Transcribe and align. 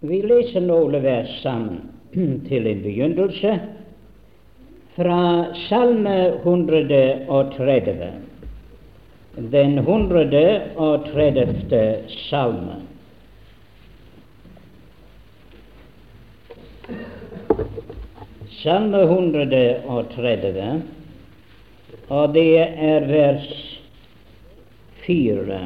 Vi 0.00 0.18
leser 0.20 0.60
noen 0.60 1.00
vers 1.00 1.40
sammen 1.40 1.88
til 2.48 2.66
en 2.68 2.82
begynnelse 2.84 3.54
fra 4.98 5.46
Salme 5.68 6.16
130, 6.42 8.10
den 9.54 9.78
130. 9.78 12.04
salme. 12.28 12.76
Salme 18.60 19.00
130, 19.08 20.82
og 22.10 22.34
det 22.34 22.58
er 22.60 23.08
vers 23.08 23.69
4, 25.06 25.60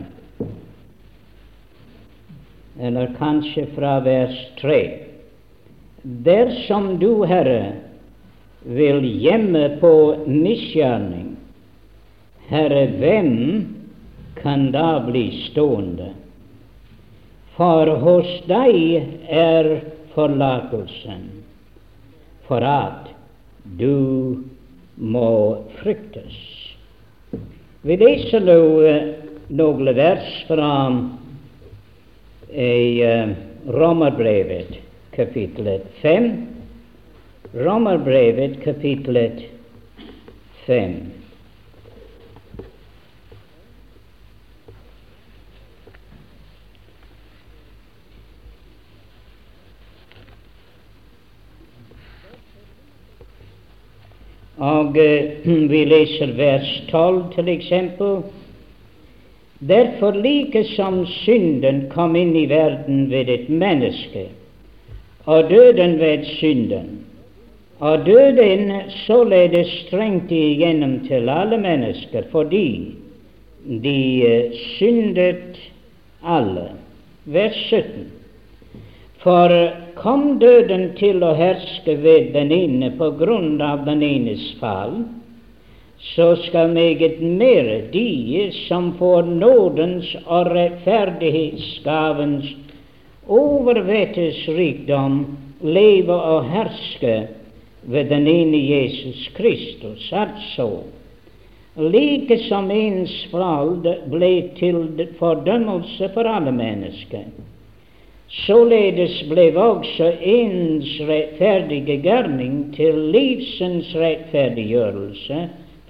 eller 2.80 3.14
kanskje 3.18 3.66
fra 3.74 4.00
vers 4.00 4.36
3. 4.60 4.80
Dersom 6.02 6.98
du, 6.98 7.24
Herre, 7.24 7.72
vil 8.64 9.04
gjemme 9.22 9.68
på 9.80 9.94
misgjerning, 10.26 11.36
Herre, 12.48 12.86
hvem 12.98 13.32
kan 14.40 14.68
da 14.74 14.98
bli 15.06 15.28
stående? 15.46 16.10
For 17.54 17.88
hos 18.02 18.30
deg 18.50 18.76
er 19.30 19.70
forlatelsen 20.16 21.28
for 22.48 22.64
at 22.66 23.08
du 23.78 24.42
må 24.96 25.30
fryktes. 25.80 26.34
Vi 27.84 27.96
leser 28.00 28.44
nå 28.44 28.58
noen 29.48 29.94
vers 29.96 30.44
fra 30.48 30.70
i 32.54 33.02
uh, 33.04 33.32
Romerbrevet, 33.66 34.78
kapitlet 35.10 35.84
5. 36.02 36.30
Romerbrevet, 37.52 38.60
kapitlet 38.64 39.42
5. 40.66 40.96
Og 54.64 54.96
vi 55.72 55.84
leser 55.84 56.32
vers 56.38 56.70
12 56.90 57.20
til 57.34 57.52
eksempel. 57.52 58.18
Derfor 59.68 60.12
like 60.12 60.64
som 60.76 61.06
synden 61.06 61.88
kom 61.94 62.16
inn 62.16 62.34
i 62.36 62.46
verden 62.50 63.06
ved 63.10 63.28
et 63.32 63.48
menneske, 63.48 64.26
og 65.24 65.48
døden 65.48 65.96
ved 66.00 66.26
synden, 66.36 66.90
og 67.80 68.04
døden 68.06 68.72
således 69.06 69.70
strengt 69.86 70.32
igjennom 70.32 70.98
til 71.08 71.28
alle 71.28 71.56
mennesker 71.58 72.28
fordi 72.30 72.94
de 73.64 74.50
syndet 74.76 75.56
alle. 76.24 76.68
Vers 77.24 77.56
17. 77.70 78.12
For 79.24 79.48
kom 79.96 80.38
døden 80.38 80.90
til 80.98 81.24
å 81.24 81.32
herske 81.38 81.96
ved 82.02 82.34
den 82.36 82.52
ene 82.52 82.90
på 82.98 83.14
grunn 83.16 83.62
av 83.64 83.86
den 83.88 84.02
enes 84.04 84.50
fall, 84.60 84.98
så 86.04 86.36
skal 86.36 86.68
meget 86.68 87.22
mere 87.22 87.80
de 87.92 88.52
som 88.68 88.94
får 88.98 89.22
nådens 89.22 90.16
og 90.26 90.46
rettferdighetsgavens 90.46 92.56
overvettes 93.28 94.48
rikdom, 94.48 95.36
leve 95.60 96.12
og 96.12 96.50
herske 96.50 97.28
ved 97.82 98.04
den 98.04 98.26
ene 98.26 98.70
Jesus 98.70 99.30
Kristus. 99.34 100.12
Altså, 100.12 100.70
like 101.76 102.38
som 102.38 102.70
ens 102.70 103.28
fald 103.32 104.10
ble 104.10 104.50
til 104.58 105.08
fordømmelse 105.18 106.10
for 106.14 106.28
alle 106.28 106.52
mennesker, 106.52 107.24
Således 108.34 109.20
ble 109.30 109.44
også 109.60 110.08
ens 110.20 110.88
rettferdige 111.06 112.00
gjerning 112.02 112.72
til 112.74 112.96
livsens 113.12 113.92
rettferdiggjørelse 113.94 115.42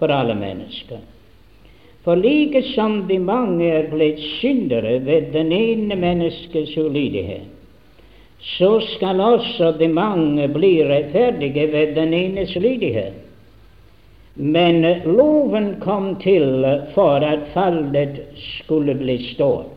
for 0.04 0.12
alle 0.12 0.34
mennesker. 0.34 0.98
For 2.04 2.16
like 2.16 2.62
som 2.62 3.06
de 3.08 3.16
mange 3.18 3.64
er 3.72 3.86
blitt 3.88 4.20
syndere 4.20 4.98
ved 5.00 5.30
den 5.32 5.52
ene 5.52 5.96
menneskes 5.96 6.74
ulydighet, 6.76 7.46
så 8.58 8.80
skal 8.84 9.20
også 9.24 9.70
de 9.78 9.88
mange 9.88 10.48
bli 10.52 10.74
rettferdige 10.84 11.64
ved 11.72 11.94
den 11.96 12.12
enes 12.12 12.52
lydighet. 12.56 13.14
Men 14.34 14.84
loven 15.06 15.78
kom 15.80 16.10
til 16.20 16.66
for 16.92 17.24
at 17.24 17.48
fallet 17.54 18.20
skulle 18.36 18.98
bli 19.00 19.16
stått. 19.30 19.70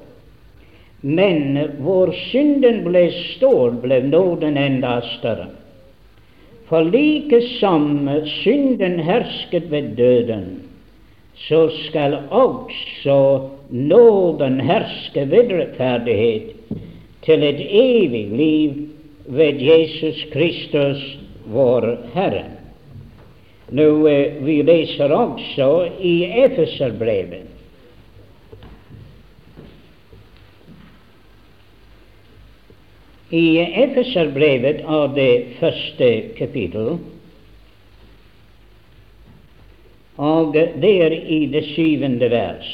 Men 1.01 1.61
hvor 1.79 2.11
synden 2.25 2.83
ble 2.83 3.05
stor, 3.37 3.77
ble 3.79 4.01
nåden 4.09 4.57
enda 4.59 4.97
større. 5.13 5.47
For 6.67 6.83
like 6.83 7.41
som 7.59 8.09
synden 8.43 8.99
hersket 8.99 9.69
ved 9.71 9.95
døden, 9.95 10.47
så 11.47 11.69
skal 11.87 12.17
også 12.29 13.49
nåden 13.69 14.59
herske 14.61 15.23
ved 15.31 15.53
rettferdighet 15.53 16.51
til 17.23 17.43
et 17.43 17.61
evig 17.69 18.27
liv 18.27 18.71
ved 19.27 19.61
Jesus 19.63 20.25
Kristus, 20.33 21.17
vår 21.47 21.87
Herre. 22.13 22.43
Nå, 23.71 24.07
Vi 24.43 24.61
leser 24.61 25.11
også 25.11 25.89
i 26.01 26.23
Efeserbrevet 26.23 27.46
I 33.29 33.59
Efeserbrevet 33.59 34.85
av 34.87 35.11
det 35.15 35.59
første 35.59 36.07
kapittel, 36.37 36.93
og 40.15 40.55
det 40.55 40.91
er 41.03 41.15
i 41.27 41.41
det 41.51 41.65
syvende 41.73 42.29
vers, 42.31 42.69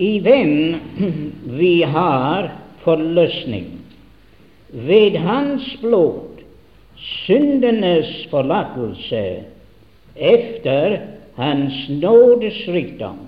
i 0.00 0.14
hvem 0.24 0.54
vi 1.60 1.74
har 1.82 2.48
forløsning? 2.86 3.68
Ved 4.72 5.18
Hans 5.20 5.66
blod, 5.82 6.40
syndenes 7.26 8.08
forlatelse 8.32 9.24
efter 10.16 10.98
Hans 11.36 11.84
nådes 12.00 12.64
rikdom, 12.68 13.20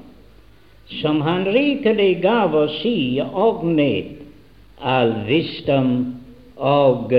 som 1.03 1.21
Han 1.21 1.45
rikelig 1.45 2.23
gav 2.25 2.57
oss 2.57 2.81
i 2.89 3.21
og 3.21 3.67
med 3.67 4.22
all 4.83 5.15
visdom 5.27 5.95
og 6.57 7.13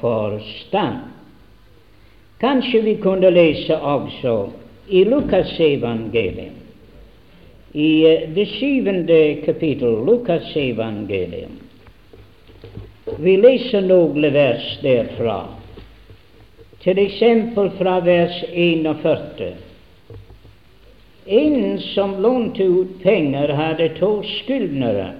forstand. 0.00 0.98
Kanskje 2.40 2.80
vi 2.82 2.94
kunne 3.02 3.30
lese 3.30 3.76
også 3.76 4.34
i 4.88 5.04
Lukas 5.04 5.52
evangelium, 5.60 6.56
i 7.72 7.92
det 8.34 8.48
syvende 8.48 9.20
kapittel, 9.44 10.00
Lukas 10.06 10.56
evangelium. 10.56 11.58
Vi 13.20 13.36
leser 13.36 13.84
noen 13.84 14.24
vers 14.32 14.66
derfra, 14.82 15.38
til 16.80 16.98
eksempel 17.02 17.70
fra 17.76 17.98
vers 18.04 18.40
41. 18.48 19.50
En 21.26 21.78
som 21.92 22.16
lånte 22.22 22.64
ut 22.64 22.96
penger, 23.02 23.52
hadde 23.54 23.90
to 23.98 24.14
skyldnere. 24.40 25.10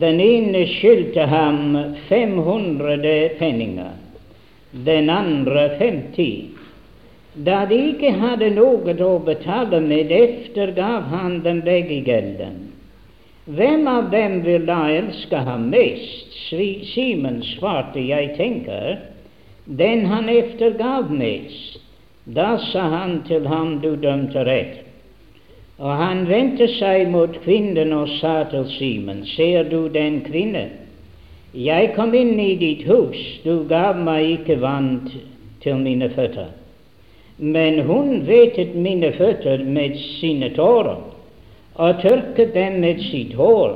Den 0.00 0.20
ene 0.20 0.64
skyldte 0.66 1.26
ham 1.30 1.76
500 2.08 3.28
penninger, 3.38 3.92
den 4.70 5.10
andre 5.10 5.68
50. 5.78 6.48
Da 7.34 7.64
de 7.70 7.78
ikke 7.92 8.10
hadde 8.18 8.48
noe 8.56 8.94
å 9.06 9.12
betale 9.22 9.78
med, 9.84 10.10
eftergav 10.10 11.06
han 11.12 11.40
dem 11.46 11.60
begge 11.66 12.00
gjelden. 12.06 12.56
Hvem 13.44 13.88
av 13.90 14.08
dem 14.10 14.38
vil 14.42 14.66
da 14.66 14.80
elske 14.90 15.42
ham 15.46 15.68
mest? 15.70 16.32
Simen 16.94 17.42
svarte, 17.54 18.00
jeg 18.00 18.32
tenker, 18.38 18.98
den 19.66 20.06
han 20.10 20.30
eftergav 20.32 21.10
mest. 21.12 21.78
Da 22.24 22.54
sa 22.72 22.88
han 22.96 23.18
til 23.28 23.46
ham, 23.46 23.78
du 23.84 23.92
dømte 24.00 24.46
rett. 24.48 24.83
Og 25.78 25.96
han 25.98 26.28
vendte 26.28 26.68
seg 26.76 27.08
mot 27.10 27.34
kvinnen 27.42 27.92
og 27.92 28.08
sa 28.20 28.44
til 28.50 28.66
Simen, 28.76 29.24
ser 29.26 29.66
du 29.70 29.88
den 29.88 30.20
kvinne? 30.26 30.68
Jeg 31.54 31.92
kom 31.94 32.14
inn 32.14 32.38
i 32.38 32.54
ditt 32.58 32.84
hus, 32.86 33.18
du 33.44 33.64
gav 33.70 33.98
meg 33.98 34.40
ikke 34.40 34.60
vann 34.62 35.08
til 35.62 35.80
mine 35.82 36.10
føtter. 36.14 36.52
men 37.38 37.78
hun 37.82 38.26
vetet 38.26 38.74
mine 38.74 39.12
føtter 39.12 39.64
med 39.64 39.96
sine 40.20 40.52
tårer 40.54 41.00
og 41.74 42.02
tørket 42.02 42.54
dem 42.54 42.78
med 42.80 43.00
sitt 43.10 43.34
hår. 43.34 43.74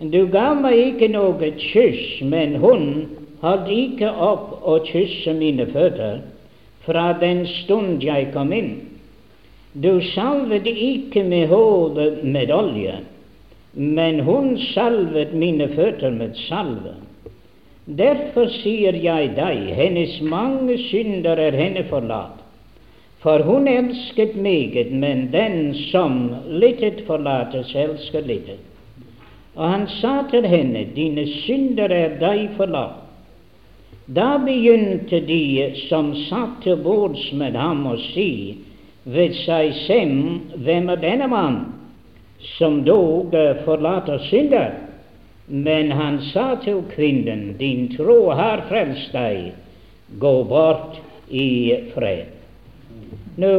Du 0.00 0.26
gav 0.26 0.58
meg 0.60 0.74
ikke 0.74 1.08
noe 1.08 1.50
kyss, 1.60 2.22
men 2.22 2.56
hun 2.58 3.06
holdt 3.40 3.70
ikke 3.70 4.10
opp 4.10 4.66
å 4.66 4.80
kysse 4.88 5.32
mine 5.38 5.68
føtter 5.70 6.24
fra 6.86 7.12
den 7.20 7.46
stund 7.62 8.02
jeg 8.02 8.32
kom 8.34 8.52
inn. 8.52 8.85
Du 9.82 10.00
salvet 10.14 10.66
ikke 10.66 11.22
med 11.22 11.48
hodet 11.48 12.24
med 12.24 12.50
olje, 12.50 12.94
men 13.74 14.20
hun 14.24 14.54
salvet 14.72 15.34
mine 15.36 15.68
føtter 15.68 16.10
med 16.10 16.38
salve. 16.46 16.94
Derfor 17.86 18.48
sier 18.62 18.96
jeg 18.96 19.34
deg, 19.36 19.66
hennes 19.76 20.14
mange 20.24 20.78
synder 20.88 21.38
er 21.38 21.54
henne 21.54 21.84
forlatt. 21.90 22.40
For 23.20 23.42
hun 23.44 23.68
elsket 23.68 24.36
meget, 24.36 24.92
men 24.92 25.28
den 25.32 25.74
som 25.90 26.30
littet 26.48 27.04
forlates, 27.06 27.74
elsker 27.74 28.24
littet. 28.24 28.62
Og 29.56 29.68
han 29.70 29.86
sa 30.00 30.22
til 30.30 30.46
henne, 30.48 30.86
dine 30.96 31.26
synder 31.42 31.92
er 31.92 32.16
deg 32.20 32.48
forlatt. 32.56 33.02
Da 34.06 34.36
begynte 34.38 35.20
de 35.26 35.72
som 35.88 36.12
satt 36.28 36.62
til 36.62 36.78
bords 36.80 37.32
med 37.34 37.56
ham, 37.58 37.86
å 37.90 37.96
si 38.12 38.30
ved 39.06 39.36
seg 39.44 39.72
selv, 39.86 40.54
hvem 40.66 40.90
er 40.90 41.02
denne 41.02 41.28
mann 41.30 41.58
som 42.56 42.82
dog 42.84 43.34
forlater 43.64 44.22
synder? 44.30 44.74
Men 45.46 45.92
han 45.94 46.18
sa 46.32 46.56
til 46.64 46.82
kvinnen, 46.90 47.52
din 47.58 47.86
tro 47.94 48.32
har 48.34 48.64
frelst 48.66 49.12
deg, 49.14 49.52
gå 50.18 50.34
bort 50.50 50.98
i 51.30 51.50
fred. 51.94 52.32
Nå 53.38 53.52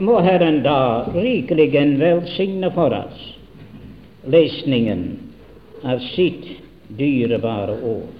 må 0.00 0.20
Herren 0.24 0.62
da 0.64 1.10
rikelig 1.12 1.72
velsigne 2.00 2.70
for 2.72 2.94
oss 2.96 3.26
lesningen 4.28 5.04
av 5.82 6.00
sitt 6.14 6.44
dyrebare 6.98 7.76
ord. 7.82 8.17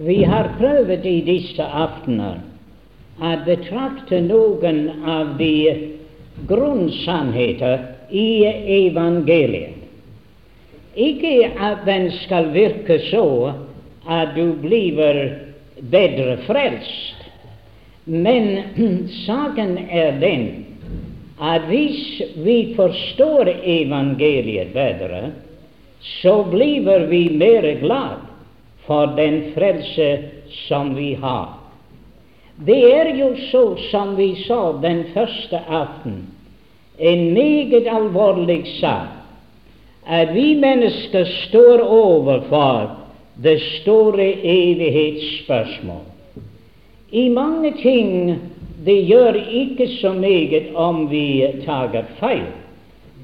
Vi 0.00 0.24
har 0.24 0.54
prøvd 0.58 1.04
i 1.04 1.18
disse 1.26 1.64
aftener 1.64 2.38
å 3.20 3.32
betrakte 3.44 4.22
noen 4.24 4.78
av 5.04 5.34
de 5.36 5.56
grunnsannheter 6.48 7.82
i 8.08 8.30
evangeliet. 8.78 9.76
Ikke 10.96 11.50
at 11.52 11.84
den 11.84 12.08
skal 12.22 12.48
virke 12.54 12.96
så 13.10 13.26
at 14.08 14.32
du 14.38 14.54
blir 14.62 15.20
bedre 15.92 16.38
frelst, 16.48 17.28
men 18.08 18.48
saken 19.26 19.76
er 19.84 20.16
den 20.24 20.48
at 21.44 21.68
hvis 21.68 22.24
vi 22.40 22.56
forstår 22.76 23.52
evangeliet 23.52 24.72
bedre, 24.72 25.22
så 26.22 26.40
blir 26.48 27.06
vi 27.12 27.22
mer 27.36 27.68
glad 27.84 28.29
for 28.86 29.06
den 29.16 29.52
frelse 29.54 30.18
som 30.68 30.94
vi 30.96 31.14
har. 31.14 31.48
Det 32.56 32.82
er 32.92 33.14
jo 33.16 33.34
så 33.50 33.76
som 33.90 34.16
vi 34.16 34.34
sa 34.44 34.72
den 34.82 35.04
første 35.14 35.60
aften 35.68 36.26
en 37.00 37.32
meget 37.34 37.86
alvorlig 37.88 38.66
sak 38.80 39.20
at 40.06 40.34
vi 40.34 40.54
mennesker 40.54 41.24
står 41.24 41.80
overfor 41.80 42.90
det 43.42 43.60
store 43.80 44.32
evighetsspørsmål. 44.44 46.04
I 47.10 47.28
mange 47.28 47.72
ting 47.82 48.38
det 48.84 49.06
gjør 49.06 49.36
ikke 49.52 49.88
så 50.00 50.12
meget 50.12 50.74
om 50.74 51.10
vi 51.10 51.46
tar 51.64 52.04
feil, 52.20 52.46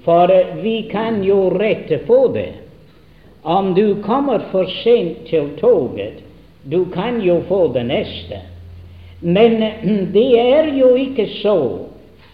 for 0.04 0.30
vi 0.62 0.82
kan 0.90 1.22
jo 1.24 1.48
rette 1.50 1.98
på 2.06 2.30
det. 2.34 2.52
Om 3.46 3.74
du 3.74 4.02
kommer 4.02 4.42
for 4.50 4.66
sent 4.82 5.26
til 5.30 5.52
toget, 5.60 6.18
du 6.66 6.84
kan 6.90 7.20
jo 7.22 7.40
få 7.48 7.72
det 7.74 7.84
neste. 7.86 8.40
Men 9.20 9.62
det 10.14 10.30
er 10.40 10.72
jo 10.74 10.94
ikke 10.94 11.28
så 11.38 11.78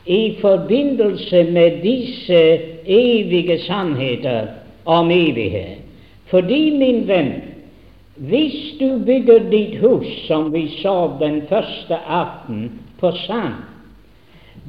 i 0.07 0.37
forbindelse 0.41 1.45
med 1.45 1.83
disse 1.83 2.41
evige 2.87 3.59
sannheter 3.67 4.47
om 4.85 5.11
evighet. 5.11 5.85
Fordi, 6.33 6.71
min 6.79 7.05
venn, 7.09 7.33
hvis 8.17 8.57
du 8.81 8.99
bygger 9.05 9.51
ditt 9.53 9.77
hus, 9.85 10.09
som 10.27 10.49
vi 10.53 10.65
sa 10.81 11.11
den 11.21 11.43
første 11.49 12.01
aften, 12.09 12.71
på 13.01 13.11
sand, 13.27 13.61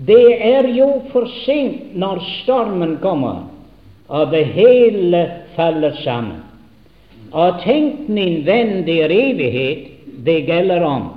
det 0.08 0.42
er 0.42 0.68
jo 0.76 0.90
for 1.12 1.30
sent 1.46 1.96
når 1.96 2.20
stormen 2.44 2.98
kommer, 3.02 3.53
og 4.14 4.32
det 4.32 4.46
hele 4.54 5.24
faller 5.56 5.96
sammen. 6.04 6.42
Og 7.34 7.62
tenk, 7.64 8.06
min 8.14 8.44
venn, 8.46 8.84
det 8.86 9.00
er 9.08 9.14
evighet 9.14 9.90
det 10.26 10.44
gjelder 10.48 10.86
om. 10.86 11.08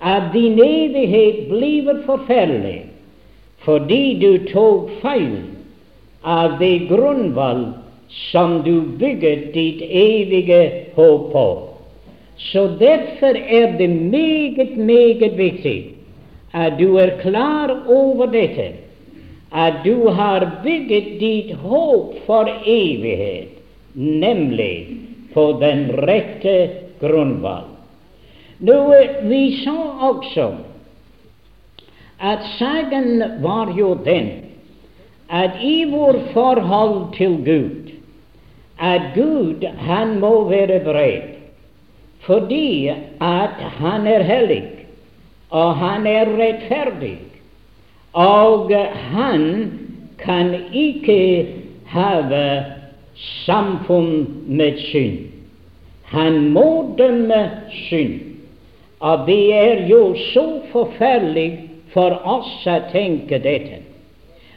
At 0.00 0.32
din 0.32 0.56
evighet 0.62 1.46
blir 1.50 2.04
forferdelig 2.08 2.82
fordi 3.66 4.02
du 4.20 4.46
tok 4.52 4.92
feil 5.02 5.40
av 6.22 6.58
det 6.60 6.86
grunnvoll 6.90 7.64
som 8.30 8.60
du 8.62 8.80
bygget 9.00 9.48
ditt 9.54 9.80
evige 9.82 10.60
håp 10.94 11.32
på. 11.32 11.46
Så 12.38 12.66
derfor 12.78 13.34
er 13.34 13.74
det 13.78 13.90
meget, 13.90 14.76
meget 14.76 15.38
viktig 15.38 15.78
at 16.54 16.78
du 16.78 16.96
er 16.96 17.16
klar 17.20 17.72
over 17.88 18.30
dette, 18.30 18.72
at 19.56 19.84
du 19.84 20.08
har 20.12 20.44
bygget 20.64 21.14
ditt 21.20 21.54
håp 21.64 22.16
for 22.26 22.50
evighet, 22.66 23.56
nemlig 23.94 24.98
på 25.32 25.46
den 25.60 25.88
rette 26.04 26.56
grunnvalg. 27.00 27.72
Nå, 28.58 28.76
vi 29.28 29.42
sa 29.64 29.76
også 30.10 30.50
at 32.18 32.44
saken 32.56 33.40
var 33.44 33.72
jo 33.76 33.94
den 34.04 34.30
at 35.28 35.60
i 35.60 35.84
vårt 35.90 36.30
forhold 36.32 37.12
til 37.16 37.36
Gud 37.44 37.92
at 38.80 39.12
Gud 39.14 39.64
han 39.88 40.18
må 40.20 40.48
være 40.48 40.80
bred 40.84 41.36
fordi 42.26 42.88
at 43.22 43.60
han 43.78 44.06
er 44.06 44.22
hellig, 44.26 44.64
og 45.50 45.76
han 45.78 46.06
er 46.06 46.32
rettferdig, 46.38 47.18
og 48.16 48.72
han 49.12 49.42
kan 50.18 50.54
ikke 50.72 51.46
have 51.92 52.64
samfunn 53.44 54.26
med 54.48 54.80
synd. 54.88 55.18
Han 56.04 56.48
må 56.54 56.94
dømme 56.98 57.42
synd, 57.88 58.20
og 59.00 59.26
det 59.26 59.42
er 59.54 59.84
jo 59.90 60.14
så 60.32 60.46
forferdelig 60.72 61.50
for 61.92 62.16
oss 62.24 62.64
å 62.64 62.78
tenke 62.92 63.40
dette. 63.44 63.82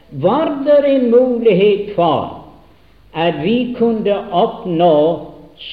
Var 0.10 0.54
det 0.66 0.80
en 0.88 1.10
mulighet 1.12 1.92
for 1.98 2.46
at 3.14 3.44
vi 3.44 3.74
kunne 3.78 4.16
oppnå 4.32 4.96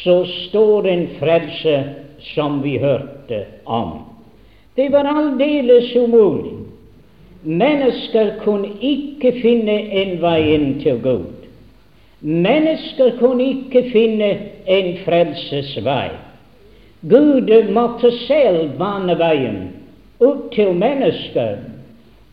så 0.02 0.18
stor 0.26 0.88
en 0.90 1.06
frelse 1.20 1.76
som 2.34 2.60
vi 2.64 2.76
hørte 2.82 3.44
om? 3.64 4.00
Det 4.76 4.90
var 4.92 5.08
aldeles 5.08 5.94
umulig. 5.96 6.65
Mennesker 7.46 8.32
kunne 8.42 8.72
ikke 8.82 9.30
finne 9.38 9.76
en 9.94 10.16
vei 10.18 10.40
inn 10.56 10.80
til 10.82 10.98
Gud. 10.98 11.46
Mennesker 12.20 13.12
kunne 13.20 13.44
ikke 13.52 13.84
finne 13.92 14.30
en 14.66 14.88
frelsesvei. 15.04 16.10
Gud 17.06 17.52
måtte 17.70 18.10
selv 18.26 18.74
bane 18.80 19.14
veien 19.20 19.60
opp 20.18 20.48
til 20.56 20.74
mennesker 20.74 21.60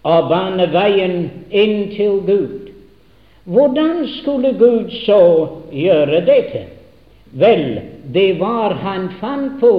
og 0.03 0.29
bane 0.31 0.65
veien 0.73 1.17
inn 1.51 1.91
til 1.93 2.23
Gud. 2.25 2.71
Hvordan 3.45 4.07
skulle 4.17 4.55
Gud 4.57 4.89
så 5.03 5.21
gjøre 5.69 6.23
dette? 6.25 6.65
Vel, 7.37 7.81
det 8.13 8.39
var 8.39 8.73
han 8.81 9.11
fant 9.19 9.59
på 9.61 9.75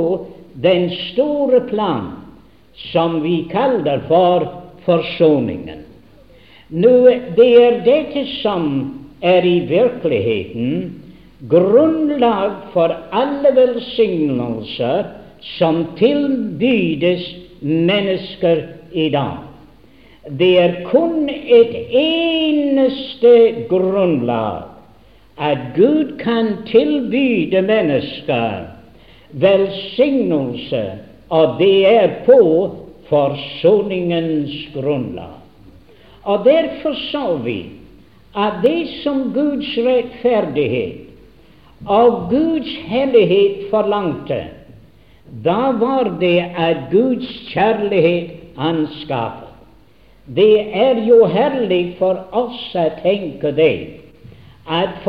den 0.62 0.90
store 1.10 1.64
plan 1.66 2.12
som 2.92 3.22
vi 3.22 3.48
kaller 3.50 4.04
for 4.06 4.63
forsoningen. 4.84 5.84
Nå, 6.68 6.96
det 7.36 7.48
er 7.60 7.80
dette 7.86 8.24
som 8.40 8.68
er 9.24 9.44
i 9.46 9.58
virkeligheten 9.68 11.00
grunnlag 11.48 12.52
for 12.72 12.92
alle 13.12 13.52
velsignelser 13.56 15.10
som 15.56 15.84
tilbydes 15.98 17.26
mennesker 17.60 18.62
i 18.92 19.08
dag. 19.12 19.42
Det 20.28 20.52
er 20.58 20.76
kun 20.88 21.28
et 21.28 21.74
eneste 22.00 23.66
grunnlag 23.68 24.70
at 25.36 25.58
Gud 25.76 26.16
kan 26.18 26.54
tilbyde 26.70 27.60
mennesker 27.62 28.70
velsignelse 29.30 30.84
og 31.28 31.58
det 31.58 31.86
er 31.90 32.08
på 32.26 32.40
forsoningens 33.14 34.74
grunnlag. 34.74 35.38
Og 36.24 36.44
derfor 36.44 36.94
sa 37.12 37.36
vi 37.44 37.58
at 38.34 38.62
det 38.64 38.88
som 39.02 39.28
Guds 39.34 39.76
rettferdighet 39.78 41.04
og 41.86 42.30
Guds 42.30 42.70
hellighet 42.88 43.68
forlangte, 43.70 44.40
da 45.44 45.70
var 45.78 46.16
det 46.20 46.40
at 46.56 46.88
Guds 46.90 47.28
kjærlighet 47.52 48.30
anskaffet. 48.58 49.52
Det 50.26 50.60
er 50.72 51.02
jo 51.04 51.26
herlig 51.28 51.96
for 51.98 52.24
oss 52.32 52.72
å 52.80 52.88
tenke 53.02 53.52
det, 53.52 54.00
at 54.64 55.02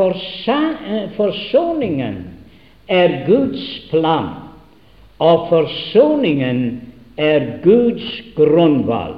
forsoningen 1.16 2.18
er 2.88 3.22
Guds 3.26 3.64
plan, 3.90 4.28
og 5.16 5.48
forsoningen 5.48 6.85
er 7.16 7.60
Guds 7.64 8.06
grunnvalg. 8.36 9.16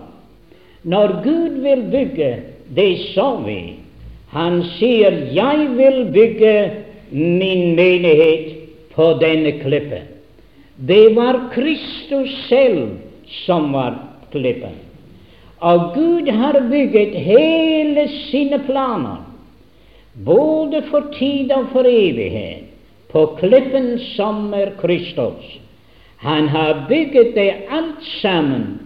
Når 0.83 1.21
Gud 1.25 1.59
vil 1.63 1.83
bygge, 1.93 2.31
det 2.75 2.93
sa 3.15 3.35
vi, 3.43 3.79
han 4.31 4.63
sier 4.79 5.11
'Jeg 5.33 5.69
vil 5.77 6.05
bygge 6.13 6.71
min 7.11 7.75
menighet 7.77 8.55
på 8.95 9.19
denne 9.21 9.53
klippen'. 9.65 10.07
Det 10.77 11.17
var 11.17 11.51
Kristus 11.53 12.31
selv 12.49 12.89
som 13.47 13.73
var 13.73 13.99
klippen. 14.31 14.77
Og 15.61 15.95
Gud 15.95 16.29
har 16.31 16.61
bygget 16.71 17.15
hele 17.15 18.09
sine 18.09 18.59
planer, 18.59 19.25
både 20.25 20.83
for 20.91 21.11
tid 21.19 21.51
og 21.51 21.67
for 21.73 21.83
evighet, 21.89 22.65
på 23.11 23.27
klippen 23.41 23.99
som 23.99 24.55
er 24.55 24.71
Kristus. 24.79 25.59
Han 26.19 26.49
har 26.49 26.85
bygget 26.89 27.35
det 27.35 27.55
alt 27.71 28.05
sammen 28.23 28.79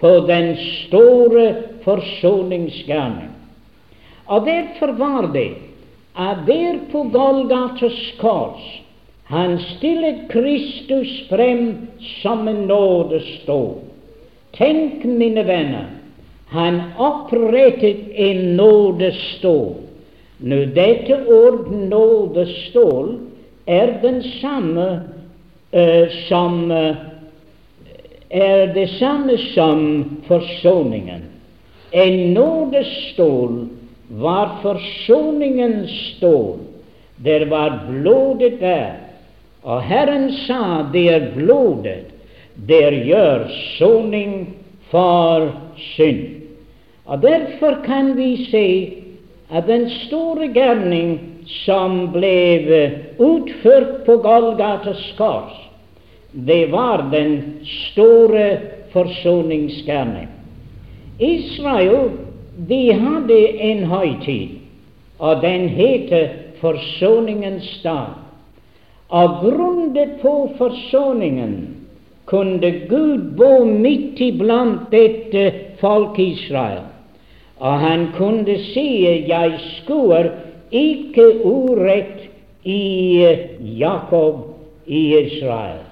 på 0.00 0.08
den 0.26 0.56
store 0.56 1.54
forsoningsgjerning. 1.84 3.30
Og 4.26 4.46
derfor 4.46 4.92
var 4.98 5.32
det 5.32 5.54
at 6.18 6.36
der 6.46 6.78
på 6.92 7.02
Golgatas 7.02 8.14
kors 8.18 8.80
han 9.30 9.58
stillet 9.58 10.26
Kristus 10.30 11.28
frem 11.28 11.88
som 12.22 12.48
en 12.48 12.64
nådestol. 12.66 13.76
Tenk, 14.56 15.04
mine 15.04 15.44
venner, 15.46 15.86
han 16.50 16.80
opprettet 16.98 18.10
en 18.10 18.56
nådestol. 18.58 19.76
Nå, 20.42 20.58
dette 20.74 21.20
ord 21.30 21.70
nådestol 21.70 23.12
er 23.66 23.92
den 24.02 24.22
samme 24.40 24.88
som 26.28 26.70
uh, 26.70 26.96
er 28.30 28.72
det 28.74 28.88
samme 28.98 29.36
som 29.54 29.82
forsoningen. 30.26 31.22
En 31.90 32.34
nådestol 32.34 33.68
var 34.08 34.56
forsoningens 34.62 35.90
stål. 36.16 36.58
Det 37.16 37.44
var 37.50 37.84
blodet 37.88 38.60
der. 38.60 38.96
Og 39.62 39.82
Herren 39.82 40.32
sa 40.46 40.86
det 40.92 41.08
er 41.08 41.30
blodet 41.34 42.10
der 42.68 42.92
gjør 43.06 43.46
soning 43.78 44.48
for 44.90 45.50
synd. 45.76 46.26
Og 47.04 47.22
Derfor 47.22 47.80
kan 47.84 48.16
vi 48.16 48.46
se 48.50 48.92
at 49.50 49.66
den 49.66 49.90
store 49.90 50.48
gjerning 50.54 51.20
som 51.64 52.12
ble 52.14 52.36
utført 53.18 54.04
på 54.06 54.16
Golgatas 54.24 55.02
kors, 55.18 55.56
det 56.32 56.66
var 56.70 57.08
den 57.10 57.40
store 57.66 58.46
forsoningsgjerning. 58.92 60.28
Israel 61.18 62.10
de 62.68 62.92
hadde 62.92 63.40
en 63.70 63.84
høytid, 63.90 64.56
og 65.18 65.42
den 65.42 65.68
heter 65.68 66.28
Forsoningens 66.60 67.80
dag. 67.82 68.18
Og 69.08 69.40
grunnet 69.40 70.18
på 70.22 70.32
forsoningen 70.58 71.54
kunne 72.28 72.70
Gud 72.88 73.32
bo 73.36 73.64
midt 73.64 74.20
iblant 74.20 74.90
dette 74.92 75.46
folk 75.80 76.18
Israel. 76.20 76.84
Og 77.58 77.80
han 77.80 78.06
kunne 78.16 78.58
si 78.70 78.86
jeg 79.28 79.56
skuer 79.80 80.30
ikke 80.70 81.26
urett 81.44 82.28
i 82.62 83.26
Jakob 83.80 84.42
i 84.86 85.02
Israel. 85.18 85.82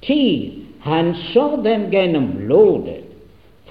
Ti, 0.00 0.52
han 0.80 1.14
så 1.32 1.56
dem 1.62 1.88
gjennom 1.90 2.30
blodet. 2.38 3.02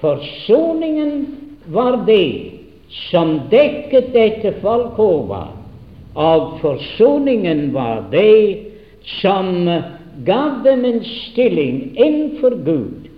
Forsoningen 0.00 1.26
var 1.66 2.04
det 2.06 2.58
som 3.10 3.40
dekket 3.50 4.12
dette 4.14 4.52
folk 4.62 4.98
over, 5.02 5.50
og 6.14 6.58
forsoningen 6.62 7.72
var 7.74 8.04
det 8.12 8.68
som 9.20 9.66
gav 10.24 10.62
dem 10.64 10.84
en 10.84 11.02
stilling 11.04 11.92
innenfor 11.96 12.56
Gud, 12.64 13.08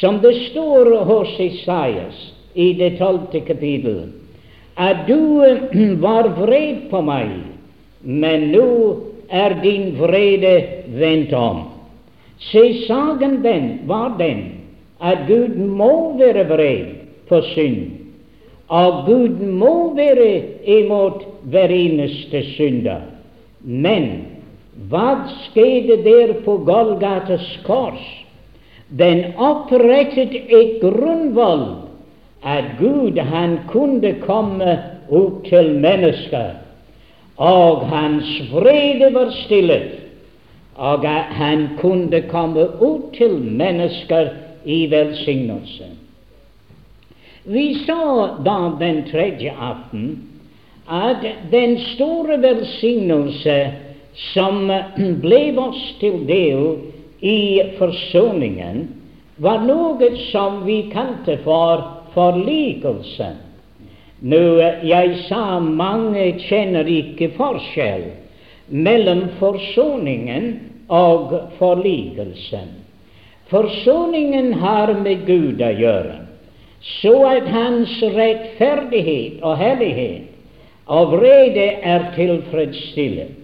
som 0.00 0.20
det 0.20 0.34
står 0.50 0.92
hos 1.08 1.40
Isaias 1.40 2.18
i 2.54 2.72
det 2.76 2.96
tolvte 2.98 3.40
kapittel, 3.40 4.08
at 4.78 5.06
du 5.08 5.18
var 6.06 6.30
vred 6.38 6.86
på 6.90 7.02
meg, 7.02 7.34
men 8.02 8.50
nå 8.54 8.68
er 9.28 9.58
din 9.62 9.92
vrede 9.98 10.54
vendt 10.94 11.34
om. 11.36 11.66
Se, 12.38 12.62
saken 12.86 13.40
den 13.42 13.66
var 13.90 14.14
den 14.18 14.44
at 15.02 15.26
Gud 15.26 15.58
må 15.58 16.18
være 16.18 16.46
vred 16.48 16.86
på 17.28 17.40
synd. 17.52 17.98
Og 18.68 19.04
Gud 19.06 19.40
må 19.40 19.94
være 19.96 20.42
imot 20.68 21.24
hver 21.50 21.72
eneste 21.72 22.42
synder. 22.54 23.06
Men 23.64 24.08
hva 24.90 25.24
skjedde 25.48 25.98
der 26.04 26.34
på 26.44 26.58
Golgates 26.68 27.46
kors? 27.66 28.04
Den 28.88 29.34
opprettet 29.36 30.34
et 30.48 30.78
grunnvoll 30.80 31.87
at 32.48 32.64
Gud 32.78 33.18
han 33.18 33.58
kunne 33.68 34.14
komme 34.24 34.78
ut 35.10 35.44
til 35.48 35.74
mennesker, 35.80 36.50
og 37.36 37.86
hans 37.86 38.28
vrede 38.52 39.12
var 39.14 39.30
stillet, 39.44 39.90
og 40.74 41.04
at 41.04 41.34
han 41.36 41.68
kunne 41.78 42.22
komme 42.30 42.66
ut 42.80 43.12
til 43.18 43.38
mennesker 43.38 44.28
i 44.64 44.86
velsignelse. 44.90 45.90
Vi 47.44 47.66
sa 47.86 48.00
da 48.44 48.56
den 48.80 49.04
tredje 49.10 49.52
aften 49.60 50.08
at 50.88 51.24
den 51.52 51.78
store 51.94 52.42
velsignelse 52.42 53.58
som 54.32 54.70
ble 55.24 55.42
oss 55.60 55.84
til 56.00 56.24
del 56.28 56.64
i 57.20 57.60
forsoningen, 57.78 58.86
var 59.38 59.62
noe 59.62 60.10
som 60.32 60.64
vi 60.66 60.82
kalte 60.92 61.38
for 61.44 61.97
forlikelsen. 62.14 63.36
Nå, 64.20 64.44
jeg 64.82 65.18
sa 65.28 65.58
mange 65.62 66.32
kjenner 66.42 66.88
ikke 66.90 67.30
forskjell 67.36 68.08
mellom 68.68 69.28
forsoningen 69.38 70.48
og 70.90 71.36
forlikelsen. 71.60 72.72
Forsoningen 73.48 74.52
har 74.60 74.92
med 75.04 75.22
Gud 75.28 75.62
å 75.62 75.70
gjøre 75.78 76.18
så 76.80 77.26
at 77.26 77.48
hans 77.50 77.90
rettferdighet 78.02 79.42
og 79.42 79.58
hellighet 79.58 80.28
og 80.86 81.12
vrede 81.18 81.66
er 81.84 82.08
tilfredsstillende. 82.14 83.34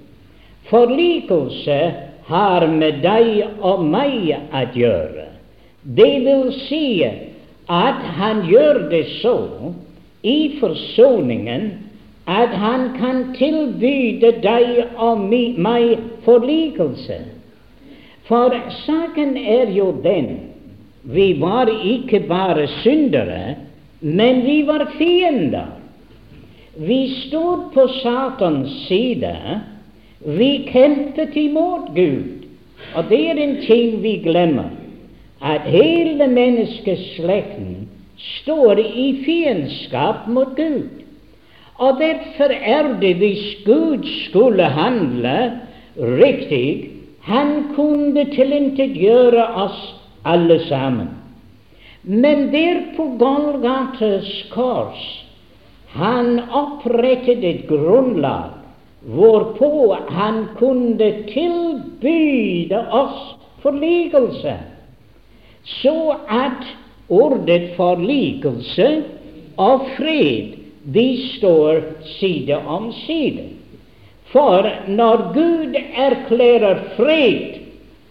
Forlikelse 0.70 1.80
har 2.24 2.64
med 2.72 3.02
deg 3.04 3.42
og 3.60 3.82
meg 3.84 4.30
å 4.32 4.62
gjøre. 4.72 5.26
Det 5.84 6.12
vil 6.24 6.46
si 6.64 7.04
at 7.68 8.00
han 8.18 8.44
gjør 8.48 8.88
det 8.90 9.04
så 9.20 9.38
i 10.22 10.56
forsoningen 10.60 11.70
at 12.26 12.48
han 12.56 12.88
kan 12.96 13.34
tilbyde 13.36 14.32
deg 14.44 14.96
og 14.96 15.20
meg 15.28 15.98
forlikelse. 16.24 17.20
For 18.24 18.56
saken 18.86 19.36
er 19.36 19.72
jo 19.76 19.90
den 20.04 20.54
vi 21.04 21.34
var 21.40 21.68
ikke 21.68 22.20
bare 22.28 22.66
syndere, 22.80 23.56
men 24.00 24.40
vi 24.46 24.62
var 24.66 24.86
fiender. 24.98 25.66
Vi 26.76 27.08
stod 27.26 27.72
på 27.74 27.88
Satans 28.00 28.86
side. 28.88 29.60
Vi 30.24 30.68
kjempet 30.72 31.36
imot 31.36 31.92
Gud. 31.94 32.48
Og 32.94 33.04
det 33.08 33.20
er 33.30 33.36
en 33.42 33.56
ting 33.66 34.00
vi 34.02 34.16
glemmer, 34.24 34.72
at 35.44 35.66
hele 35.68 36.26
menneskeslekten 36.30 37.88
står 38.40 38.80
i 38.80 39.08
fiendskap 39.24 40.28
mot 40.32 40.54
Gud. 40.56 41.02
Og 41.82 41.98
derfor 42.00 42.54
er 42.54 42.94
det, 43.00 43.16
hvis 43.20 43.44
Gud 43.66 44.06
skulle 44.24 44.64
handle 44.64 45.36
riktig, 45.98 46.90
han 47.26 47.74
kunne 47.74 48.24
tilintetgjøre 48.32 49.44
oss 49.66 49.80
alle 50.24 50.60
sammen. 50.68 51.10
Men 52.04 52.50
der 52.52 52.80
på 52.96 53.06
Golgates 53.18 54.28
kors 54.52 55.04
han 55.94 56.40
opprettet 56.50 57.44
et 57.46 57.66
grunnlag 57.68 58.52
hvorpå 59.14 59.96
han 60.10 60.46
kunne 60.58 61.10
tilbyde 61.28 62.80
oss 62.92 63.34
forlikelse, 63.62 64.56
så 65.64 66.16
at 66.28 66.66
ordet 67.08 67.70
forlikelse 67.76 68.88
og 69.56 69.86
fred 69.96 70.56
de 70.94 71.08
står 71.36 71.80
side 72.18 72.56
om 72.56 72.92
side. 73.06 73.48
For 74.32 74.66
når 74.88 75.30
Gud 75.34 75.76
erklærer 75.96 76.82
fred 76.96 77.60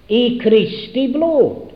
i 0.09 0.39
Kristi 0.43 1.07
blod, 1.13 1.69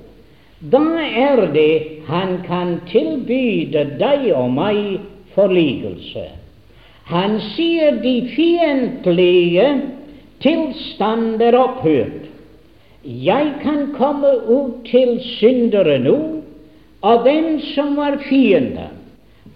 da 0.72 0.84
er 1.04 1.46
det 1.54 1.82
Han 2.08 2.38
kan 2.48 2.80
tilbyde 2.88 3.84
deg 4.00 4.30
og 4.34 4.54
meg 4.56 5.00
forlikelse. 5.36 6.24
Han 7.12 7.38
sier 7.54 8.00
de 8.04 8.16
fiendtlige 8.32 9.68
tilstander 10.44 11.56
opphørt. 11.60 12.27
Jeg 13.08 13.54
kan 13.64 13.94
komme 13.96 14.34
ut 14.52 14.84
til 14.90 15.20
syndere 15.40 15.96
nå, 16.04 16.18
og 17.02 17.24
den 17.24 17.62
som 17.72 17.96
var 17.96 18.18
fiende, 18.30 18.90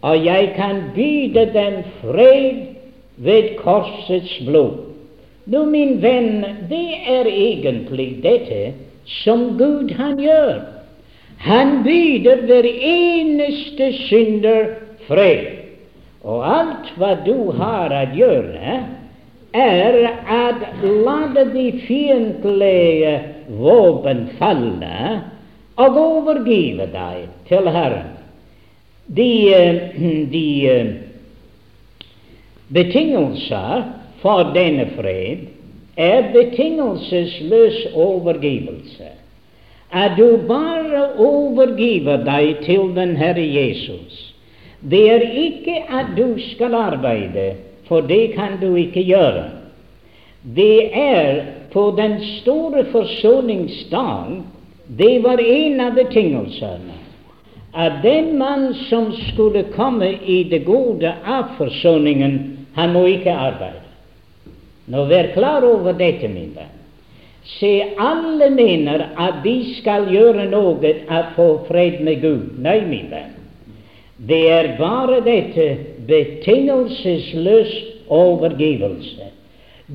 og 0.01 0.25
jeg 0.25 0.53
kan 0.55 0.83
byde 0.95 1.49
dem 1.53 1.81
fred 1.99 2.61
ved 3.17 3.57
korsets 3.57 4.37
blod. 4.47 4.77
Nå, 5.45 5.65
min 5.65 5.97
venn, 6.01 6.45
det 6.69 7.01
er 7.11 7.27
egentlig 7.27 8.21
dette 8.23 8.61
som 9.23 9.57
Gud 9.59 9.91
han 9.97 10.15
gjør. 10.21 10.61
Han 11.43 11.81
byder 11.83 12.45
hver 12.47 12.69
eneste 12.71 13.91
synder 14.05 14.71
fred. 15.09 15.43
Og 16.23 16.45
alt 16.45 16.91
hva 17.01 17.15
du 17.25 17.51
har 17.57 17.91
å 17.91 18.03
gjøre, 18.15 18.79
er 19.51 19.97
at 20.31 20.65
la 20.85 21.19
de 21.35 21.67
fiendtlige 21.83 23.15
våpen 23.59 24.27
falle 24.39 25.21
og 25.81 25.97
overgive 25.97 26.87
deg 26.91 27.27
til 27.49 27.69
Herren. 27.71 28.11
De, 29.11 29.31
de 30.31 30.47
Betingelser 32.71 33.81
for 34.21 34.53
denne 34.55 34.85
fred 34.95 35.47
er 35.99 36.29
betingelsesløs 36.31 37.81
overgivelse. 37.93 39.09
At 39.91 40.15
du 40.15 40.37
bare 40.47 41.09
overgiver 41.19 42.21
deg 42.23 42.61
til 42.63 42.93
den 42.95 43.17
Herre 43.19 43.43
Jesus. 43.43 44.29
Det 44.79 45.01
er 45.11 45.25
ikke 45.35 45.81
at 45.91 46.13
du 46.15 46.39
skal 46.53 46.75
arbeide, 46.79 47.57
for 47.89 48.07
det 48.07 48.33
kan 48.37 48.55
du 48.61 48.75
ikke 48.79 49.03
gjøre. 49.03 49.49
Det 50.55 50.95
er 50.95 51.43
på 51.73 51.91
den 51.97 52.19
store 52.41 52.85
forsoningsdag 52.91 54.41
det 54.87 55.13
var 55.23 55.39
en 55.39 55.79
av 55.79 55.95
betingelsene 55.95 57.01
at 57.71 58.01
den 58.03 58.37
mann 58.37 58.73
som 58.89 59.11
skulle 59.13 59.63
komme 59.63 60.09
i 60.25 60.43
det 60.43 60.65
gode 60.65 61.13
av 61.25 61.53
forsoningen, 61.57 62.67
han 62.75 62.93
må 62.93 63.05
ikke 63.07 63.31
arbeide. 63.31 63.87
Nå 64.91 65.05
vær 65.07 65.31
klar 65.35 65.63
over 65.63 65.95
dette, 65.95 66.27
min 66.27 66.51
venn. 66.55 66.77
Se, 67.57 67.71
alle 67.97 68.51
mener 68.53 69.07
at 69.17 69.39
de 69.45 69.55
skal 69.79 70.09
gjøre 70.11 70.49
noe 70.51 70.75
for 70.77 71.15
å 71.15 71.21
få 71.35 71.47
fred 71.69 72.01
med 72.05 72.21
Gud. 72.21 72.59
Nei, 72.61 72.81
min 72.85 73.07
venn. 73.11 73.37
Det 74.17 74.43
er 74.51 74.75
bare 74.77 75.21
dette 75.25 75.69
betingelsesløs 76.07 77.71
overgivelse. 78.11 79.30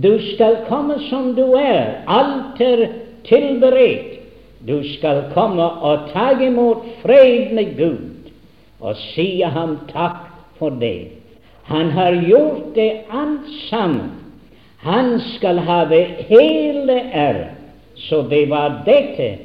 Du 0.02 0.18
skal 0.34 0.56
komme 0.68 0.98
som 1.08 1.34
du 1.34 1.54
er. 1.56 2.02
Alt 2.06 2.60
er 2.60 2.86
tilberedt. 3.24 4.12
Du 4.66 4.82
skal 4.96 5.28
komme 5.34 5.62
og 5.62 6.10
ta 6.12 6.30
imot 6.42 6.84
fred 7.02 7.52
med 7.54 7.76
Gud 7.78 8.32
og 8.80 8.96
si 9.14 9.40
ham 9.42 9.78
takk 9.92 10.26
for 10.58 10.74
det. 10.80 11.12
Han 11.70 11.90
har 11.90 12.16
gjort 12.26 12.74
det 12.74 12.90
alt 13.10 13.48
sammen. 13.70 14.10
Han 14.84 15.20
skal 15.34 15.58
ha 15.58 15.84
hele 16.28 17.00
æren. 17.14 17.54
Så 17.96 18.22
det 18.22 18.50
var 18.50 18.82
dette 18.86 19.38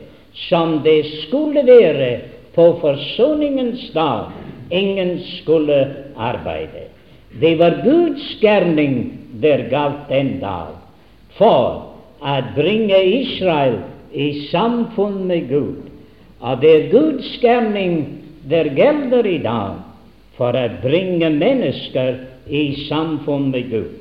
som 0.50 0.82
det 0.84 1.06
skulle 1.06 1.64
være 1.66 2.20
på 2.56 2.78
forsoningens 2.82 3.92
dag. 3.94 4.28
Ingen 4.72 5.20
skulle 5.20 5.96
arbeide. 6.18 6.92
Det 7.40 7.56
var 7.56 7.82
Guds 7.84 8.36
gjerning 8.42 9.18
der 9.42 9.70
galt 9.72 10.10
den 10.10 10.40
dag, 10.42 10.76
for 11.38 11.88
å 12.20 12.36
bringe 12.56 12.98
Israel 13.22 13.80
i 14.12 14.48
samfunn 14.50 15.24
med 15.30 15.48
Gud. 15.50 15.88
Og 16.42 16.60
det 16.62 16.72
er 16.76 16.90
Guds 16.92 17.30
gjerning 17.42 18.02
der 18.50 18.74
gjelder 18.76 19.28
i 19.30 19.38
dag 19.44 19.80
for 20.38 20.58
å 20.58 20.68
bringe 20.84 21.30
mennesker 21.30 22.18
i 22.50 22.64
samfunn 22.90 23.52
med 23.54 23.70
Gud. 23.72 23.96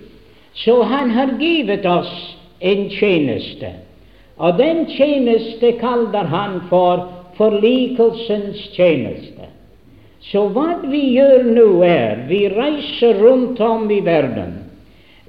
Så 0.55 0.83
Han 0.83 1.11
har 1.15 1.37
givet 1.39 1.87
oss 1.87 2.13
en 2.61 2.89
tjeneste, 2.91 3.71
og 4.37 4.59
den 4.59 4.87
tjeneste 4.91 5.77
kaller 5.79 6.27
Han 6.33 6.61
for 6.69 7.07
forlikelsens 7.39 8.67
tjeneste. 8.75 9.50
Så 10.29 10.47
hva 10.53 10.81
vi 10.85 11.01
gjør 11.17 11.47
nå, 11.49 11.69
er 11.87 12.27
vi 12.29 12.43
reiser 12.53 13.23
rundt 13.23 13.61
om 13.65 13.89
i 13.91 14.01
verden. 14.05 14.59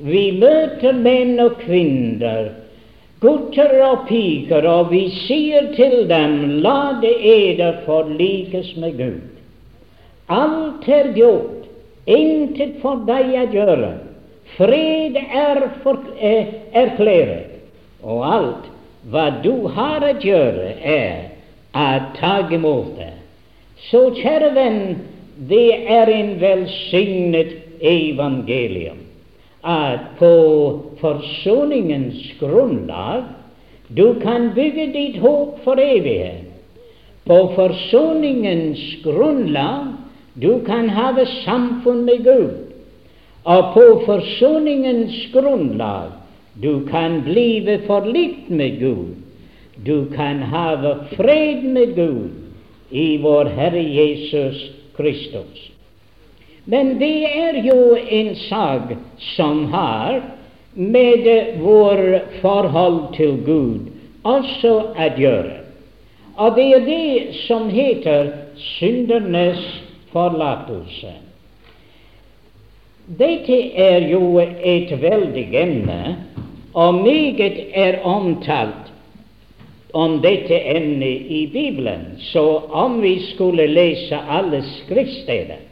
Vi 0.01 0.31
møter 0.41 0.97
menn 0.97 1.39
og 1.39 1.61
kvinner, 1.61 2.49
gutter 3.21 3.71
og 3.85 4.07
piker, 4.09 4.65
og 4.67 4.89
vi 4.91 5.05
sier 5.13 5.69
til 5.77 6.07
dem, 6.09 6.59
la 6.65 6.97
det 7.03 7.13
eder 7.21 7.83
forlikes 7.85 8.73
med 8.81 8.97
Gud. 8.97 9.27
Alt 10.31 10.87
er 10.89 11.11
gjort, 11.15 11.69
intet 12.09 12.79
for 12.81 13.05
deg 13.07 13.31
å 13.43 13.45
gjøre. 13.53 13.93
Fred 14.57 15.15
er 15.21 15.63
eh, 15.63 16.53
erklæret, 16.75 17.61
og 18.03 18.25
alt 18.27 18.69
hva 19.11 19.29
du 19.43 19.67
har 19.71 20.03
å 20.03 20.13
gjøre, 20.19 20.75
er 20.81 21.31
å 21.71 21.87
ta 22.17 22.35
imot 22.51 22.97
det. 22.99 23.20
Så, 23.89 24.09
kjære 24.15 24.51
venn, 24.55 24.81
det 25.49 25.69
er 25.89 26.09
en 26.11 26.35
velsignet 26.41 27.55
evangelium 27.81 28.99
at 29.63 29.99
på 30.17 30.33
forsoningens 31.01 32.33
grunnlag 32.39 33.23
du 33.97 34.13
kan 34.21 34.51
bygge 34.55 34.87
ditt 34.93 35.17
håp 35.21 35.59
for 35.63 35.79
evighet. 35.81 36.47
På 37.25 37.51
forsoningens 37.55 38.81
grunnlag 39.03 39.91
du 40.41 40.61
kan 40.65 40.89
ha 40.89 41.11
samfunn 41.43 42.05
med 42.05 42.23
Gud. 42.23 42.53
Og 43.43 43.73
på 43.73 43.85
forsoningens 44.05 45.27
grunnlag 45.33 46.09
du 46.63 46.85
kan 46.85 47.21
blive 47.23 47.79
forlikt 47.87 48.49
med 48.49 48.79
Gud. 48.79 49.15
Du 49.85 50.05
kan 50.15 50.39
ha 50.39 50.75
fred 51.15 51.63
med 51.63 51.95
Gud 51.95 52.29
i 52.91 53.17
vår 53.17 53.45
Herre 53.45 53.81
Jesus 53.81 54.69
Kristus. 54.97 55.71
Men 56.65 56.99
det 56.99 57.25
er 57.25 57.57
jo 57.65 57.97
en 57.97 58.35
sak 58.35 58.93
som 59.35 59.65
har 59.73 60.21
med 60.73 61.27
vår 61.59 62.19
forhold 62.41 63.15
til 63.15 63.39
Gud 63.45 63.89
også 64.23 64.73
å 64.93 65.09
gjøre. 65.17 65.57
Og 66.37 66.55
det 66.55 66.67
er 66.75 66.85
det 66.85 67.41
som 67.45 67.69
heter 67.69 68.31
syndernes 68.77 69.61
forlatelse. 70.13 71.15
Dette 73.17 73.57
er 73.75 74.05
jo 74.07 74.39
et 74.39 74.93
veldig 75.01 75.47
emne, 75.57 76.01
og 76.73 77.01
meget 77.03 77.57
er 77.75 77.99
omtalt 78.07 78.80
om 79.93 80.21
dette 80.21 80.59
emnet 80.59 81.31
i 81.31 81.47
Bibelen. 81.53 82.05
Så 82.19 82.63
om 82.69 83.01
vi 83.01 83.19
skulle 83.19 83.67
lese 83.67 84.19
alle 84.29 84.63
skriftsteder 84.63 85.67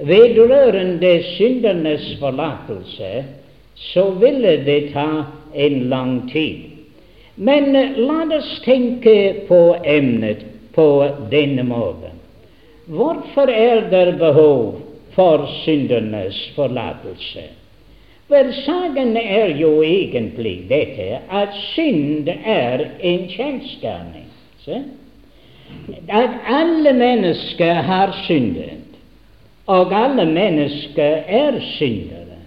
vedrørende 0.00 1.22
syndernes 1.36 2.16
forlatelse, 2.20 3.24
så 3.74 4.10
ville 4.10 4.56
det 4.64 4.92
ta 4.92 5.24
en 5.54 5.80
lang 5.88 6.30
tid. 6.32 6.56
Men 7.34 7.72
la 7.96 8.22
oss 8.36 8.60
tenke 8.64 9.46
på 9.48 9.60
emnet 9.84 10.44
på 10.74 10.88
denne 11.30 11.64
måten. 11.64 12.16
Hvorfor 12.90 13.48
er 13.52 13.86
det 13.90 14.18
behov 14.18 14.80
for 15.14 15.46
syndernes 15.62 16.38
forlatelse? 16.56 17.59
Vel, 18.30 18.52
saken 18.62 19.16
er 19.16 19.56
jo 19.58 19.80
egentlig 19.82 20.68
dette 20.70 21.18
at 21.34 21.54
synd 21.72 22.28
er 22.30 22.84
en 23.02 23.26
kjensgjerning. 23.28 24.28
at 26.08 26.30
alle 26.46 26.92
mennesker 26.92 27.74
har 27.74 28.12
syndet, 28.26 28.98
og 29.66 29.94
alle 29.94 30.26
mennesker 30.26 31.22
er 31.26 31.60
syndere. 31.78 32.38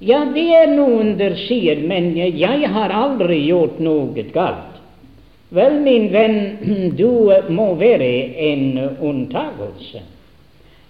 Ja, 0.00 0.24
det 0.34 0.48
er 0.52 0.72
noen 0.76 1.14
der 1.18 1.36
sier, 1.46 1.80
men 1.80 2.12
jeg 2.16 2.68
har 2.70 2.92
aldri 2.92 3.38
gjort 3.46 3.80
noe 3.80 4.24
galt. 4.32 4.80
Vel, 5.54 5.78
min 5.84 6.10
venn, 6.12 6.38
du 7.00 7.30
må 7.48 7.74
være 7.80 8.10
en 8.50 8.78
unntagelse. 9.00 10.02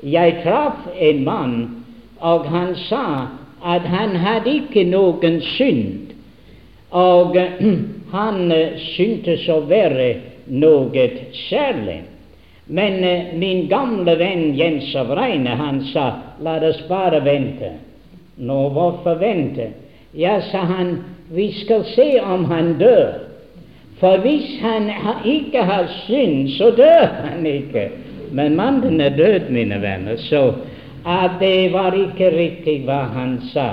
Jeg 0.03 0.41
traff 0.43 0.89
en 0.99 1.25
mann, 1.25 1.57
og 2.21 2.47
han 2.51 2.75
sa 2.89 3.05
at 3.64 3.87
han 3.88 4.16
hadde 4.20 4.59
ikke 4.61 4.85
noen 4.88 5.40
synd, 5.55 6.12
og 6.94 7.37
han 8.16 8.42
syntes 8.94 9.46
å 9.50 9.62
være 9.68 10.11
noe 10.53 11.07
særlig. 11.48 12.03
Men 12.66 13.00
min 13.38 13.66
gamle 13.68 14.14
venn 14.16 14.55
Jens 14.57 14.94
av 14.96 15.11
Reine, 15.16 15.57
han 15.59 15.83
sa 15.92 16.07
la 16.40 16.57
oss 16.64 16.81
bare 16.88 17.20
vente. 17.24 17.74
Nå, 18.40 18.61
hvorfor 18.72 19.18
vente? 19.20 19.68
Ja, 20.16 20.38
sa 20.50 20.64
han, 20.70 20.96
vi 21.35 21.50
skal 21.61 21.85
se 21.92 22.09
om 22.20 22.46
han 22.48 22.77
dør. 22.81 23.20
For 24.00 24.20
hvis 24.24 24.57
han 24.62 24.88
ikke 25.24 25.62
har 25.64 25.87
synd, 26.07 26.48
så 26.57 26.70
dør 26.74 27.07
han 27.24 27.46
ikke. 27.46 27.88
Men 28.35 28.57
mannen 28.57 29.00
er 29.00 29.14
død, 29.14 29.50
mine 29.55 29.79
venner, 29.83 30.16
så 30.16 30.48
at 31.05 31.40
det 31.40 31.73
var 31.73 31.97
ikke 31.97 32.31
riktig 32.37 32.79
hva 32.87 33.05
han 33.12 33.38
sa. 33.53 33.69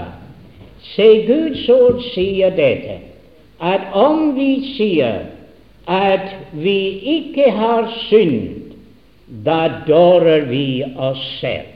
Se, 0.96 1.08
Guds 1.28 1.68
ord 1.70 2.02
sier 2.12 2.52
dette, 2.56 3.00
at 3.62 3.92
om 3.94 4.34
vi 4.36 4.52
sier 4.74 5.30
at 5.88 6.34
vi 6.52 6.80
ikke 7.18 7.52
har 7.56 7.88
synd, 8.08 8.74
da 9.46 9.84
dårer 9.88 10.50
vi 10.50 10.84
oss 10.98 11.22
selv. 11.40 11.70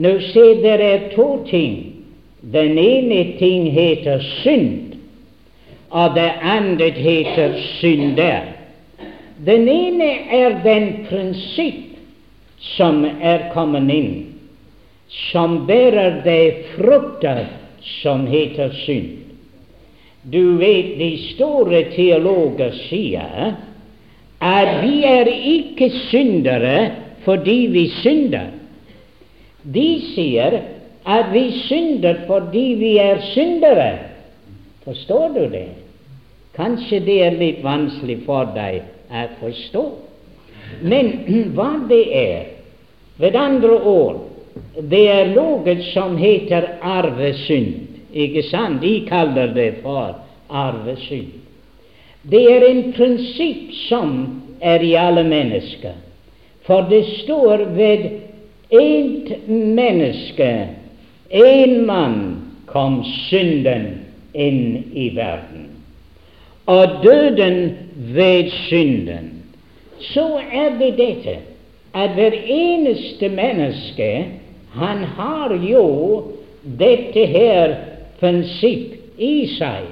Nå 0.00 0.18
se, 0.30 0.44
det 0.62 0.76
er 0.80 1.08
to 1.14 1.44
ting. 1.48 1.78
Den 2.40 2.78
ene 2.78 3.36
ting 3.38 3.66
heter 3.72 4.22
synd, 4.42 4.96
og 5.90 6.14
det 6.14 6.30
andre 6.42 6.90
heter 6.90 7.56
synder. 7.80 8.52
Den 9.46 9.68
ene 9.68 10.10
er 10.32 10.60
den 10.64 11.06
prinsipp 11.08 11.86
som 12.76 13.04
er 13.04 13.50
kommet 13.54 13.88
inn, 13.92 14.12
som 15.10 15.64
bærer 15.66 16.20
de 16.24 16.40
frukter 16.76 17.44
som 18.02 18.26
heter 18.30 18.70
synd. 18.84 19.16
Du 20.22 20.56
vet 20.60 20.98
de 21.00 21.10
store 21.32 21.84
teologer 21.94 22.74
sier 22.86 23.54
at 24.40 24.70
vi 24.82 25.00
er 25.04 25.28
ikke 25.28 25.90
syndere 26.08 26.90
fordi 27.24 27.58
vi 27.72 27.86
synder. 28.00 28.52
De 29.64 29.88
sier 30.14 30.60
at 31.04 31.32
vi 31.32 31.44
synder 31.66 32.22
fordi 32.28 32.66
vi 32.78 32.94
er 32.98 33.20
syndere. 33.32 33.90
Forstår 34.84 35.28
du 35.34 35.44
det? 35.52 35.68
Kanskje 36.56 37.00
det 37.04 37.18
er 37.24 37.36
litt 37.40 37.60
vanskelig 37.64 38.20
for 38.26 38.52
deg 38.54 38.82
å 39.10 39.26
forstå. 39.40 39.84
Men 40.82 41.12
hva 41.56 41.72
det 41.90 42.04
er, 42.16 42.50
ved 43.20 43.36
andre 43.36 43.76
ord, 43.84 44.29
det 44.88 45.06
er 45.08 45.32
noe 45.34 45.76
som 45.92 46.16
heter 46.16 46.76
arvesynd. 46.82 47.88
Ikke 48.12 48.42
sant? 48.48 48.80
De 48.82 49.00
kaller 49.08 49.52
det 49.54 49.82
for 49.82 50.16
arvesynd. 50.48 51.36
Det 52.22 52.42
er 52.52 52.66
en 52.68 52.82
prinsipp 52.92 53.72
som 53.88 54.16
er 54.60 54.82
i 54.84 54.94
alle 54.98 55.24
mennesker. 55.24 55.96
For 56.66 56.86
det 56.90 57.04
står 57.22 57.64
ved 57.76 58.10
ett 58.70 59.48
menneske, 59.48 60.68
én 61.30 61.86
mann, 61.86 62.20
kom 62.66 63.00
synden 63.28 63.86
inn 64.32 64.92
i 64.94 65.08
verden. 65.16 65.66
Og 66.70 67.00
døden 67.02 67.76
ved 68.14 68.50
synden. 68.68 69.32
Så 69.98 70.38
er 70.52 70.76
det 70.78 70.92
dette 70.98 71.38
at 71.94 72.14
hver 72.14 72.36
eneste 72.46 73.28
menneske 73.28 74.10
han 74.74 75.04
har 75.16 75.54
jo 75.54 75.86
dette 76.62 77.24
her 77.26 77.74
prinsipp 78.20 79.18
i 79.18 79.46
seg. 79.56 79.88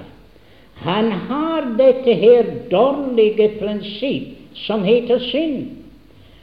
Han 0.84 1.10
har 1.28 1.72
dette 1.78 2.14
her 2.14 2.52
dårlige 2.70 3.48
prinsipp 3.58 4.36
som 4.66 4.84
heter 4.86 5.18
synd. 5.30 5.66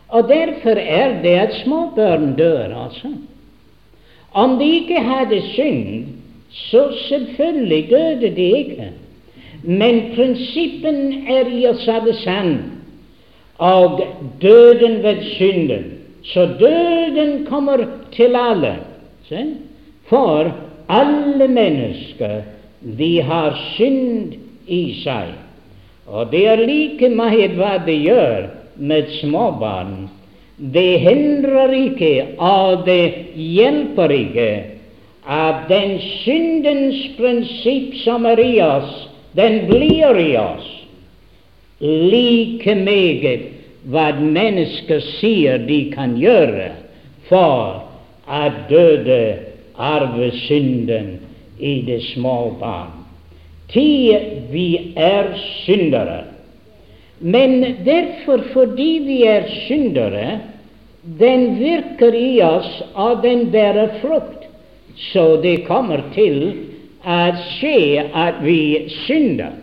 Og 0.08 0.28
derfor 0.30 0.78
er 0.80 1.22
det 1.24 1.38
at 1.40 1.56
småbarn 1.64 2.36
dør, 2.38 2.76
altså. 2.86 3.16
Om 4.36 4.60
de 4.60 4.68
ikke 4.82 5.00
hadde 5.00 5.42
synd, 5.54 6.06
så 6.52 6.92
selvfølgelig 7.08 7.90
døde 7.90 8.36
de 8.36 8.52
ikke. 8.60 8.90
Men 9.64 10.02
prinsippen 10.16 11.28
er 11.28 11.48
i 11.50 11.66
oss 11.68 11.88
alle 11.88 12.14
sann, 12.14 12.58
Og 13.58 14.02
døden 14.42 15.04
ved 15.04 15.24
synden. 15.24 15.95
Så 16.34 16.46
døden 16.60 17.46
kommer 17.46 17.86
til 18.12 18.36
alle. 18.36 18.76
For 20.10 20.52
alle 20.90 21.48
mennesker, 21.48 22.42
de 22.98 23.22
har 23.22 23.58
synd 23.76 24.36
i 24.68 24.84
seg. 25.04 25.34
Og 26.06 26.30
det 26.32 26.44
er 26.48 26.62
like 26.66 27.10
mye 27.10 27.50
hva 27.58 27.78
de 27.86 27.96
gjør 27.98 28.50
med 28.78 29.10
småbarn. 29.20 30.06
Det 30.58 31.00
hindrer 31.04 31.74
ikke, 31.76 32.14
og 32.38 32.86
det 32.86 33.34
hjelper 33.36 34.14
ikke, 34.14 34.52
at 35.26 35.66
den 35.70 35.98
syndens 36.22 37.02
prinsipp 37.18 37.98
som 38.04 38.26
er 38.30 38.40
i 38.40 38.54
oss, 38.64 38.94
den 39.36 39.66
blir 39.68 40.22
i 40.22 40.32
oss. 40.40 40.70
Like 41.82 42.76
meget 42.76 43.55
hva 43.86 44.08
mennesker 44.18 45.02
sier 45.20 45.62
de 45.68 45.80
kan 45.94 46.16
gjøre 46.18 46.72
for 47.30 47.84
å 48.26 48.44
døde 48.70 49.22
arvesynden 49.76 51.12
i 51.60 51.76
det 51.86 52.02
små 52.14 52.56
barn. 52.60 53.04
Ti 53.70 53.90
vi 54.52 54.70
er 54.96 55.34
syndere. 55.66 56.24
Men 57.20 57.62
derfor, 57.86 58.44
fordi 58.54 58.92
vi 59.06 59.20
er 59.30 59.48
syndere, 59.68 60.40
den 61.20 61.56
virker 61.60 62.14
i 62.18 62.42
oss, 62.44 62.70
og 62.94 63.22
den 63.24 63.48
bærer 63.54 64.00
frukt. 64.02 64.50
Så 65.12 65.38
det 65.44 65.66
kommer 65.68 66.04
til 66.16 66.42
å 67.06 67.20
skje 67.56 68.06
at 68.16 68.42
vi 68.44 68.88
synder. 69.06 69.54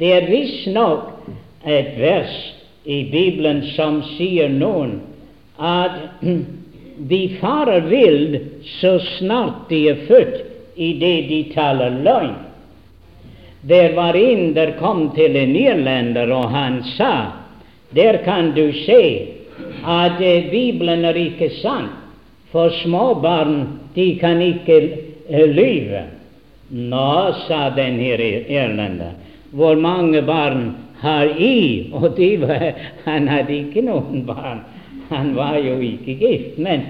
Det 0.00 0.10
er 0.16 0.30
visstnok 0.30 1.11
et 1.64 1.98
vers 1.98 2.32
i 2.84 3.04
Bibelen 3.12 3.62
som 3.76 4.02
sier 4.16 4.48
noen 4.48 5.00
at 5.58 6.22
de 7.12 7.20
farer 7.40 7.86
vill 7.90 8.38
så 8.80 8.98
snart 9.18 9.68
de 9.68 9.84
er 9.90 10.06
født, 10.08 10.40
idet 10.76 11.28
de 11.28 11.42
taler 11.54 12.00
løgn. 12.04 12.34
Der 13.62 13.92
var 13.94 14.16
en 14.16 14.54
der 14.54 14.72
kom 14.80 15.10
til 15.14 15.36
en 15.36 15.56
irlender, 15.56 16.30
og 16.32 16.50
han 16.50 16.82
sa 16.96 17.14
der 17.94 18.22
kan 18.24 18.52
du 18.56 18.72
se 18.72 19.28
at 19.84 20.20
eh, 20.20 20.50
Bibelen 20.50 21.04
er 21.04 21.16
ikke 21.18 21.50
sann, 21.60 21.90
for 22.52 22.72
småbarn 22.82 23.66
de 23.94 24.14
kan 24.20 24.40
ikke 24.40 24.78
uh, 25.28 25.44
lyve. 25.48 26.04
Nå, 26.72 27.32
sa 27.48 27.68
den 27.76 27.98
her 28.00 28.20
irlender, 28.48 29.12
hvor 29.50 29.76
mange 29.76 30.22
barn 30.22 30.70
har 31.02 31.30
I? 31.40 31.90
Og 31.92 32.18
var, 32.40 32.68
han 33.04 33.28
hadde 33.28 33.56
ikke 33.58 33.82
noen 33.86 34.24
barn. 34.26 34.62
Han 35.10 35.34
var 35.36 35.58
jo 35.60 35.78
ikke 35.82 36.16
gift. 36.20 36.58
Men 36.58 36.86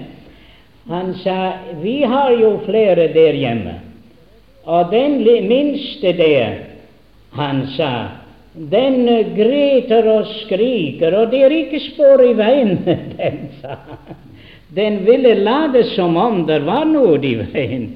han 0.89 1.13
sa 1.23 1.53
vi 1.81 2.01
har 2.03 2.31
jo 2.37 2.57
flere 2.65 3.09
der 3.13 3.33
hjemme. 3.33 3.79
Og 4.63 4.91
den 4.91 5.23
minste 5.47 6.13
der, 6.15 6.59
han 7.35 7.65
sa, 7.75 7.93
den 8.53 9.07
greter 9.35 10.07
og 10.11 10.27
skriker, 10.43 11.15
og 11.17 11.31
det 11.31 11.41
er 11.43 11.55
ikke 11.57 11.81
spor 11.89 12.21
i 12.23 12.35
veien 12.37 12.77
den, 13.17 13.41
sa. 13.61 13.79
Den 14.73 15.01
ville 15.05 15.33
late 15.41 15.83
som 15.93 16.15
om 16.17 16.45
det 16.47 16.61
var 16.65 16.85
noe 16.89 17.17
i 17.21 17.35
veien. 17.41 17.89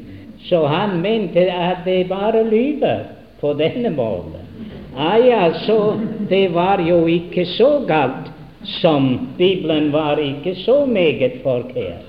Så 0.47 0.65
han 0.69 0.99
mente 1.01 1.47
at 1.51 1.85
det 1.85 2.07
bare 2.09 2.43
lyver 2.45 3.07
på 3.41 3.53
denne 3.57 3.89
måten. 3.95 4.46
Ah, 4.97 5.17
ja, 5.17 5.53
så 5.65 5.99
det 6.29 6.47
var 6.53 6.81
jo 6.81 7.03
ikke 7.07 7.45
så 7.45 7.83
galt 7.87 8.31
som 8.81 9.27
Bibelen 9.37 9.91
var 9.93 10.17
ikke 10.17 10.55
så 10.65 10.85
meget 10.85 11.39
forkert. 11.43 12.07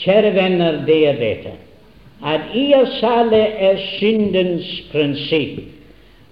Kjære 0.00 0.32
venner, 0.34 0.80
det 0.86 0.98
er 1.08 1.20
dette 1.20 1.52
at 2.24 2.54
i 2.56 2.70
oss 2.76 3.02
alle 3.04 3.42
er 3.68 3.80
syndens 3.98 4.68
prinsipp, 4.92 5.70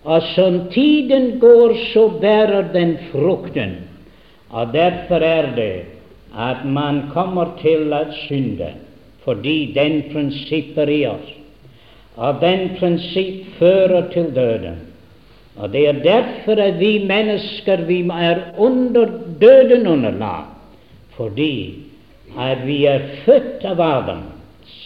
Og 0.05 0.22
som 0.35 0.68
tiden 0.74 1.38
går, 1.38 1.74
så 1.92 2.09
bærer 2.20 2.72
den 2.72 2.96
frukten. 3.12 3.76
Og 4.50 4.72
derfor 4.72 5.22
er 5.22 5.55
det 5.57 5.85
at 6.35 6.64
man 6.64 7.05
kommer 7.12 7.52
til 7.61 7.92
å 7.94 8.00
synde, 8.26 8.72
fordi 9.22 9.72
den 9.74 10.02
prinsipper 10.12 10.90
i 10.90 11.05
oss. 11.07 11.28
Og 12.16 12.40
den 12.40 12.74
prinsipp 12.81 13.46
fører 13.61 14.11
til 14.11 14.35
døden. 14.35 14.81
Og 15.56 15.72
det 15.72 15.88
er 15.88 15.92
derfor 16.04 16.56
at 16.62 16.80
vi 16.80 17.04
mennesker 17.04 17.84
vi 17.84 18.00
er 18.08 18.40
under 18.58 19.06
døden 19.40 19.86
underlag, 19.86 20.44
fordi 21.16 21.74
at 22.38 22.66
vi 22.66 22.84
er 22.84 23.00
født 23.24 23.64
av 23.68 23.80
Adams 23.80 24.76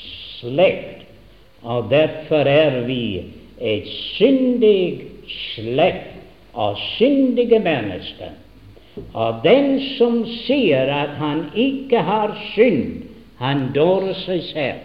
slekt, 0.41 1.07
og 1.63 1.91
derfor 1.91 2.49
er 2.51 2.81
vi 2.87 3.23
et 3.61 3.87
syndig 4.17 5.07
slekt 5.31 6.17
av 6.55 6.77
syndige 6.97 7.59
mennesker. 7.63 8.35
Og 9.13 9.43
den 9.45 9.77
som 9.97 10.23
sier 10.47 10.89
at 10.93 11.17
han 11.21 11.47
ikke 11.55 12.01
har 12.01 12.35
synd, 12.55 13.07
han 13.39 13.69
dårer 13.75 14.17
seg 14.25 14.45
selv. 14.51 14.85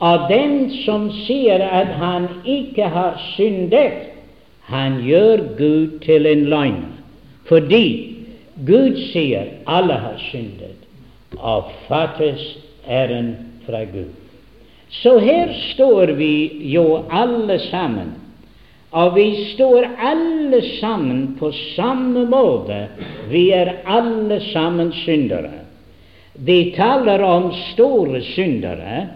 Og 0.00 0.28
den 0.30 0.68
som 0.84 1.08
sier 1.24 1.62
at 1.64 1.94
han 2.00 2.28
ikke 2.44 2.88
har 2.92 3.16
syndet, 3.34 4.13
han 4.70 5.00
gjør 5.04 5.42
Gud 5.58 6.00
til 6.04 6.26
en 6.26 6.44
løgn, 6.44 6.84
Fordi 7.44 8.16
Gud 8.66 8.96
sier 9.12 9.44
alle 9.66 9.92
har 10.00 10.16
syndet 10.30 10.84
og 11.36 11.72
fattes 11.88 12.40
æren 12.88 13.34
fra 13.66 13.82
Gud. 13.84 14.12
Så 15.02 15.18
her 15.18 15.52
står 15.72 16.14
vi 16.16 16.70
jo 16.72 17.02
alle 17.10 17.58
sammen, 17.58 18.14
og 18.92 19.16
vi 19.16 19.26
står 19.54 19.84
alle 19.98 20.62
sammen 20.80 21.36
på 21.38 21.50
samme 21.74 22.24
måte. 22.30 22.86
Vi 23.30 23.50
er 23.50 23.72
alle 23.86 24.40
sammen 24.52 24.92
syndere. 24.92 25.50
De 26.46 26.72
taler 26.76 27.22
om 27.22 27.50
store 27.72 28.22
syndere, 28.22 29.08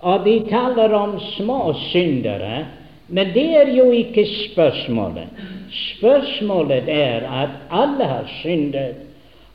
og 0.00 0.24
de 0.24 0.38
taler 0.50 0.94
om 0.94 1.18
små 1.36 1.74
syndere. 1.90 2.64
Men 3.08 3.34
det 3.34 3.48
er 3.56 3.72
jo 3.76 3.90
ikke 3.90 4.26
spørsmålet. 4.26 5.28
Spørsmålet 5.70 6.84
er 6.88 7.26
at 7.42 7.50
alle 7.70 8.04
har 8.04 8.30
syndet 8.40 8.94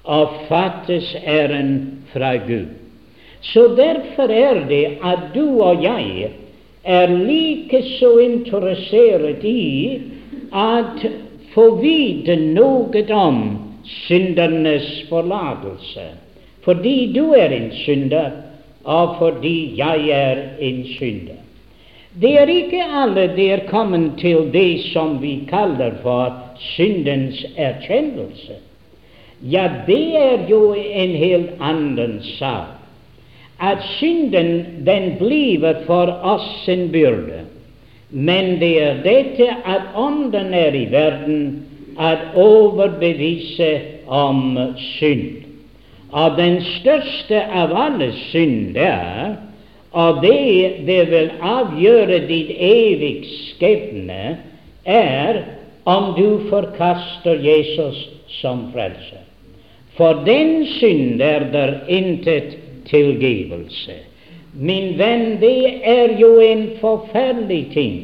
og 0.03 0.29
fattes 0.49 1.15
æren 1.27 2.03
fra 2.13 2.35
Gud. 2.35 2.65
Så 3.41 3.67
derfor 3.77 4.29
er 4.31 4.67
det 4.67 4.85
at 5.03 5.19
du 5.35 5.61
og 5.61 5.83
jeg 5.83 6.29
er 6.83 7.07
like 7.07 7.83
så 7.99 8.17
interessert 8.17 9.43
i 9.43 10.01
at 10.53 11.05
få 11.53 11.75
vite 11.81 12.35
noe 12.35 13.03
om 13.13 13.43
syndernes 13.83 15.05
forlatelse. 15.09 16.07
Fordi 16.63 17.13
du 17.15 17.31
er 17.33 17.49
en 17.55 17.71
synder, 17.71 18.31
og 18.83 19.15
fordi 19.19 19.73
jeg 19.77 20.09
er 20.09 20.37
en 20.59 20.85
synder. 20.97 21.39
Det 22.19 22.33
er 22.35 22.49
ikke 22.51 22.83
alle 22.83 23.29
det 23.35 23.51
er 23.51 23.67
kommet 23.69 24.17
til 24.19 24.49
det 24.53 24.81
som 24.91 25.21
vi 25.21 25.45
kaller 25.49 25.95
for 26.03 26.35
syndens 26.59 27.45
erkjennelse. 27.55 28.59
Ja, 29.41 29.69
det 29.87 30.17
er 30.19 30.49
jo 30.49 30.73
en 30.73 31.15
helt 31.15 31.51
annen 31.63 32.19
sak. 32.35 32.75
At 33.59 33.83
synden, 33.99 34.65
den 34.85 35.15
blir 35.19 35.83
for 35.85 36.11
oss 36.23 36.67
en 36.67 36.89
byrde. 36.91 37.45
Men 38.09 38.59
det 38.59 38.73
er 38.83 39.03
dette 39.03 39.47
at 39.65 39.95
Ånden 39.95 40.53
er 40.53 40.75
i 40.75 40.87
verden, 40.91 41.65
at 41.99 42.19
overbevise 42.35 43.79
om 44.07 44.57
synd. 44.77 45.45
Og 46.11 46.37
den 46.37 46.61
største 46.63 47.43
av 47.43 47.75
alle 47.75 48.11
synder 48.31 49.35
og 49.91 50.21
det 50.21 50.85
det 50.85 51.01
vil 51.09 51.31
avgjøre 51.41 52.19
ditt 52.29 52.51
evige 52.53 53.25
skjebne, 53.29 54.37
er 54.85 55.41
om 55.89 56.13
du 56.17 56.49
forkaster 56.49 57.41
Jesus 57.41 57.97
som 58.41 58.69
frelser. 58.73 59.25
For 59.97 60.21
den 60.25 60.65
synd 60.77 61.21
er 61.21 61.49
der 61.51 61.73
intet 61.91 62.55
tilgivelse. 62.87 63.97
Min 64.53 64.95
venn, 64.97 65.37
det 65.41 65.81
er 65.85 66.15
jo 66.19 66.37
en 66.41 66.69
forferdelig 66.79 67.63
ting 67.73 67.97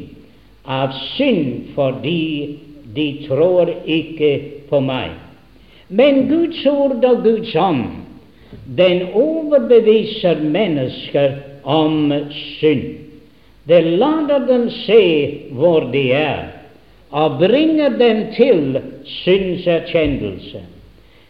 av 0.65 0.93
synd 1.15 1.71
fordi 1.78 2.58
de 2.95 3.08
tror 3.28 3.71
ikke 3.86 4.32
på 4.69 4.82
meg. 4.82 5.13
Men 5.88 6.26
Guds 6.30 6.65
ord 6.65 7.04
og 7.06 7.24
Guds 7.24 7.56
ånd, 7.56 7.86
den 8.78 9.12
overbeviser 9.13 10.41
mennesker 10.41 11.36
om 11.65 12.13
synd. 12.32 12.84
Det 13.67 13.82
lader 13.84 14.45
dem 14.47 14.69
se 14.69 15.01
hvor 15.51 15.89
de 15.93 16.12
er, 16.12 16.43
og 17.10 17.39
bringer 17.39 17.89
dem 17.97 18.25
til 18.36 18.80
synserkjennelse. 19.06 20.62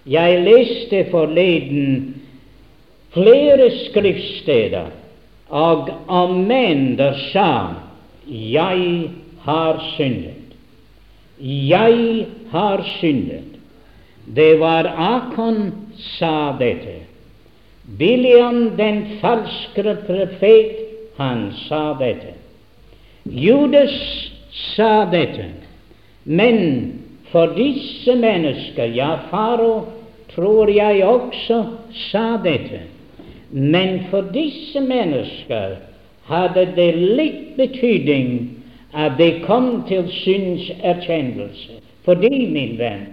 Jeg 0.06 0.42
leste 0.44 1.06
forleden 1.12 2.16
flere 3.14 3.72
skriftsteder 3.86 4.92
og 5.50 5.90
om 6.08 6.46
menn 6.48 6.98
der 6.98 7.14
sa 7.32 7.68
'Jeg 8.28 9.10
har 9.42 9.80
syndet'. 9.98 10.56
Jeg 11.42 12.26
har 12.52 12.84
syndet. 13.00 13.60
Det 14.36 14.60
var 14.60 14.86
Akon 14.98 15.72
sa 15.98 16.56
dette. 16.60 17.06
Biliam 17.86 18.78
den 18.78 19.20
falske 19.22 19.96
profet, 20.08 20.76
han 21.18 21.52
sa 21.68 21.94
dette. 22.00 22.34
Judas 23.24 23.94
sa 24.76 25.06
dette. 25.06 25.46
Men 26.24 26.94
for 27.32 27.54
disse 27.54 28.16
mennesker, 28.16 28.86
ja, 28.86 29.20
faro, 29.30 29.86
tror 30.34 30.70
jeg 30.70 31.06
også 31.06 31.64
sa 32.10 32.38
dette. 32.44 32.82
Men 33.52 34.08
for 34.10 34.26
disse 34.34 34.82
mennesker 34.82 35.78
hadde 36.26 36.66
det 36.76 36.92
litt 36.98 37.56
betydning 37.58 38.32
at 38.94 39.18
de 39.20 39.30
kom 39.46 39.84
til 39.88 40.08
synserkjennelse. 40.10 41.82
Fordi, 42.06 42.46
min 42.50 42.78
venn, 42.80 43.06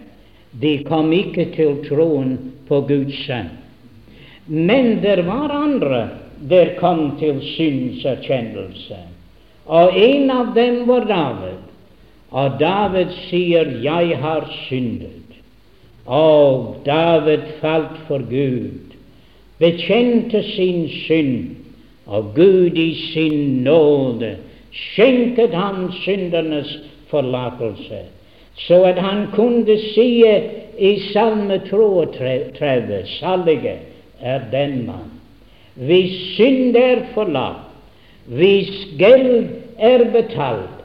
de 0.61 0.79
kom 0.89 1.13
ikke 1.13 1.51
til 1.57 1.81
troen 1.89 2.39
på 2.69 2.81
Guds 2.89 3.25
sønn. 3.27 3.62
Men 4.47 5.03
det 5.03 5.23
var 5.27 5.49
andre 5.49 6.09
der 6.49 6.75
kom 6.79 7.17
til 7.19 7.41
synserkjennelse. 7.55 8.99
Og 9.67 9.93
en 9.99 10.31
av 10.31 10.55
dem 10.55 10.83
var 10.89 11.07
David. 11.07 11.61
Og 12.31 12.59
David 12.61 13.13
sier 13.29 13.67
'Jeg 13.83 14.19
har 14.19 14.51
syndet'. 14.69 15.23
Og 16.07 16.77
David 16.87 17.43
falt 17.61 17.99
for 18.09 18.19
Gud, 18.19 18.97
bekjente 19.59 20.43
sin 20.43 20.89
synd, 20.89 21.57
og 22.07 22.35
Gud 22.35 22.77
i 22.77 22.95
sin 22.95 23.63
nåde 23.63 24.37
skjenket 24.73 25.55
ham 25.55 25.93
syndernes 25.93 26.79
forlatelse, 27.09 28.01
så 28.57 28.83
at 28.85 28.99
han 28.99 29.27
kunne 29.35 29.79
si 29.95 30.25
i 30.79 30.99
Salme 31.13 31.61
32, 31.71 33.03
salige 33.07 33.79
er 34.23 34.41
den 34.53 34.87
mann. 34.87 35.11
Hvis 35.75 36.15
synd 36.37 36.77
er 36.77 37.05
forlatt, 37.15 37.69
hvis 38.27 38.71
gjeld 38.99 39.49
er 39.79 40.05
betalt, 40.15 40.83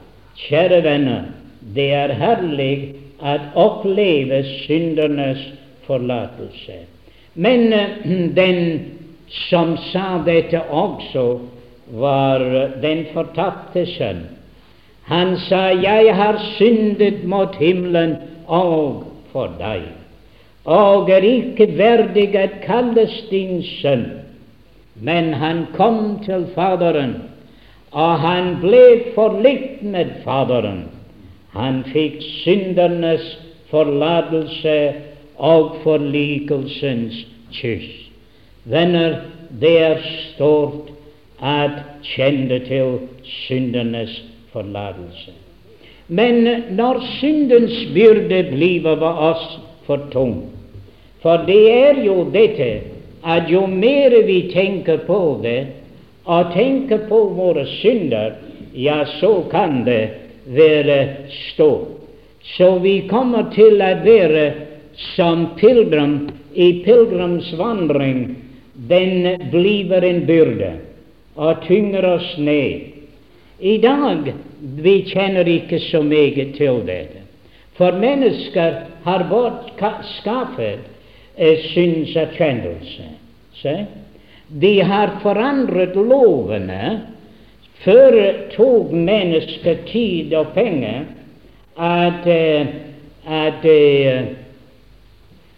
kjære 0.48 0.82
venner, 0.84 1.28
det 1.74 1.90
er 1.94 2.14
herlig 2.18 2.94
at 3.22 3.40
oppleve 3.54 4.42
syndernes 4.64 5.42
forlatelse. 5.86 6.80
Men 7.34 7.72
uh, 7.72 8.10
den 8.40 8.80
som 9.48 9.76
sa 9.90 10.22
dette 10.26 10.62
også, 10.62 11.38
var 11.88 12.42
den 12.82 13.06
fortapte 13.14 13.86
sønn. 13.86 14.26
Han 15.08 15.36
sa, 15.48 15.70
'Jeg 15.72 16.14
har 16.14 16.36
syndet 16.58 17.24
mot 17.24 17.56
himmelen 17.56 18.16
og 18.46 19.04
for 19.32 19.48
deg' 19.60 19.97
og 20.68 21.08
er 21.10 21.24
ikke 21.24 21.64
verdig 21.78 22.34
at 22.36 22.58
kalles 22.60 23.12
din 23.30 23.62
sønn. 23.64 24.04
Men 25.00 25.32
han 25.32 25.62
kom 25.72 26.18
til 26.24 26.44
Faderen, 26.54 27.14
og 27.90 28.18
han 28.20 28.58
ble 28.60 28.82
forlikt 29.14 29.80
med 29.82 30.10
Faderen. 30.24 30.82
Han 31.56 31.80
fikk 31.88 32.18
syndernes 32.42 33.24
forlatelse 33.70 34.76
og 35.38 35.78
forlikelsens 35.86 37.22
kyss. 37.54 37.88
Venner, 38.68 39.22
det 39.60 39.72
er 39.80 40.04
stort 40.04 40.92
at 41.40 41.80
kjenne 42.04 42.60
til 42.68 42.98
syndernes 43.24 44.20
forlatelse. 44.52 45.32
Men 46.08 46.44
når 46.76 47.00
syndens 47.16 47.80
byrde 47.96 48.44
blir 48.52 48.84
over 48.92 49.24
oss 49.32 49.50
for 49.88 50.10
tung 50.12 50.57
For 51.22 51.44
det 51.48 51.62
er 51.72 52.00
jo 52.04 52.22
dette 52.32 52.70
at 53.26 53.50
jo 53.50 53.66
mer 53.66 54.14
vi 54.26 54.42
tenker 54.52 55.02
på 55.08 55.40
det, 55.42 55.60
og 56.28 56.52
tenker 56.52 57.06
på 57.08 57.18
våre 57.34 57.64
synder, 57.80 58.36
ja, 58.76 59.00
så 59.18 59.42
kan 59.50 59.82
det 59.84 60.02
være 60.46 60.98
stå. 61.52 61.70
Så 62.56 62.78
vi 62.84 63.00
kommer 63.10 63.48
til 63.54 63.80
å 63.82 63.94
være 64.04 64.44
som 65.14 65.48
pilegrim 65.58 66.28
i 66.54 66.84
pilegrimsvandring. 66.84 68.20
Den 68.88 69.48
blir 69.50 70.04
en 70.04 70.20
byrde 70.28 70.70
og 71.38 71.64
tynger 71.66 72.06
oss 72.14 72.28
ned. 72.38 72.94
I 73.58 73.78
dag 73.82 74.30
vi 74.82 74.94
kjenner 75.08 75.48
ikke 75.48 75.80
så 75.88 76.02
meget 76.02 76.54
til 76.58 76.84
dette. 76.86 77.24
For 77.78 77.94
mennesker 77.94 78.84
har 79.04 79.26
bortskaffet 79.30 80.78
eh, 80.78 80.86
synserkjennelse. 81.38 83.06
De 84.48 84.80
har 84.80 85.18
forandret 85.22 85.96
lovene. 85.96 87.00
Før 87.84 88.16
tok 88.56 88.90
mennesket 88.92 89.84
tid 89.86 90.32
og 90.34 90.50
penger 90.56 91.04
at, 91.78 92.26
eh, 92.26 92.66
at 93.22 93.66
uh, 93.70 94.24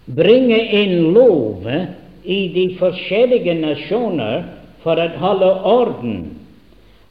bringe 0.04 0.58
inn 0.82 1.14
lover 1.14 1.86
i 2.24 2.40
de 2.52 2.66
forskjellige 2.76 3.54
nasjoner 3.62 4.44
for 4.84 5.00
å 5.00 5.08
holde 5.22 5.50
orden. 5.70 6.20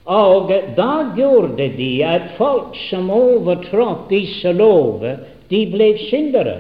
Og 0.10 0.54
da 0.78 0.94
gjorde 1.18 1.72
de 1.78 1.92
at 2.06 2.34
folk 2.38 2.78
som 2.90 3.10
overtrådte 3.14 4.10
disse 4.14 4.54
lover, 4.54 5.24
de 5.50 5.66
ble 5.74 5.92
syndere. 6.10 6.58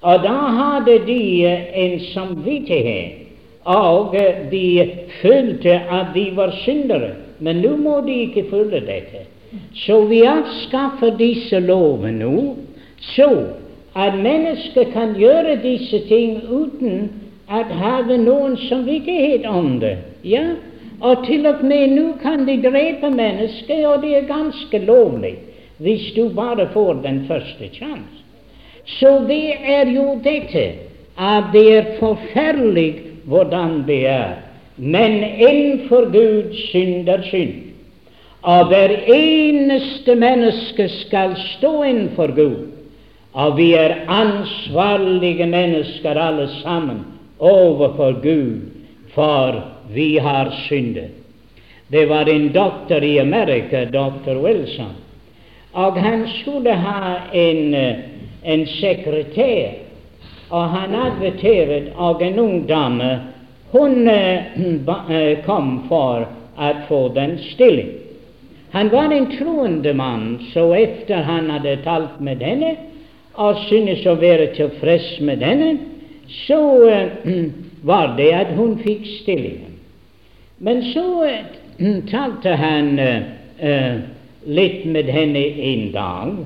Og 0.00 0.22
da 0.24 0.36
hadde 0.56 0.98
de 1.06 1.46
en 1.74 2.00
samvittighet, 2.00 3.26
og 3.64 4.16
de 4.50 4.90
følte 5.22 5.74
at 5.90 6.14
de 6.14 6.30
var 6.36 6.54
syndere. 6.64 7.10
Men 7.40 7.60
nå 7.60 7.76
må 7.76 8.00
de 8.06 8.14
ikke 8.26 8.46
følge 8.50 8.80
dette. 8.80 9.26
Så 9.74 10.04
vi 10.08 10.22
avskaffer 10.28 11.16
disse 11.18 11.60
lovene 11.60 12.12
nå, 12.20 12.54
så 13.14 13.28
at 13.96 14.16
mennesker 14.22 14.92
kan 14.92 15.16
gjøre 15.18 15.56
disse 15.62 15.98
ting 16.08 16.38
uten 16.48 17.08
å 17.50 17.62
ha 17.80 17.94
noen 18.06 18.56
samvittighet 18.68 19.48
om 19.48 19.80
det. 19.82 19.96
Ja, 20.22 20.44
og 21.00 21.24
til 21.26 21.48
og 21.48 21.64
med 21.64 21.96
nå 21.96 22.12
kan 22.22 22.44
de 22.46 22.58
drepe 22.62 23.10
mennesker, 23.10 23.86
og 23.88 24.04
det 24.04 24.14
er 24.16 24.28
ganske 24.28 24.84
lovlig 24.84 25.36
hvis 25.80 26.10
du 26.12 26.28
bare 26.36 26.68
får 26.74 27.00
den 27.06 27.24
første 27.28 27.70
sjanse. 27.72 28.19
Så 28.98 29.18
det 29.28 29.54
er 29.64 29.90
jo 29.90 30.18
dette 30.24 30.66
at 31.20 31.50
det 31.52 31.66
er 31.76 31.90
forferdelig 32.00 32.94
hvordan 33.28 33.82
det 33.86 34.06
er. 34.08 34.38
Men 34.76 35.20
innenfor 35.22 36.08
Gud 36.12 36.54
synder 36.70 37.22
synd. 37.28 37.54
Og 38.42 38.66
hver 38.72 38.94
eneste 39.06 40.14
menneske 40.16 40.88
skal 40.88 41.36
stå 41.36 41.82
innenfor 41.82 42.32
Gud. 42.34 42.70
Og 43.32 43.56
vi 43.56 43.72
er 43.72 44.00
ansvarlige 44.08 45.46
mennesker 45.46 46.18
alle 46.18 46.48
sammen 46.62 47.04
overfor 47.38 48.12
Gud, 48.22 48.60
for 49.14 49.64
vi 49.94 50.16
har 50.16 50.50
syndet. 50.66 51.10
Det 51.90 52.08
var 52.08 52.28
en 52.28 52.52
doktor 52.52 53.02
i 53.02 53.18
Amerika, 53.18 53.84
doktor 53.84 54.42
Wilson, 54.42 54.94
og 55.72 56.02
han 56.02 56.28
skulle 56.40 56.74
ha 56.74 57.16
en, 57.34 57.74
en 58.42 58.66
sekretær. 58.66 59.78
Og 60.50 60.70
han 60.74 60.94
adverterte, 60.94 61.92
av 61.96 62.22
en 62.22 62.38
ung 62.42 62.66
dame 62.66 63.10
hun 63.70 64.08
uh, 64.08 65.42
kom 65.46 65.68
for 65.88 66.26
å 66.58 66.70
få 66.88 67.00
den 67.14 67.36
stilling. 67.52 67.92
Han 68.74 68.90
var 68.90 69.12
en 69.14 69.28
troende 69.30 69.92
mann, 69.94 70.40
så 70.52 70.72
etter 70.74 71.22
han 71.26 71.50
hadde 71.50 71.76
talt 71.84 72.18
med 72.22 72.42
henne 72.42 72.74
og 73.40 73.62
syntes 73.68 74.02
å 74.10 74.16
være 74.18 74.50
tilfreds 74.56 75.20
med 75.26 75.42
henne, 75.46 75.70
så 76.46 76.60
uh, 76.82 77.30
var 77.90 78.16
det 78.18 78.30
at 78.34 78.54
hun 78.58 78.74
fikk 78.82 79.06
stillingen. 79.20 79.78
Men 80.58 80.82
så 80.90 81.06
talte 82.12 82.56
han 82.58 82.96
litt 84.48 84.84
med 84.88 85.08
henne 85.12 85.40
en 85.68 85.82
dag 85.92 86.38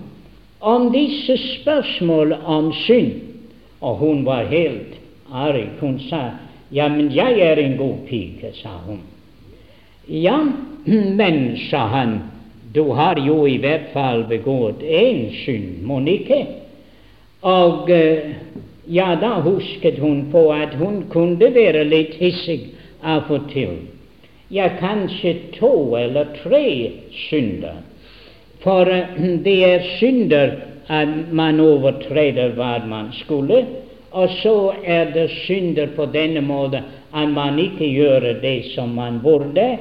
om 0.64 0.88
disse 0.92 1.36
spørsmål 1.38 2.32
om 2.44 2.72
synd, 2.86 3.12
og 3.80 3.96
hun 4.00 4.24
var 4.24 4.48
helt 4.48 4.96
arg. 5.32 5.66
Hun 5.80 5.98
sa 6.08 6.30
ja, 6.72 6.88
men 6.88 7.10
jeg 7.14 7.38
er 7.40 7.60
en 7.60 7.76
god 7.76 8.06
pike, 8.08 8.54
sa 8.56 8.78
hun. 8.86 9.02
Ja, 10.08 10.40
men, 11.20 11.56
sa 11.70 11.86
han, 11.92 12.18
du 12.74 12.90
har 12.96 13.20
jo 13.20 13.44
i 13.46 13.58
hvert 13.62 13.92
fall 13.92 14.24
begått 14.28 14.82
én 14.82 15.28
synd, 15.44 15.84
Monique? 15.86 16.40
Og 17.44 17.90
ja, 18.88 19.14
da 19.20 19.36
husket 19.44 20.00
hun 20.00 20.30
på 20.32 20.48
at 20.52 20.74
hun 20.80 21.04
kunne 21.12 21.52
være 21.54 21.84
litt 21.84 22.16
hissig 22.18 22.72
av 23.04 23.28
og 23.32 23.50
til. 23.52 23.76
Ja, 24.52 24.70
kanskje 24.80 25.36
to 25.58 25.92
eller 26.00 26.32
tre 26.40 26.64
synder. 27.28 27.82
For 28.64 28.88
det 29.44 29.56
er 29.68 29.88
synder 29.98 30.54
at 30.88 31.32
man 31.32 31.60
overtreder 31.60 32.54
hva 32.56 32.78
man 32.88 33.10
skulle, 33.20 33.64
og 34.14 34.30
så 34.40 34.72
er 34.84 35.10
det 35.14 35.30
synder 35.44 35.90
på 35.96 36.06
denne 36.12 36.40
måten 36.40 36.86
at 37.14 37.28
man 37.30 37.58
ikke 37.58 37.86
gjør 37.86 38.32
det 38.42 38.64
som 38.74 38.94
man 38.96 39.20
burde. 39.22 39.76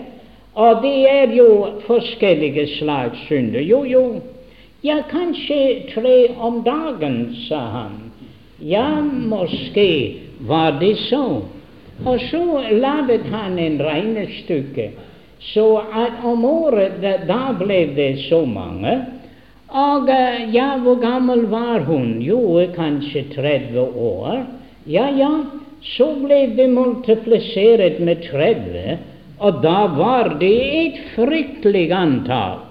Og 0.53 0.83
det 0.83 1.09
er 1.09 1.33
jo 1.33 1.47
forskjellige 1.87 2.67
slags 2.77 3.25
synder. 3.25 3.61
Jo, 3.61 3.83
jo, 3.83 4.03
ja, 4.83 4.99
kanskje 5.09 5.89
tre 5.93 6.17
om 6.37 6.61
dagen, 6.65 7.35
sa 7.47 7.59
han. 7.73 7.97
Ja, 8.61 9.01
måske 9.01 10.19
var 10.39 10.77
det 10.79 10.97
så. 11.09 11.41
Og 12.05 12.19
så 12.29 12.43
laget 12.71 13.25
han 13.31 13.59
en 13.59 13.81
regnestykke, 13.81 14.91
så 15.51 15.67
om 16.23 16.45
året 16.45 17.01
da 17.27 17.41
ble 17.59 17.79
det 17.97 18.11
så 18.29 18.43
mange. 18.47 18.93
Og 19.73 20.09
ja, 20.53 20.75
hvor 20.83 20.99
gammel 21.01 21.47
var 21.51 21.83
hun? 21.87 22.21
Jo, 22.21 22.61
kanskje 22.75 23.25
30 23.33 23.79
år. 23.97 24.43
Ja, 24.85 25.09
ja, 25.09 25.31
så 25.83 26.13
ble 26.21 26.45
det 26.55 26.69
multiplisert 26.71 27.99
med 27.99 28.23
30, 28.29 28.99
og 29.43 29.59
da 29.63 29.79
var 29.97 30.35
det 30.39 30.55
et 30.79 31.01
fryktelig 31.15 31.89
antall. 31.95 32.61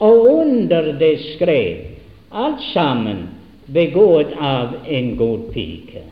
Og 0.00 0.26
under 0.30 0.92
det 0.98 1.16
skrev 1.34 1.84
alt 2.30 2.62
sammen 2.72 3.26
begått 3.66 4.34
av 4.40 4.74
en 4.86 5.16
god 5.18 5.48
pike. 5.54 6.02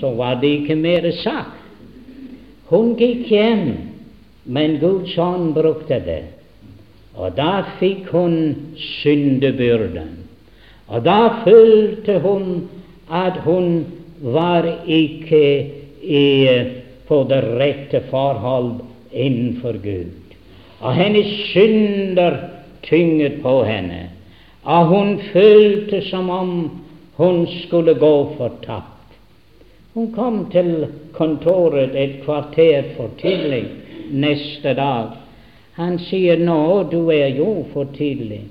Så 0.00 0.14
var 0.16 0.38
det 0.40 0.54
ikke 0.62 0.78
mer 0.78 1.10
sagt. 1.22 1.58
Hun 2.72 2.94
gikk 2.96 3.26
hjem, 3.28 3.66
men 4.44 4.78
Guds 4.78 5.18
ånd 5.18 5.52
brukte 5.54 5.98
det. 6.06 6.22
Og 7.14 7.34
da 7.36 7.64
fikk 7.78 8.08
hun 8.12 8.36
syndebyrden. 8.76 10.16
Og 10.88 11.04
da 11.04 11.42
følte 11.44 12.18
hun 12.24 12.68
at 13.10 13.42
hun 13.44 13.84
var 14.22 14.66
ikke 14.86 15.44
i, 16.02 16.24
på 17.08 17.22
det 17.28 17.42
rette 17.60 18.02
forhold 18.10 18.80
innenfor 19.12 19.76
Gud. 19.82 20.10
Og 20.80 20.94
hennes 20.96 21.28
synder 21.52 22.38
tynget 22.82 23.42
på 23.42 23.60
henne 23.64 24.08
og 24.62 24.86
hun 24.86 25.18
følte 25.32 26.02
som 26.06 26.30
om 26.30 26.50
hun 27.16 27.46
skulle 27.46 27.94
gå 27.94 28.34
fortapt. 28.36 28.88
Hun 29.94 30.12
kom 30.14 30.46
til 30.50 30.86
kontoret 31.12 31.96
et 31.98 32.22
kvarter 32.24 32.94
for 32.96 33.10
tidlig 33.20 33.64
neste 34.12 34.74
dag. 34.74 35.16
Han 35.74 35.98
sier 35.98 36.36
'Nå, 36.36 36.90
du 36.90 37.10
er 37.10 37.36
jo 37.36 37.66
for 37.72 37.84
tidlig'. 37.84 38.48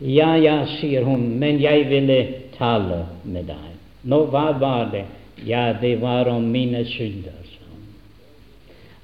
'Ja, 0.00 0.36
ja', 0.36 0.66
sier 0.66 1.04
hun, 1.04 1.38
'men 1.38 1.60
jeg 1.60 1.88
ville 1.90 2.26
tale 2.58 3.06
med 3.24 3.44
deg'. 3.46 3.74
'Nå, 4.04 4.24
hva 4.26 4.52
var 4.60 4.90
det?' 4.92 5.06
'Ja, 5.46 5.74
det 5.80 6.00
var 6.00 6.28
om 6.28 6.42
mine 6.42 6.84
synder', 6.84 7.44
hun. 7.70 7.82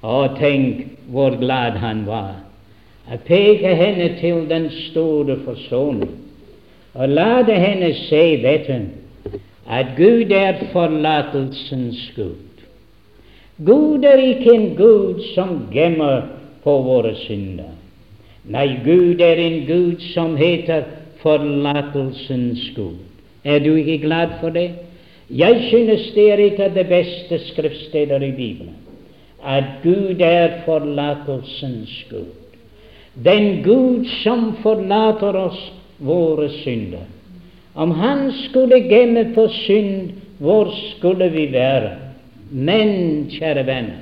Å, 0.03 0.37
tenk 0.37 0.87
hvor 1.07 1.37
glad 1.39 1.71
han 1.71 2.05
var 2.05 2.35
jeg 3.11 3.19
peker 3.27 3.75
henne 3.75 4.07
til 4.19 4.45
den 4.49 4.69
store 4.71 5.35
forsoning 5.45 6.11
og 6.93 7.09
lade 7.09 7.55
henne 7.55 7.93
se 8.07 8.23
dette, 8.43 8.77
at 9.67 9.95
Gud 9.97 10.31
er 10.31 10.59
forlatelsens 10.71 11.99
Gud. 12.15 12.50
Gud 13.57 14.03
er 14.03 14.17
ikke 14.17 14.53
en 14.53 14.75
Gud 14.75 15.21
som 15.35 15.67
gemmer 15.73 16.21
på 16.63 16.77
våre 16.85 17.13
synder. 17.25 17.73
Nei, 18.49 18.67
Gud 18.85 19.21
er 19.21 19.37
en 19.37 19.65
Gud 19.67 20.01
som 20.13 20.35
heter 20.39 20.87
forlatelsens 21.21 22.63
Gud. 22.75 22.97
Er 23.43 23.59
du 23.59 23.75
ikke 23.75 23.97
glad 24.05 24.39
for 24.41 24.49
det? 24.49 24.71
Jeg 25.29 25.67
synes 25.69 26.11
det 26.15 26.27
er 26.31 26.41
et 26.43 26.59
av 26.59 26.73
de 26.75 26.83
beste 26.83 27.39
skriftsteder 27.51 28.23
i 28.25 28.31
Bibelen, 28.35 28.75
at 29.43 29.79
Gud 29.83 30.21
er 30.21 30.61
forlatelsens 30.65 31.93
Gud. 32.09 32.33
Den 33.15 33.63
Gud 33.63 34.07
som 34.23 34.55
forlater 34.63 35.37
oss 35.37 35.61
våre 35.99 36.49
synder. 36.61 37.05
Om 37.75 37.91
Han 37.91 38.31
skulle 38.31 38.81
gemme 38.89 39.31
på 39.35 39.47
synd, 39.47 40.11
hvor 40.39 40.73
skulle 40.97 41.29
vi 41.29 41.51
være? 41.53 42.10
Men, 42.51 43.29
kjære 43.31 43.65
venner, 43.65 44.01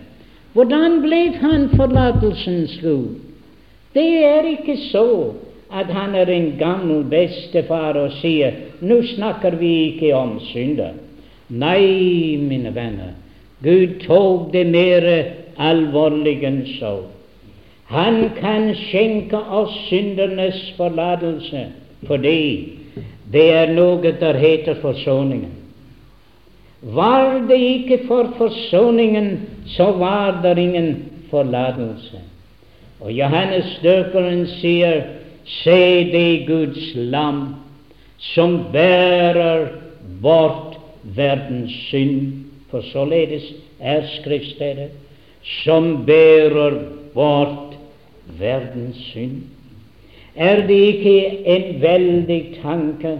hvordan 0.54 1.02
ble 1.02 1.22
Han 1.38 1.70
forlatelsens 1.76 2.80
Gud? 2.82 3.20
Det 3.94 4.10
er 4.26 4.48
ikke 4.50 4.78
så 4.90 5.34
at 5.74 5.86
han 5.94 6.16
er 6.16 6.26
en 6.34 6.56
gammel 6.58 7.04
bestefar 7.04 7.98
og 7.98 8.12
sier 8.22 8.52
'nå 8.82 9.02
snakker 9.16 9.56
vi 9.56 9.74
ikke 9.94 10.16
om 10.16 10.40
synder'. 10.40 10.98
Nei, 11.50 12.38
mine 12.42 12.76
venner, 12.76 13.14
Gud 13.64 14.00
tok 14.08 14.54
det 14.54 14.68
mer 14.68 15.24
alvorlig 15.58 16.44
enn 16.44 16.66
så. 16.80 16.96
Han 17.86 18.30
kan 18.40 18.76
skjenke 18.76 19.38
oss 19.38 19.74
syndernes 19.90 20.74
forlatelse 20.78 21.68
fordi 22.08 22.70
det 23.32 23.52
er 23.52 23.74
noe 23.74 24.14
der 24.20 24.38
heter 24.38 24.78
forsoningen. 24.82 25.59
Var 26.82 27.48
det 27.48 27.58
ikke 27.60 28.00
for 28.08 28.34
forsoningen, 28.38 29.40
så 29.68 29.92
var 29.92 30.42
det 30.44 30.58
ingen 30.58 31.06
forlatelse. 31.30 32.22
Og 33.00 33.12
Johannes 33.12 33.80
døperen 33.84 34.46
sier 34.60 35.02
Se 35.50 36.04
det 36.12 36.46
Guds 36.46 36.92
lam 36.96 37.56
som 38.20 38.60
bærer 38.74 39.72
bort 40.22 40.78
verdens 41.16 41.74
synd. 41.88 42.46
For 42.70 42.82
således 42.92 43.48
er 43.80 44.04
Skriftstedet 44.20 44.92
som 45.64 46.06
bærer 46.06 46.76
bort 47.14 47.78
verdens 48.40 49.00
synd. 49.12 49.42
Er 50.36 50.68
det 50.68 50.80
ikke 50.94 51.18
en 51.46 51.82
veldig 51.82 52.42
tanke 52.62 53.18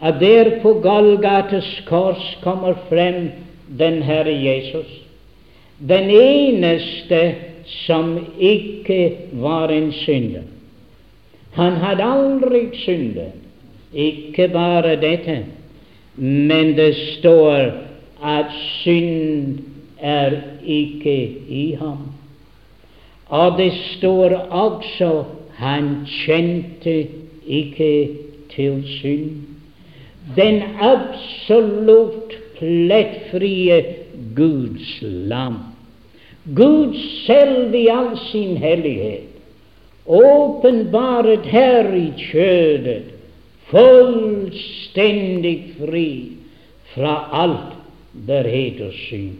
at 0.00 0.20
der 0.20 0.60
på 0.62 0.72
Golgates 0.82 1.82
kors 1.86 2.38
kommer 2.42 2.74
frem 2.88 3.30
den 3.78 4.02
Herre 4.02 4.34
Jesus, 4.44 4.86
den 5.78 6.10
eneste 6.10 7.34
som 7.64 8.18
ikke 8.38 9.16
var 9.32 9.68
en 9.68 9.92
synder? 9.92 10.42
Han 11.52 11.72
hadde 11.72 12.04
aldri 12.04 12.68
syndet. 12.72 13.32
Ikke 13.94 14.48
bare 14.52 14.96
dette, 15.00 15.44
men 16.16 16.76
det 16.76 16.94
står 17.18 17.70
at 18.24 18.52
synd 18.52 19.58
er 20.00 20.36
ikke 20.64 21.16
i 21.48 21.76
ham. 21.80 21.98
Og 23.28 23.58
det 23.58 23.72
står 23.96 24.36
også 24.50 25.24
han 25.58 26.06
kjente 26.06 27.06
ikke 27.46 28.08
til 28.54 28.82
synd. 29.00 29.57
Den 30.36 30.62
absolutt 30.80 32.34
plettfrie 32.58 33.84
Guds 34.34 34.98
lam. 35.02 35.58
Gud 36.54 36.94
selv 37.26 37.74
i 37.74 37.88
all 37.92 38.16
sin 38.30 38.56
hellighet 38.56 39.28
åpenbaret 40.08 41.44
her 41.46 41.90
i 41.92 42.06
kjødet, 42.16 43.10
fullstendig 43.68 45.56
fri 45.76 46.08
fra 46.94 47.16
alt 47.32 47.76
der 48.28 48.48
heter 48.48 48.94
synd. 48.96 49.36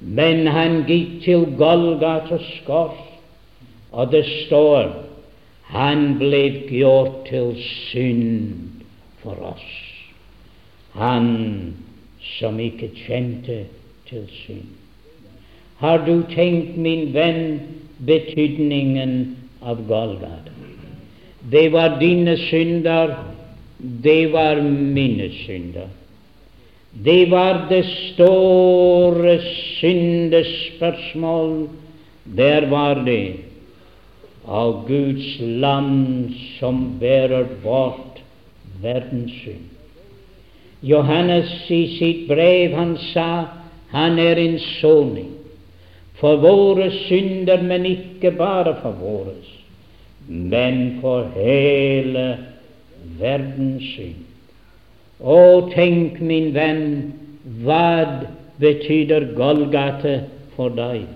Men 0.00 0.46
han 0.48 0.82
gikk 0.88 1.20
til 1.24 1.44
Golgatas 1.60 2.48
kors, 2.64 2.96
og 3.92 4.12
det 4.12 4.24
står 4.46 4.94
han 5.72 6.14
ble 6.20 6.42
gjort 6.70 7.26
til 7.28 7.52
synd 7.60 8.80
for 9.20 9.36
oss. 9.52 9.85
Han 10.96 11.28
som 12.38 12.60
ikke 12.60 12.90
kjente 12.96 13.64
til 14.08 14.24
synd. 14.44 14.66
Har 15.76 15.98
du 16.06 16.22
tenkt, 16.32 16.76
min 16.80 17.12
venn, 17.12 17.60
betydningen 18.08 19.36
av 19.60 19.82
Golgata. 19.88 20.52
Det 21.52 21.72
var 21.72 21.98
dine 22.00 22.36
synder, 22.48 23.12
det 23.78 24.32
var 24.32 24.60
mine 24.64 25.28
synder. 25.44 25.88
Det 27.04 27.30
var 27.30 27.66
det 27.68 27.84
store 28.14 29.38
syndespørsmål. 29.80 31.68
Der 32.36 32.66
var 32.72 33.04
det 33.06 33.36
av 34.46 34.86
Guds 34.88 35.36
land 35.40 36.32
som 36.58 36.98
bærer 37.00 37.44
bort 37.62 38.20
verdens 38.82 39.32
synd. 39.44 39.75
Johannes 40.82 41.70
i 41.70 41.82
sitt 41.98 42.26
brev 42.28 42.74
han 42.76 42.96
sa 43.12 43.30
han 43.92 44.18
er 44.18 44.38
en 44.40 44.58
soning 44.80 45.32
for 46.20 46.40
våre 46.40 46.90
synder, 47.06 47.62
men 47.62 47.84
ikke 47.86 48.32
bare 48.36 48.74
for 48.82 48.96
våres 48.96 49.56
men 50.28 50.98
for 51.00 51.28
hele 51.34 52.26
verdens 53.18 53.84
synd. 53.94 54.24
Å, 55.22 55.38
tenk, 55.72 56.18
min 56.20 56.50
venn, 56.52 56.82
hva 57.62 58.24
betyr 58.60 59.30
Golgata 59.36 60.18
for 60.56 60.74
deg? 60.76 61.06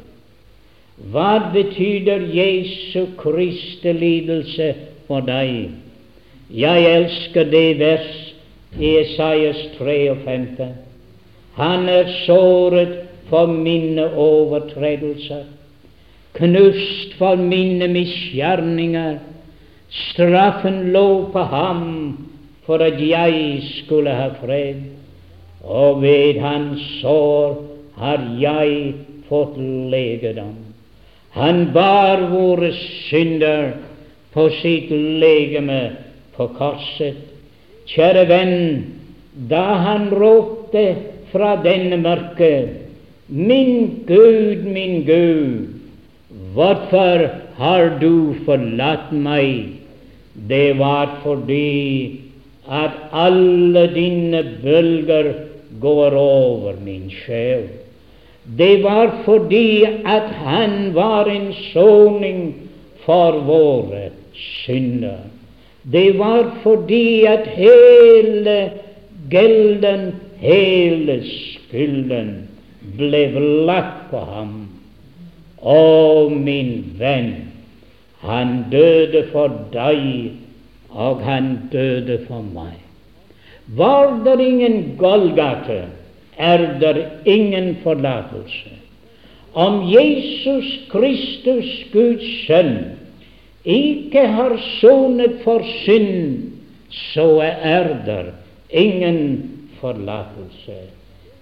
Hva 1.11 1.51
betyr 1.53 2.29
Jesu 2.33 3.11
Kristi 3.21 3.93
lidelse 3.97 4.73
for 5.09 5.25
deg? 5.27 5.75
Jeg 6.51 6.87
elsker 6.95 7.51
det 7.51 7.69
vers 7.81 8.11
i 8.79 8.97
Esaias 9.05 9.63
53. 9.79 10.69
Han 11.55 11.89
er 11.89 12.13
såret 12.27 12.99
for 13.31 13.47
mine 13.47 14.05
overtredelser 14.15 15.45
knust 16.33 17.15
for 17.19 17.37
mine 17.37 17.89
misgjerninger. 17.89 19.19
Straffen 19.91 20.93
lå 20.95 21.31
på 21.33 21.43
ham 21.51 21.85
for 22.67 22.83
at 22.85 23.01
jeg 23.03 23.63
skulle 23.81 24.15
ha 24.15 24.29
fred, 24.39 24.83
og 25.65 26.03
ved 26.03 26.41
hans 26.41 26.83
sår 27.01 27.57
har 27.99 28.27
jeg 28.41 28.95
fått 29.29 29.59
legedom. 29.91 30.55
Han 31.35 31.71
bar 31.75 32.29
våre 32.31 32.71
synder 32.75 33.75
på 34.35 34.49
sitt 34.61 34.91
legeme 34.91 35.83
på 36.37 36.47
korset. 36.59 37.19
Kjære 37.91 38.25
venn, 38.29 38.57
da 39.51 39.65
han 39.87 40.09
ropte 40.15 40.87
fra 41.33 41.57
denne 41.65 41.99
mørke, 42.01 42.53
Min 43.29 44.05
Gud, 44.07 44.65
min 44.67 45.05
Gud, 45.07 45.81
Hvorfor 46.55 47.29
har 47.59 47.99
du 48.01 48.35
forlatt 48.47 49.11
meg? 49.13 49.77
Det 50.51 50.79
var 50.79 51.19
fordi 51.25 52.21
at 52.71 52.95
alle 53.13 53.87
dine 53.95 54.43
bølger 54.63 55.33
går 55.83 56.15
over 56.23 56.79
min 56.85 57.11
sjel. 57.11 57.67
Det 58.59 58.83
var 58.83 59.11
fordi 59.25 59.85
at 60.07 60.31
han 60.45 60.95
var 60.95 61.31
en 61.31 61.51
soning 61.73 62.41
for 63.05 63.43
våre 63.47 64.09
synder. 64.35 65.30
Det 65.83 66.19
var 66.19 66.57
fordi 66.63 67.25
at 67.25 67.47
hele 67.47 68.73
gelden, 69.31 70.13
hele 70.41 71.23
skylden, 71.25 72.49
ble 72.97 73.23
lagt 73.69 74.11
på 74.11 74.21
ham. 74.25 74.53
Å, 75.61 76.29
min 76.33 76.97
venn, 77.01 77.33
han 78.25 78.67
døde 78.73 79.27
for 79.33 79.53
deg, 79.73 80.37
og 80.91 81.23
han 81.25 81.53
døde 81.73 82.19
for 82.27 82.45
meg. 82.45 82.77
Var 83.77 84.17
det 84.25 84.41
ingen 84.45 84.97
Golgata, 84.99 85.85
er 86.37 86.65
det 86.81 87.07
ingen 87.25 87.77
forlatelse. 87.83 88.77
Om 89.53 89.83
Jesus 89.91 90.67
Kristus, 90.91 91.69
Guds 91.93 92.27
sønn, 92.47 93.00
ikke 93.65 94.27
har 94.27 94.57
sonet 94.81 95.41
for 95.45 95.65
synd, 95.85 96.53
så 96.91 97.41
er 97.43 97.89
der 98.07 98.33
ingen 98.71 99.51
forlatelse. 99.81 100.79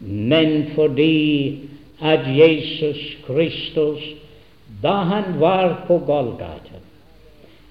Men 0.01 0.71
fordi 0.75 1.59
at 2.01 2.27
Jesus 2.27 3.17
Kristus, 3.27 4.03
da 4.83 4.93
han 5.11 5.41
var 5.41 5.85
på 5.87 5.99
Golgata, 5.99 6.83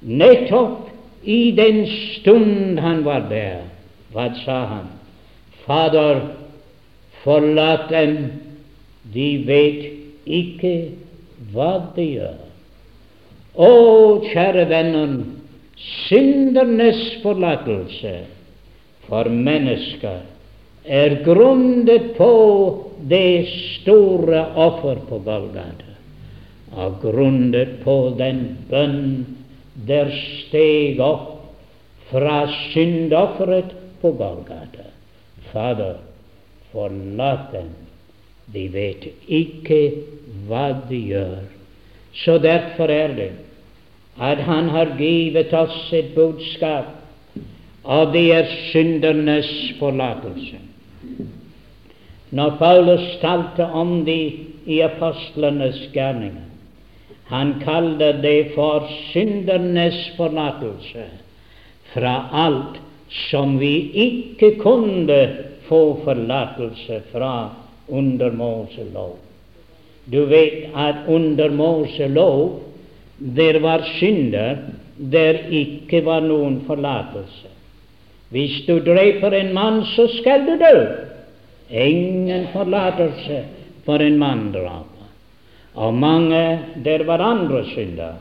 nettopp 0.01 0.89
I 1.23 1.51
den 1.51 1.87
stund 1.87 2.79
han 2.79 3.03
var 3.05 3.25
der, 3.29 3.65
hva 4.13 4.29
sa 4.45 4.59
han? 4.69 4.85
Fader, 5.65 6.21
forlat 7.23 7.89
dem, 7.91 8.13
de 9.13 9.27
vet 9.47 9.81
ikke 10.23 10.73
hva 11.51 11.73
de 11.95 12.05
gjør. 12.13 12.46
Å, 13.57 14.21
kjære 14.21 14.67
venner, 14.69 15.13
syndernes 16.05 16.99
forlatelse 17.23 18.11
for 19.07 19.29
mennesker 19.33 20.19
er 20.85 21.15
grunnet 21.25 22.11
på 22.19 22.33
det 23.09 23.47
store 23.79 24.43
offer 24.61 25.01
på 25.09 25.19
Golgata, 25.25 25.95
og 26.77 26.99
grunnet 27.01 27.79
på 27.81 27.95
den 28.19 28.43
bønn 28.69 29.01
der 29.89 30.13
steg 30.13 31.01
opp 31.01 31.33
fra 32.11 32.43
syndofferet 32.69 33.73
på 34.03 34.13
Golgata. 34.21 34.85
Fader, 35.49 35.97
forlat 36.69 37.49
dem, 37.55 37.73
de 38.53 38.69
vet 38.69 39.09
ikke 39.25 39.81
hva 40.45 40.69
de 40.89 41.01
gjør. 41.09 41.37
Så 42.17 42.37
derfor 42.43 42.93
er 42.93 43.17
det 43.17 43.31
at 44.19 44.37
Han 44.37 44.69
har 44.69 44.95
givet 44.97 45.53
oss 45.53 45.93
et 45.93 46.15
budskap, 46.15 46.85
og 47.83 48.13
det 48.13 48.25
er 48.33 48.49
syndernes 48.71 49.49
forlatelse. 49.79 50.57
Når 52.31 52.57
Paulus 52.59 53.05
talte 53.21 53.63
om 53.63 54.01
det 54.05 54.33
i 54.65 54.81
apostlenes 54.83 55.79
gjerninger, 55.93 56.43
han 57.27 57.53
kalte 57.63 58.11
det 58.23 58.51
for 58.55 58.87
syndernes 59.11 59.99
forlatelse 60.17 61.05
fra 61.93 62.15
alt 62.33 62.81
som 63.29 63.55
vi 63.59 63.73
ikke 63.93 64.53
kunne 64.59 65.17
få 65.67 65.99
forlatelse 66.03 67.01
fra 67.11 67.49
under 67.87 68.31
Moselov. 68.31 69.17
Du 70.11 70.23
vet 70.25 70.67
at 70.75 71.07
under 71.07 71.51
Moselov 71.51 72.66
der 73.17 73.59
var 73.59 73.83
synder 73.97 74.55
der 74.97 75.37
ikke 75.53 76.01
var 76.05 76.23
noen 76.25 76.61
forlatelse. 76.67 77.51
Hvis 78.33 78.63
du 78.67 78.79
dreper 78.83 79.31
en 79.37 79.53
mann, 79.53 79.83
så 79.95 80.07
skal 80.17 80.45
du 80.47 80.57
dø. 80.59 80.85
Ingen 81.69 82.47
forlatelse 82.53 83.43
for 83.85 84.01
en 84.03 84.17
manndrap. 84.19 84.93
Og 85.77 85.93
mange 85.93 86.59
der 86.83 87.03
var 87.05 87.21
andre 87.21 87.63
synder, 87.65 88.17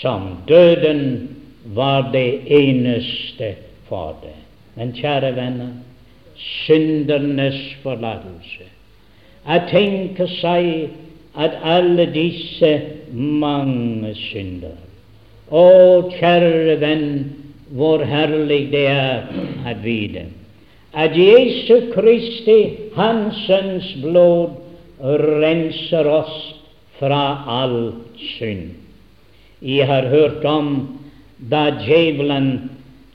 som 0.00 0.38
døden 0.48 1.28
var 1.64 2.08
det 2.12 2.40
eneste 2.46 3.54
for 3.88 4.16
det. 4.22 4.36
Men 4.74 4.94
kjære 4.96 5.34
venner, 5.36 5.74
syndernes 6.38 7.60
forlatelse. 7.82 8.64
Jeg 9.48 9.68
tenker 9.70 10.30
seg 10.38 10.88
at 11.38 11.58
alle 11.62 12.08
disse 12.14 12.72
mange 13.12 14.14
synder 14.28 14.76
Å, 15.48 15.64
kjære 16.12 16.74
venn, 16.82 17.06
hvor 17.72 18.02
herlig 18.04 18.66
det 18.72 18.84
er 18.90 19.30
at 19.68 19.80
vite 19.84 20.26
at 20.98 21.16
Jesu 21.16 21.92
Kristi, 21.92 22.90
Hans 22.96 23.36
Sønns 23.46 23.90
blod, 24.02 24.56
renser 24.98 26.08
oss 26.10 26.36
fra 26.98 27.44
all 27.46 27.92
synd. 28.18 28.72
Jeg 29.62 29.86
har 29.86 30.08
hørt 30.10 30.44
om 30.48 30.70
da 31.38 31.68
djevelen 31.84 32.70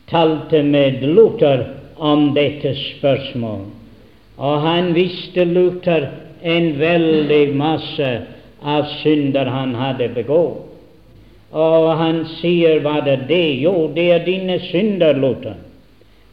talte 0.08 0.62
med 0.64 1.04
Luther 1.04 1.66
om 1.98 2.32
dette 2.38 2.76
spørsmål, 2.78 3.66
og 4.38 4.62
han 4.64 4.94
visste 4.96 5.46
Luther 5.50 6.08
en 6.44 6.70
veldig 6.80 7.56
masse 7.56 8.12
av 8.64 8.88
synder 9.02 9.48
han 9.48 9.76
hadde 9.80 10.10
begått. 10.16 10.70
Og 11.54 11.92
han 12.00 12.24
sier, 12.40 12.80
hva 12.82 12.98
er 13.06 13.28
det? 13.30 13.60
Jo, 13.62 13.88
det 13.94 14.08
er 14.16 14.24
dine 14.26 14.58
synder, 14.72 15.14
Luther. 15.14 15.60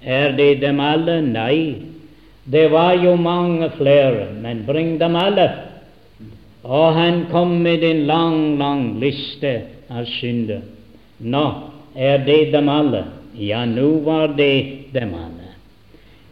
Er 0.01 0.33
det 0.33 0.63
dem 0.63 0.81
alle? 0.81 1.19
Nei. 1.21 1.91
Det 2.51 2.71
var 2.73 2.95
jo 2.97 3.19
mange 3.21 3.69
flere, 3.77 4.31
men 4.41 4.65
bring 4.67 4.97
dem 4.99 5.19
alle. 5.21 5.47
Og 6.65 6.97
han 6.97 7.27
kom 7.31 7.59
med 7.63 7.85
en 7.85 8.07
lang, 8.09 8.41
lang 8.59 8.85
liste 9.01 9.53
av 9.93 10.09
synder. 10.17 10.65
Nå, 11.21 11.45
er 11.95 12.25
det 12.25 12.47
dem 12.55 12.73
alle? 12.73 13.05
Ja, 13.37 13.67
nå 13.69 14.01
var 14.09 14.33
det 14.41 14.89
dem 14.97 15.13
alle. 15.15 15.53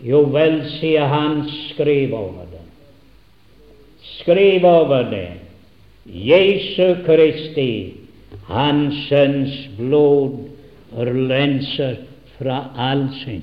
Jo 0.00 0.24
vel, 0.32 0.62
sier 0.78 1.10
han, 1.12 1.42
skriv 1.68 2.16
over 2.16 2.47
Skriv 4.16 4.64
over 4.64 5.11
det. 5.11 5.28
Jesu 6.06 6.94
Kristi, 7.06 7.94
Hans 8.48 8.94
Sønns 9.09 9.68
blod, 9.78 10.38
renser 10.96 11.96
fra 12.38 12.70
all 12.76 13.09
synd. 13.20 13.42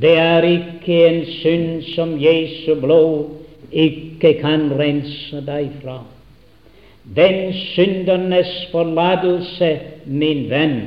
Det 0.00 0.18
er 0.18 0.42
ikke 0.42 0.96
en 1.08 1.24
synd 1.26 1.82
som 1.94 2.16
Jesu 2.20 2.74
blod 2.80 3.28
ikke 3.72 4.34
kan 4.40 4.68
rense 4.78 5.40
deg 5.46 5.70
fra. 5.82 6.00
Den 7.16 7.52
syndernes 7.72 8.52
forlatelse, 8.72 9.78
min 10.06 10.46
venn, 10.50 10.78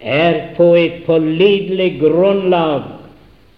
er 0.00 0.54
på 0.56 0.74
et 0.74 1.02
pålitelig 1.06 1.94
grunnlag. 2.00 2.82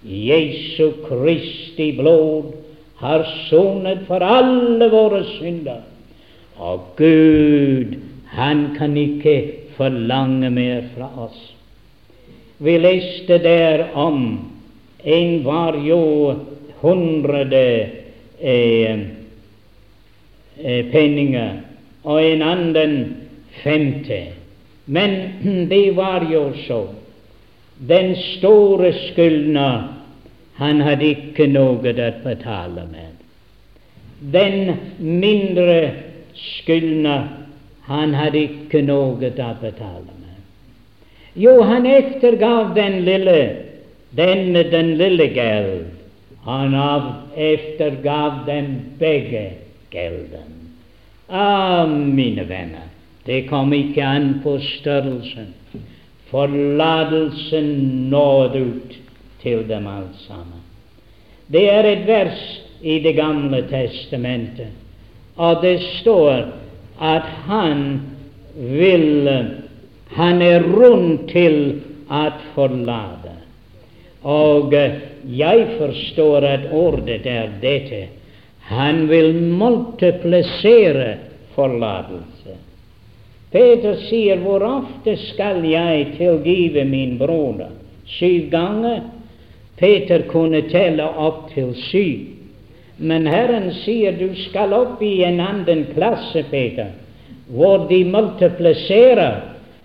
Jesu 0.03 0.91
Kristi 1.07 1.93
blod 1.99 2.62
har 3.03 3.25
sonet 3.49 4.05
for 4.07 4.23
alle 4.23 4.87
våre 4.93 5.25
synder. 5.37 5.83
Og 6.63 6.93
Gud, 6.97 7.97
han 8.31 8.69
kan 8.77 8.95
ikke 8.97 9.37
forlange 9.77 10.51
mer 10.55 10.87
fra 10.95 11.09
oss. 11.25 11.41
Vi 12.63 12.77
leste 12.79 13.41
der 13.43 13.89
om 13.99 14.23
en 15.03 15.33
var 15.45 15.75
jo 15.83 16.35
hundrede 16.83 17.91
eh, 18.39 19.01
eh, 20.63 20.85
penninger, 20.93 21.59
og 22.05 22.23
en 22.23 22.43
annen 22.43 22.95
femte. 23.63 24.21
Men 24.87 25.19
det 25.73 25.97
var 25.97 26.27
jo 26.31 26.53
så. 26.67 26.85
Den 27.89 28.15
store 28.17 28.93
skyldner, 28.93 29.89
han 30.63 30.83
hadde 30.87 31.11
ikke 31.17 31.49
noe 31.51 31.77
å 31.77 32.09
betale 32.25 32.87
med. 32.91 33.21
Den 34.33 34.77
mindre 34.99 35.79
skyldner, 36.39 37.27
han 37.89 38.15
hadde 38.15 38.45
ikke 38.47 38.85
noe 38.87 39.17
å 39.19 39.55
betale 39.61 40.13
med. 40.21 40.39
Jo, 41.35 41.59
han 41.67 41.89
eftergav 41.89 42.77
den 42.77 43.03
lille, 43.09 43.41
denne 44.15 44.63
den 44.71 44.95
lille 45.01 45.33
geld 45.35 45.91
han 46.45 46.75
av 46.75 47.03
eftergav 47.39 48.47
dem 48.47 48.75
begge 48.99 49.45
gelden. 49.91 50.75
Ah, 51.29 51.87
mine 51.87 52.45
venner, 52.45 52.89
det 53.25 53.47
kom 53.49 53.73
ikke 53.73 54.03
an 54.05 54.35
på 54.43 54.57
størrelsen. 54.59 55.53
Forlatelsen 56.33 57.71
nådde 58.11 58.59
ut 58.59 58.99
til 59.43 59.65
dem 59.69 59.87
alt 59.87 60.19
sammen. 60.27 60.63
Det 61.53 61.67
er 61.71 61.85
et 61.85 62.07
vers 62.07 62.43
i 62.83 62.99
Det 62.99 63.15
gamle 63.15 63.63
testamentet, 63.71 64.73
og 65.37 65.63
det 65.63 65.81
står 66.01 66.47
at 67.01 67.29
han 67.47 68.01
vil 68.55 69.29
Han 70.13 70.43
er 70.43 70.61
rund 70.63 71.29
til 71.31 71.81
å 72.13 72.25
forlate. 72.55 73.31
Og 74.29 74.75
jeg 75.25 75.69
forstår 75.79 76.45
at 76.45 76.67
ordet 76.73 77.25
er 77.27 77.49
dette. 77.63 78.03
Han 78.69 79.09
vil 79.09 79.33
multiplisere 79.35 81.15
forlatelse. 81.55 82.59
Peter 83.53 83.97
sier, 84.09 84.37
'Hvor 84.37 84.63
ofte 84.65 85.17
skal 85.17 85.65
jeg 85.65 86.15
tilgive 86.17 86.85
min 86.85 87.19
broder?' 87.19 87.73
Syv 88.07 88.51
ganger. 88.51 89.01
Peter 89.83 90.23
kunne 90.31 90.63
telle 90.71 91.03
opp 91.03 91.49
til 91.55 91.73
syv. 91.89 92.29
Men 93.03 93.27
Herren 93.27 93.73
sier 93.83 94.15
du 94.15 94.29
skal 94.45 94.71
opp 94.77 95.01
i 95.03 95.25
en 95.27 95.41
annen 95.43 95.89
klasse, 95.91 96.45
Peter, 96.53 96.93
hvor 97.51 97.89
de 97.89 98.05
multipliserer. 98.07 99.41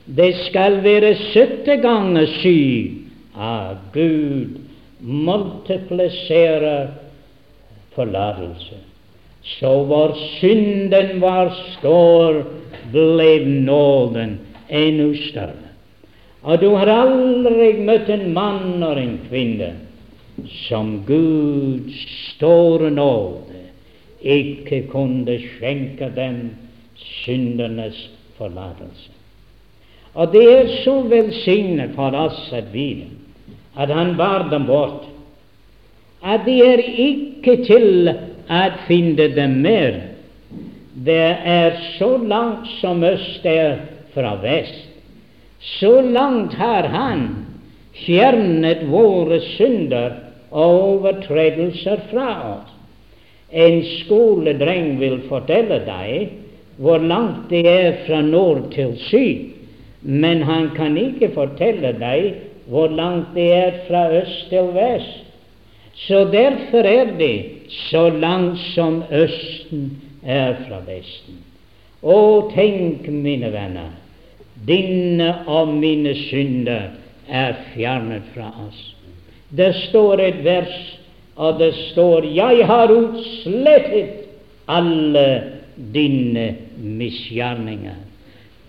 Det 0.06 0.30
skal 0.46 0.84
være 0.86 1.16
70 1.34 1.82
ganger 1.82 2.30
syv. 2.38 2.94
Ah, 3.34 3.74
Gud 3.94 4.62
multipliserer 5.02 6.88
forlatelse. 7.96 8.78
Så 9.58 9.74
hvor 9.90 10.14
synden 10.38 11.22
var 11.22 11.50
stor, 11.74 12.44
ble 12.94 13.32
nåden 13.66 14.38
enda 14.70 15.10
større. 15.26 15.68
Og 16.44 16.62
du 16.62 16.70
har 16.78 16.88
aldri 16.92 17.74
møtt 17.84 18.10
en 18.14 18.30
mann 18.36 18.84
og 18.84 19.00
en 19.02 19.18
kvinne 19.28 19.74
som 20.46 21.04
Guds 21.08 21.98
store 22.36 22.92
nåde 22.92 23.64
ikke 24.22 24.84
kunne 24.92 25.38
skjenke 25.42 26.10
dem 26.16 26.42
syndernes 26.98 28.10
forlatelse. 28.38 29.14
Og 30.18 30.34
det 30.34 30.46
er 30.50 30.70
så 30.84 31.02
velsignet 31.10 31.94
for 31.96 32.16
oss 32.18 32.50
at 32.54 32.74
vi 32.74 33.08
at 33.78 33.92
han 33.94 34.16
bar 34.18 34.48
dem 34.50 34.66
bort, 34.66 35.06
at 36.26 36.46
de 36.46 36.56
er 36.66 36.82
ikke 36.82 37.60
til 37.68 38.10
å 38.10 38.62
finne 38.88 39.28
dem 39.36 39.60
mer. 39.62 40.00
Det 41.06 41.28
er 41.46 41.78
så 42.00 42.16
langt 42.18 42.66
som 42.80 43.04
øst 43.06 43.46
er 43.46 43.84
fra 44.16 44.34
vest. 44.42 44.88
Så 45.78 46.02
langt 46.02 46.54
har 46.58 46.88
Han 46.90 47.46
fjernet 48.06 48.86
våre 48.90 49.40
synder 49.58 50.27
overtredelser 50.52 52.02
fra 52.12 52.32
oss. 52.54 52.74
En 53.52 53.80
skoledreng 54.02 54.98
vil 55.00 55.22
fortelle 55.30 55.80
deg 55.88 56.34
hvor 56.78 57.00
langt 57.02 57.48
det 57.50 57.64
er 57.68 58.02
fra 58.06 58.22
nord 58.22 58.68
til 58.74 58.98
syd, 59.08 59.54
men 60.02 60.44
han 60.46 60.70
kan 60.76 60.98
ikke 61.00 61.32
fortelle 61.36 61.94
deg 61.98 62.34
hvor 62.68 62.92
langt 62.92 63.34
det 63.36 63.48
er 63.56 63.80
fra 63.88 64.04
øst 64.20 64.50
til 64.52 64.74
vest. 64.76 65.24
Så 65.98 66.28
derfor 66.32 66.86
er 66.86 67.18
det 67.18 67.46
så 67.90 68.10
langt 68.10 68.60
som 68.76 69.04
Østen 69.12 70.02
er 70.24 70.54
fra 70.68 70.84
Vesten. 70.86 71.40
Å, 72.06 72.20
tenk, 72.54 73.08
mine 73.10 73.50
venner, 73.50 73.96
dine 74.68 75.32
og 75.50 75.72
mine 75.80 76.14
synder 76.28 76.92
er 77.26 77.58
fjernet 77.74 78.30
fra 78.36 78.52
oss. 78.68 78.84
Det 79.50 79.74
står 79.76 80.20
et 80.20 80.44
vers, 80.44 81.00
og 81.36 81.60
det 81.60 81.74
står 81.74 82.26
'Jeg 82.26 82.66
har 82.66 82.92
utslettet 82.92 84.10
alle 84.68 85.44
dine 85.94 86.56
misgjerninger'. 86.84 88.04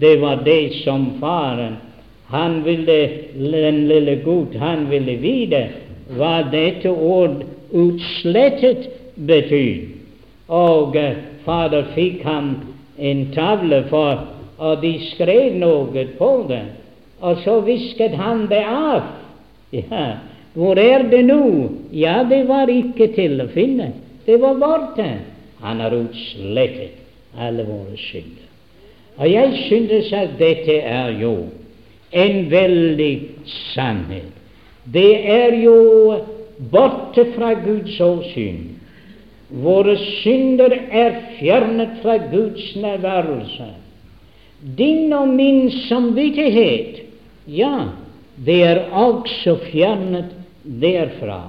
Det 0.01 0.21
var 0.21 0.35
det 0.45 0.73
som 0.85 1.13
faren 1.21 1.77
han 2.31 2.65
ville, 2.65 3.11
den 3.35 3.89
lille 3.89 4.17
gutt, 4.25 4.55
han 4.55 4.91
ville 4.91 5.17
vite 5.17 5.69
hva 6.17 6.43
dette 6.53 6.91
ord 6.91 7.45
'utslettet' 7.73 8.89
betyr. 9.17 9.77
Og 10.49 10.97
uh, 10.97 11.17
fader 11.45 11.85
fikk 11.95 12.23
ham 12.23 12.57
en 12.99 13.33
tavle 13.35 13.85
for, 13.89 14.25
og 14.59 14.83
de 14.83 15.01
skrev 15.13 15.55
noe 15.55 16.07
på 16.19 16.47
den. 16.49 16.71
Og 17.21 17.37
så 17.45 17.61
visket 17.61 18.15
han 18.15 18.47
det 18.49 18.65
av. 18.65 19.03
Ja, 19.73 20.07
hvor 20.59 20.79
er 20.83 21.05
det 21.07 21.23
nå? 21.29 21.69
Ja, 21.95 22.25
det 22.27 22.43
var 22.49 22.71
ikke 22.73 23.13
til 23.15 23.39
å 23.39 23.47
finne. 23.53 23.93
Det 24.27 24.41
var 24.43 24.57
borte. 24.59 25.07
Han 25.63 25.83
har 25.83 25.95
utslettet 25.95 26.97
alle 27.39 27.63
våre 27.67 27.95
synder. 28.09 28.49
Og 29.19 29.31
jeg 29.31 29.61
synes 29.69 30.11
at 30.15 30.35
dette 30.39 30.81
er 30.83 31.13
jo 31.21 31.35
en 32.11 32.51
veldig 32.51 33.13
sannhet. 33.75 34.35
Det 34.91 35.13
er 35.31 35.55
jo 35.63 35.77
borte 36.73 37.27
fra 37.37 37.53
Guds 37.63 38.01
åsyn. 38.03 38.65
Våre 39.63 39.95
synder 40.23 40.75
er 40.75 41.21
fjernet 41.39 42.01
fra 42.03 42.17
Guds 42.33 42.73
nærværelse. 42.77 43.69
Din 44.79 45.13
og 45.15 45.31
min 45.39 45.71
samvittighet, 45.87 47.05
ja, 47.47 47.93
det 48.47 48.59
er 48.65 48.83
også 48.91 49.55
fjernet 49.71 50.35
derfra. 50.69 51.43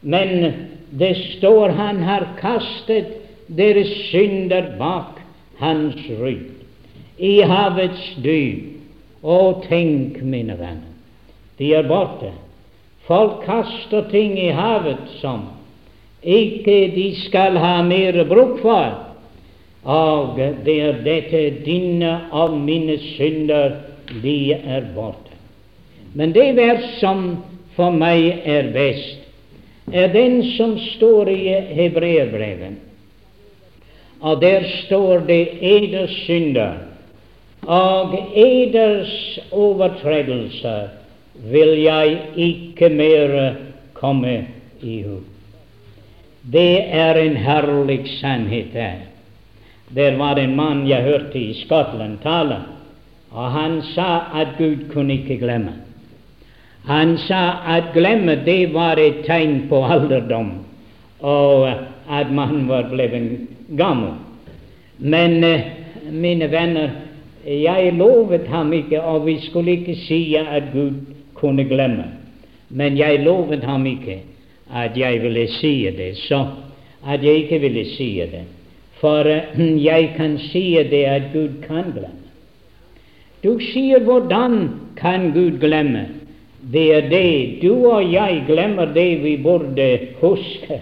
Men 0.00 0.52
det 0.90 1.14
står 1.38 1.68
han 1.68 2.02
har 2.06 2.28
kastet 2.40 3.16
deres 3.46 3.90
synder 4.10 4.74
bak 4.78 5.18
hans 5.58 5.98
rygg. 6.20 6.52
I 7.18 7.40
havets 7.42 8.14
dyp. 8.22 8.72
Å, 9.26 9.62
tenk, 9.64 10.20
mine 10.22 10.54
venner, 10.54 10.92
de 11.58 11.72
er 11.74 11.86
borte. 11.88 12.28
Folk 13.08 13.40
kaster 13.46 14.04
ting 14.12 14.36
i 14.38 14.52
havet 14.54 15.08
som 15.18 15.48
ikke 16.22 16.76
de 16.94 17.08
skal 17.24 17.58
ha 17.58 17.80
mer 17.86 18.18
bruk 18.28 18.60
for. 18.62 18.94
Og 19.86 20.38
det 20.66 20.76
er 20.82 21.02
dette 21.06 21.42
dine 21.66 22.12
og 22.34 22.54
mine 22.58 22.98
synder, 23.16 23.80
de 24.22 24.54
er 24.54 24.86
borte. 24.94 25.34
Men 26.14 26.34
det 26.34 26.52
vers 26.58 26.86
som 27.00 27.40
for 27.76 27.92
meg 27.92 28.42
er 28.48 28.72
best, 28.74 29.22
er 29.92 30.08
den 30.12 30.40
som 30.56 30.74
står 30.96 31.28
i 31.30 31.42
Hebreerbrevet. 31.76 32.82
Og 34.20 34.40
der 34.40 34.64
står 34.86 35.26
det 35.28 35.42
eders 35.60 36.14
synder 36.24 36.78
og 37.66 38.14
eders 38.34 39.38
overtredelser 39.52 40.88
vil 41.50 41.72
jeg 41.82 42.18
ikke 42.36 42.88
mer 42.88 43.34
komme 43.94 44.36
i 44.80 45.02
hu. 45.02 45.18
Det 46.52 46.86
er 46.94 47.18
en 47.18 47.36
herlig 47.36 48.06
sannhet 48.20 48.72
der. 48.72 49.02
Der 49.94 50.16
var 50.16 50.38
en 50.38 50.56
mann 50.56 50.86
jeg 50.88 51.02
hørte 51.02 51.38
i 51.38 51.54
Skottland 51.64 52.18
tale, 52.22 52.60
og 53.30 53.50
han 53.50 53.82
sa 53.94 54.30
at 54.34 54.54
Gud 54.58 54.88
kunne 54.92 55.12
ikke 55.12 55.38
glemme. 55.38 55.85
Han 56.86 57.16
sa 57.18 57.62
at 57.66 57.90
glemme 57.94 58.36
det 58.46 58.72
var 58.74 59.00
et 59.02 59.24
tegn 59.26 59.64
på 59.68 59.82
alderdom, 59.84 60.52
og 61.20 61.66
at 62.10 62.30
man 62.30 62.68
var 62.68 62.86
blitt 62.92 63.50
gammel. 63.78 64.14
Men 64.98 65.44
eh, 65.44 65.66
mine 66.10 66.46
venner, 66.50 66.90
jeg 67.46 67.92
lovet 67.98 68.46
ham 68.48 68.72
ikke, 68.72 69.02
og 69.02 69.26
vi 69.26 69.40
skulle 69.42 69.80
ikke 69.80 69.96
si 70.06 70.36
at 70.38 70.70
Gud 70.72 70.94
kunne 71.34 71.64
glemme. 71.64 72.04
Men 72.70 72.98
jeg 72.98 73.22
lovet 73.24 73.64
ham 73.64 73.86
ikke 73.86 74.20
at 74.74 74.96
jeg 74.98 75.22
ville 75.22 75.46
si 75.58 75.90
det, 75.96 76.16
så 76.16 76.46
at 77.06 77.24
jeg 77.24 77.34
ikke 77.34 77.60
ville 77.60 77.84
si 77.96 78.14
det. 78.30 78.44
For 79.00 79.20
uh, 79.20 79.84
jeg 79.84 80.14
kan 80.16 80.38
si 80.38 80.74
det 80.90 81.04
at 81.04 81.22
Gud 81.32 81.62
kan 81.66 81.92
glemme. 81.92 82.24
Du 83.44 83.60
sier 83.60 83.98
'hvordan 83.98 84.70
kan 84.96 85.30
Gud 85.32 85.60
glemme'? 85.60 86.15
Det 86.72 86.86
er 86.94 87.08
det. 87.10 87.62
Du 87.62 87.86
og 87.86 88.12
jeg 88.12 88.44
glemmer 88.48 88.90
det 88.94 89.22
vi 89.22 89.36
burde 89.42 89.88
huske. 90.20 90.80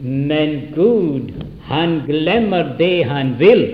Men 0.00 0.60
Gud, 0.74 1.32
han 1.68 2.00
glemmer 2.06 2.74
det 2.78 3.04
han 3.04 3.34
vil, 3.38 3.66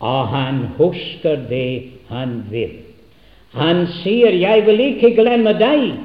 og 0.00 0.28
han 0.28 0.58
husker 0.76 1.40
det 1.48 1.82
han 2.10 2.42
vil. 2.50 2.82
Han 3.56 3.86
sier 4.02 4.30
'Jeg 4.30 4.66
vil 4.66 4.80
ikke 4.80 5.14
glemme 5.16 5.52
deg', 5.56 5.96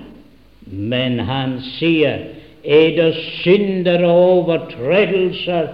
men 0.72 1.20
han 1.20 1.60
sier 1.60 2.18
'Er 2.64 2.96
det 2.96 3.16
synder 3.16 4.06
og 4.06 4.30
overtredelser, 4.30 5.68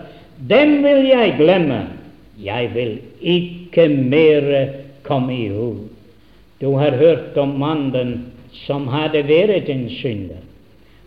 dem 0.50 0.84
vil 0.84 1.06
jeg 1.06 1.36
glemme'. 1.38 1.94
Jeg 2.44 2.70
vil 2.74 3.00
ikke 3.22 3.90
mer 3.90 4.70
komme 5.04 5.46
i 5.46 5.48
hu. 5.48 5.76
Du 6.62 6.76
har 6.78 6.92
hørt 6.92 7.38
om 7.38 7.48
mannen 7.60 8.26
som 8.66 8.88
hadde 8.88 9.24
vært 9.28 9.70
en 9.70 9.88
synder, 10.00 10.44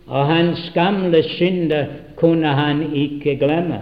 og 0.07 0.27
hans 0.27 0.71
gamle 0.75 1.23
synder 1.37 1.87
kunne 2.19 2.47
han 2.47 2.83
ikke 2.95 3.37
glemme. 3.41 3.81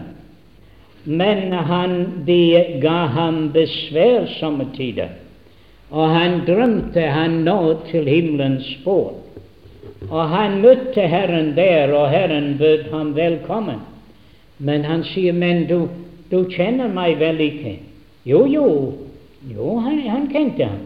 Men 1.06 1.54
han, 1.54 1.96
de 2.28 2.80
ga 2.84 3.08
ham 3.16 3.50
besvær 3.56 4.28
somme 4.40 4.68
tider. 4.76 5.16
Og 5.90 6.12
han 6.14 6.44
drømte 6.46 7.02
han 7.02 7.42
nå 7.48 7.60
til 7.90 8.06
himmelens 8.06 8.68
port. 8.84 9.16
Og 10.10 10.30
han 10.30 10.60
møtte 10.62 11.08
Herren 11.08 11.56
der, 11.58 11.92
og 11.94 12.10
Herren 12.10 12.58
bød 12.60 12.92
ham 12.92 13.16
velkommen. 13.16 13.82
Men 14.60 14.86
han 14.86 15.04
sier, 15.04 15.34
'Men 15.34 15.68
du, 15.68 15.88
du 16.32 16.44
kjenner 16.50 16.88
meg 16.88 17.20
vel 17.20 17.40
ikke?' 17.40 17.80
Jo, 18.26 18.46
jo, 18.46 18.94
jo, 19.56 19.80
han, 19.80 20.00
han 20.00 20.28
kjente 20.32 20.66
ham. 20.66 20.84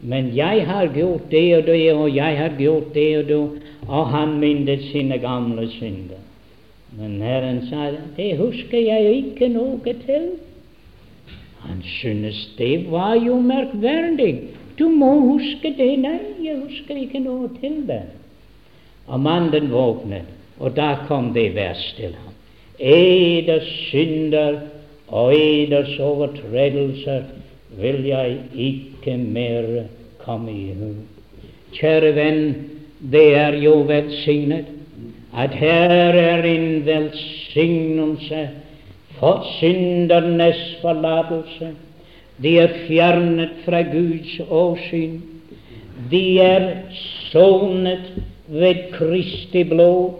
Men 0.00 0.36
jeg 0.36 0.66
har 0.66 0.90
gjort 0.94 1.30
det 1.30 1.56
og 1.56 1.66
det, 1.66 1.92
og 1.92 2.16
jeg 2.16 2.38
har 2.38 2.52
gjort 2.58 2.94
det 2.94 3.18
og 3.18 3.28
det, 3.28 3.38
og 3.88 4.08
han 4.12 4.38
minnet 4.40 4.82
sine 4.92 5.18
gamle 5.18 5.68
synder. 5.70 6.20
Men 6.98 7.20
Herren 7.22 7.66
sa, 7.68 7.90
'Det 8.16 8.36
husker 8.38 8.78
jeg 8.78 9.14
ikke 9.16 9.48
noe 9.48 9.80
til'. 9.84 10.38
Han 11.60 11.82
synes 11.82 12.50
det 12.58 12.90
var 12.90 13.14
jo 13.14 13.40
merkverdig. 13.40 14.38
Du 14.78 14.88
må 14.88 15.20
huske 15.20 15.74
det. 15.78 15.98
Nei, 15.98 16.18
jeg 16.44 16.56
husker 16.56 16.96
ikke 16.96 17.18
noe 17.18 17.48
til 17.60 17.82
det. 17.88 18.02
Og 19.06 19.20
mannen 19.20 19.70
våknet, 19.72 20.28
og 20.58 20.76
da 20.76 20.96
kom 21.08 21.32
det 21.34 21.54
vers 21.54 21.94
til 21.96 22.14
ham. 22.14 22.34
Eders 22.78 23.68
synder 23.90 24.60
og 25.08 25.34
eders 25.36 25.98
overtredelser 25.98 27.22
vil 27.80 28.04
jeg 28.08 28.38
ikke 28.54 29.16
mer 29.16 29.86
komme 30.24 30.52
i 30.52 30.72
hu. 30.78 30.94
Kjære 31.76 32.14
venn, 32.16 32.42
det 33.12 33.26
er 33.36 33.58
jo 33.60 33.80
velsignet 33.88 34.72
at 35.36 35.50
her 35.54 36.16
er 36.16 36.44
en 36.48 36.86
velsignelse 36.86 38.48
for 39.18 39.44
syndernes 39.58 40.78
forlatelse. 40.80 41.74
De 42.42 42.58
er 42.58 42.72
fjernet 42.86 43.50
fra 43.64 43.82
Guds 43.82 44.40
åsyn. 44.50 45.20
De 46.10 46.40
er 46.40 46.68
sonet 47.30 48.12
ved 48.48 48.90
Kristi 48.92 49.64
blod, 49.64 50.12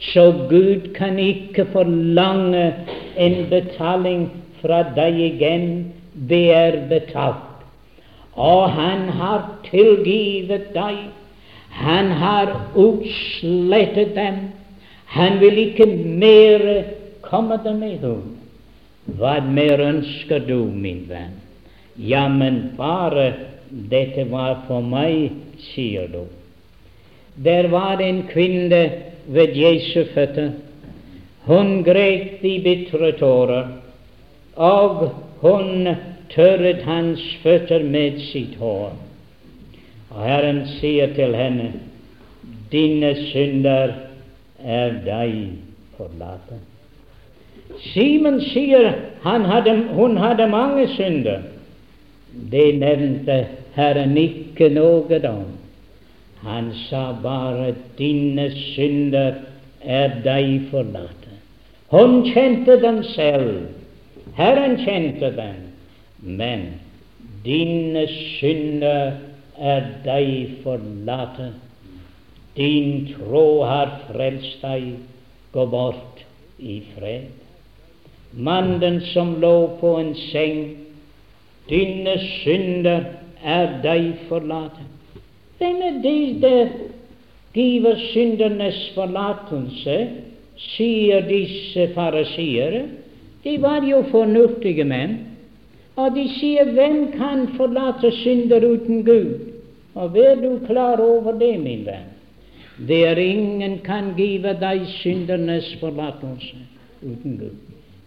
så 0.00 0.32
Gud 0.50 0.92
kan 0.94 1.18
ikke 1.18 1.66
forlange 1.72 2.74
en 3.18 3.46
betaling 3.50 4.28
fra 4.60 4.82
deg 4.96 5.18
igjen. 5.30 5.68
Det 6.16 6.46
er 6.54 6.80
betalt. 6.88 7.52
Og 8.36 8.70
han 8.70 9.08
har 9.16 9.44
tilgivet 9.68 10.72
deg. 10.74 10.96
Han 11.76 12.10
har 12.20 12.52
utslettet 12.74 14.14
dem. 14.16 14.40
Han 15.16 15.40
vil 15.40 15.58
ikke 15.68 15.86
mere 15.86 16.76
komme 17.24 17.58
dem 17.64 17.82
i 17.84 17.96
hu. 18.00 18.14
Hva 19.16 19.38
mer 19.44 19.80
ønsker 19.84 20.42
du, 20.48 20.66
min 20.72 21.04
venn? 21.08 21.36
Ja, 21.96 22.26
men 22.28 22.72
bare 22.76 23.28
dette 23.70 24.26
var 24.30 24.64
for 24.66 24.84
meg, 24.84 25.30
sier 25.72 26.08
du. 26.12 26.24
Der 27.36 27.68
var 27.72 28.02
en 28.02 28.24
kvinne 28.28 28.82
ved 29.26 29.56
Jesu 29.56 30.04
føtter. 30.14 30.52
Hun 31.46 31.84
grep 31.86 32.42
de 32.42 32.56
bitre 32.64 33.12
tårer, 33.20 33.68
og 34.56 35.06
hun 35.40 35.88
tørret 36.30 36.82
hans 36.86 37.22
føtter 37.42 37.84
med 37.84 38.20
sitt 38.30 38.56
hår. 38.60 38.94
Og 40.10 40.22
Herren 40.24 40.62
sier 40.78 41.12
til 41.14 41.34
henne, 41.36 41.72
dine 42.72 43.12
synder 43.28 43.92
er 44.64 44.96
deg 45.04 45.34
forlatt. 45.96 46.54
Simen 47.92 48.40
sier 48.40 48.92
hadde, 49.22 49.76
hun 49.92 50.16
hadde 50.16 50.48
mange 50.48 50.88
synder. 50.94 51.44
Det 52.52 52.68
nevnte 52.78 53.44
Herren 53.76 54.16
ikke 54.16 54.70
noe 54.72 55.20
om. 55.28 55.46
Han 56.46 56.70
sa 56.88 57.12
bare 57.22 57.74
'dine 57.98 58.50
synder 58.50 59.34
er 59.82 60.20
deg 60.24 60.68
forlatt'. 60.70 61.26
Hun 61.90 62.22
kjente 62.24 62.80
dem 62.82 63.02
selv. 63.02 63.66
Herren 64.36 64.76
kjente 64.84 65.32
dem. 65.36 65.62
Men 66.20 66.66
dine 67.44 68.06
synder 68.38 69.16
er 69.56 69.88
deg 70.04 70.60
forlatt. 70.64 71.40
Din 72.56 73.06
tro 73.14 73.62
har 73.64 73.98
frelst 74.08 74.62
deg. 74.64 74.94
Gå 75.52 75.66
bort 75.72 76.24
i 76.58 76.80
fred. 76.94 77.32
Mannen 78.36 79.00
som 79.12 79.36
lå 79.40 79.78
på 79.80 79.94
en 79.96 80.12
seng, 80.28 80.58
dine 81.70 82.18
synder 82.20 83.06
er 83.40 83.78
deg 83.84 84.26
forlatt. 84.28 84.76
Hvem 85.56 85.80
er 85.86 85.96
det 86.04 86.42
der 86.42 86.74
giver 87.56 87.96
syndernes 88.12 88.82
forlatelse, 88.92 89.96
sier 90.60 91.24
disse 91.24 91.88
farasiere? 91.94 92.84
De 93.46 93.58
var 93.62 93.84
jo 93.86 94.02
fornuftige 94.10 94.84
menn. 94.84 95.20
Og 95.96 96.16
de 96.16 96.26
sier, 96.34 96.66
hvem 96.74 97.12
kan 97.14 97.46
forlate 97.56 98.10
synder 98.18 98.64
uten 98.66 99.04
Gud? 99.06 99.52
Og 99.94 100.16
vær 100.16 100.34
du 100.40 100.58
klar 100.66 101.00
over 101.00 101.38
det, 101.38 101.54
min 101.62 101.86
venn. 101.86 102.10
Det 102.88 102.98
er 103.08 103.20
ingen 103.22 103.78
kan 103.86 104.10
give 104.18 104.50
deg 104.60 104.82
syndernes 104.98 105.70
forlatelse 105.80 106.58
uten 107.00 107.38
Gud. 107.38 107.54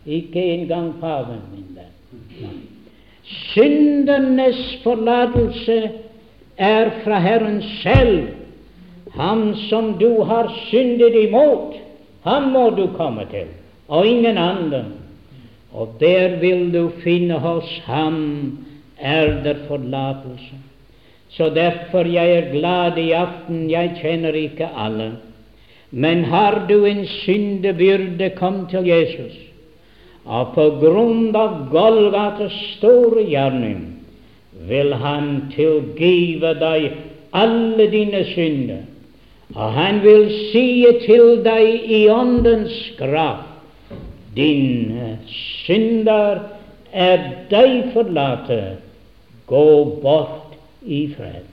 Ikke 0.05 0.43
engang 0.57 0.91
paven, 0.99 1.41
min 1.55 1.71
venn. 1.77 2.59
Syndernes 3.53 4.59
forlatelse 4.83 5.79
er 6.57 6.93
fra 7.01 7.23
Herren 7.23 7.63
selv. 7.79 8.27
Ham 9.15 9.55
som 9.69 9.95
du 9.97 10.21
har 10.27 10.51
syndet 10.67 11.15
imot, 11.23 11.79
ham 12.27 12.51
må 12.53 12.69
du 12.77 12.89
komme 12.97 13.25
til, 13.31 13.47
og 13.87 14.05
ingen 14.05 14.37
annen. 14.37 14.98
Og 15.74 15.95
der 15.99 16.39
vil 16.41 16.74
du 16.74 16.89
finne 17.03 17.39
hos 17.39 17.82
ham 17.86 18.17
er 18.99 19.43
der 19.43 19.55
forlatelse. 19.67 20.57
Så 21.30 21.49
derfor 21.49 22.07
jeg 22.09 22.32
er 22.32 22.51
glad 22.51 22.97
i 22.97 23.11
aften. 23.11 23.70
Jeg 23.72 23.99
kjenner 24.01 24.34
ikke 24.34 24.70
alle. 24.78 25.11
Men 25.91 26.24
har 26.24 26.65
du 26.70 26.86
en 26.86 27.05
syndebyrde, 27.05 28.30
kom 28.30 28.65
til 28.70 28.88
Jesus. 28.88 29.38
Og 30.26 30.53
på 30.53 30.65
grunn 30.82 31.36
av 31.36 31.70
Golgates 31.72 32.53
store 32.78 33.24
gjerning 33.26 33.86
vil 34.70 34.93
Han 34.93 35.49
tilgive 35.55 36.53
deg 36.59 36.91
alle 37.34 37.88
dine 37.89 38.24
synder. 38.34 38.84
Og 39.55 39.74
Han 39.74 40.01
vil 40.03 40.28
si 40.51 40.86
til 41.05 41.39
deg 41.45 41.89
i 41.89 42.03
Åndens 42.09 42.76
kraft 42.97 43.48
dine 44.36 45.17
synder 45.27 46.43
er 46.91 47.25
deg 47.49 47.91
forlate. 47.93 48.77
Gå 49.49 49.65
bort 50.03 50.55
i 50.86 51.07
fred. 51.15 51.47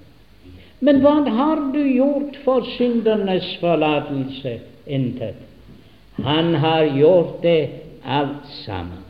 Men 0.85 1.01
hva 1.01 1.17
har 1.33 1.63
du 1.73 1.81
gjort 1.81 2.37
for 2.45 2.67
syndernes 2.77 3.49
forlatelse? 3.63 4.59
Intet. 4.87 5.41
Han 6.23 6.55
har 6.55 6.85
gjort 6.97 7.43
det 7.43 7.69
alt 8.05 8.47
sammen. 8.65 9.03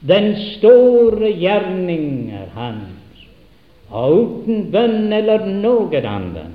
Den 0.00 0.32
store 0.56 1.28
gjerning 1.36 2.30
er 2.32 2.46
hans, 2.54 3.24
og 3.90 4.14
uten 4.16 4.70
bønn 4.72 5.12
eller 5.12 5.44
noe 5.44 6.00
annet. 6.08 6.54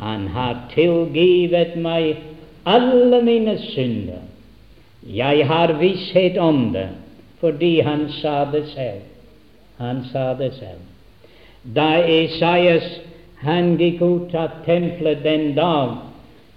Han 0.00 0.26
har 0.34 0.64
tilgivet 0.72 1.76
meg 1.78 2.16
alle 2.66 3.20
mine 3.22 3.54
synder. 3.68 4.24
Jeg 5.14 5.46
har 5.46 5.72
visshet 5.80 6.38
om 6.38 6.72
det, 6.72 6.88
fordi 7.40 7.80
han 7.80 8.08
sa 8.10 8.44
det 8.52 8.64
selv. 8.74 9.02
Han 9.78 10.04
sa 10.12 10.34
det 10.38 10.52
selv. 10.54 10.82
Da 11.76 12.02
Esaias 12.06 12.86
han 13.42 13.76
gikk 13.78 14.00
ut 14.02 14.34
av 14.34 14.62
tempelet 14.66 15.22
den 15.24 15.52
dag, 15.54 15.98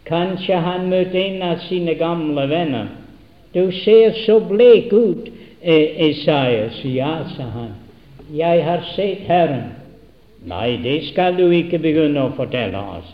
kanskje 0.08 0.62
han 0.64 0.88
møtte 0.90 1.20
en 1.20 1.44
av 1.44 1.60
sine 1.68 1.94
gamle 2.00 2.48
venner. 2.50 2.88
Du 3.54 3.72
ser 3.84 4.16
så 4.26 4.40
blek 4.40 4.94
ut, 4.94 5.30
Esaias. 5.62 6.80
Ja, 6.86 7.20
sa 7.36 7.50
han. 7.54 7.76
Jeg 8.34 8.64
har 8.64 8.86
sett 8.96 9.26
Herren. 9.28 9.74
Nei, 10.46 10.78
det 10.84 11.10
skal 11.10 11.36
du 11.36 11.50
ikke 11.52 11.82
begynne 11.84 12.30
å 12.30 12.36
fortelle 12.38 12.80
oss. 12.80 13.10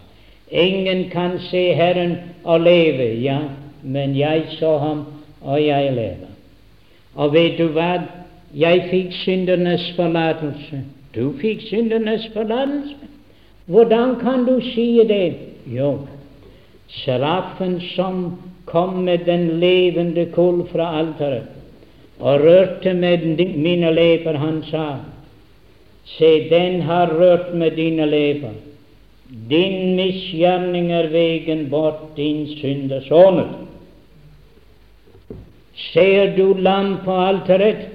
Ingen 0.51 1.07
kan 1.09 1.39
se 1.49 1.71
Herren 1.73 2.17
og 2.43 2.61
leve. 2.61 3.07
Ja, 3.23 3.39
men 3.81 4.13
jeg 4.15 4.45
så 4.59 4.77
ham 4.77 5.05
og 5.45 5.61
jeg 5.61 5.93
lever. 5.93 6.31
Og 7.15 7.33
vet 7.33 7.57
du 7.59 7.69
hva? 7.75 7.93
Jeg 8.55 8.87
fikk 8.91 9.15
syndernes 9.23 9.85
forlatelse. 9.97 10.81
Du 11.15 11.31
fikk 11.41 11.63
syndernes 11.69 12.27
forlatelse. 12.33 13.11
Hvordan 13.65 14.15
kan 14.21 14.45
du 14.45 14.59
si 14.73 14.99
det? 15.07 15.33
Jo, 15.65 16.05
serafen 17.03 17.79
som 17.95 18.37
kom 18.65 19.01
med 19.07 19.25
den 19.25 19.47
levende 19.59 20.27
kull 20.35 20.65
fra 20.69 20.91
alteret 20.99 21.51
og 22.19 22.39
rørte 22.39 22.93
med 22.93 23.25
mine 23.57 23.91
leper, 23.91 24.37
han 24.39 24.63
sa, 24.69 24.85
Se, 26.05 26.49
den 26.49 26.81
har 26.81 27.09
rørt 27.17 27.53
med 27.53 27.71
dine 27.71 28.05
leper. 28.05 28.53
Din 29.49 29.95
misgjerning 29.95 30.91
er 30.93 31.09
vegen 31.09 31.69
bort, 31.69 32.13
din 32.17 32.45
synd 32.59 32.91
er 32.91 33.01
sonet. 33.07 33.64
Ser 35.75 36.35
du 36.37 36.53
lam 36.53 36.97
på 37.05 37.11
alteret? 37.11 37.87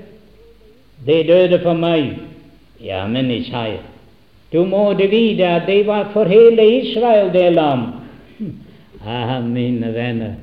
Det 1.07 1.27
døde 1.29 1.61
for 1.63 1.75
meg. 1.75 2.19
Ja, 2.81 3.07
men 3.07 3.31
Isaiah, 3.31 3.85
du 4.53 4.65
må 4.65 4.93
vite 4.95 5.47
at 5.47 5.67
det 5.67 5.87
var 5.87 6.11
for 6.13 6.25
hele 6.25 6.65
Israel, 6.81 7.33
det 7.33 7.53
lam. 7.53 7.93
Ah, 9.07 9.41
mine 9.41 9.95
venner, 9.95 10.35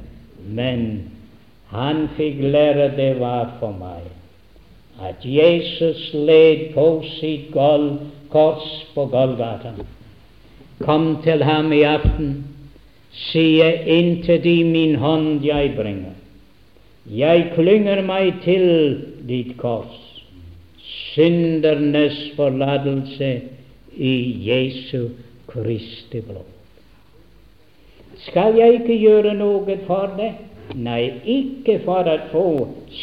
men 0.50 1.12
han 1.70 2.08
fikk 2.18 2.40
lære 2.42 2.88
det 2.98 3.20
var 3.20 3.52
for 3.60 3.76
meg. 3.78 4.08
At 4.98 5.22
Jesus 5.22 6.10
led 6.14 6.74
på 6.74 7.04
sitt 7.20 7.52
gulv, 7.54 8.00
kors 8.34 8.66
på 8.96 9.06
Golgata. 9.06 9.76
Kom 10.82 11.20
til 11.24 11.44
ham 11.44 11.70
i 11.74 11.84
aften, 11.86 12.48
sier 13.14 13.86
inntil 13.86 14.42
de 14.44 14.64
min 14.64 14.96
hånd 14.96 15.46
jeg 15.46 15.76
bringer. 15.78 16.18
Jeg 17.08 17.52
klynger 17.56 18.02
meg 18.04 18.42
til 18.44 18.66
ditt 19.28 19.54
kors, 19.62 19.96
syndernes 21.16 22.18
forlatelse 22.36 23.30
i 23.96 24.16
Jesu 24.44 25.08
Kristi 25.48 26.20
blod. 26.22 26.48
Skal 28.28 28.58
jeg 28.60 28.82
ikke 28.82 28.98
gjøre 29.00 29.34
noe 29.38 29.78
for 29.88 30.12
det? 30.18 30.34
Nei, 30.76 31.04
ikke 31.24 31.78
for 31.86 32.08
å 32.12 32.18
få 32.34 32.48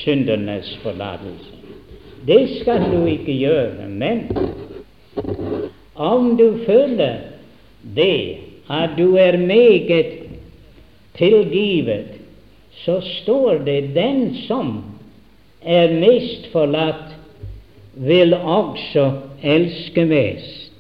syndernes 0.03 0.69
forlatelse. 0.83 1.55
Det 2.29 2.43
skal 2.59 2.85
du 2.93 3.07
ikke 3.09 3.33
gjøre. 3.37 3.89
Men 3.89 4.27
om 5.95 6.35
du 6.37 6.61
føler 6.67 7.23
det 7.97 8.45
at 8.69 8.97
du 8.99 9.17
er 9.21 9.37
meget 9.41 10.13
tilgivet, 11.17 12.24
så 12.83 13.01
står 13.01 13.63
det 13.67 13.95
den 13.95 14.35
som 14.47 14.83
er 15.63 15.95
mest 16.01 16.51
forlatt, 16.53 17.15
vil 17.95 18.35
også 18.35 19.11
elske 19.43 20.05
mest. 20.05 20.73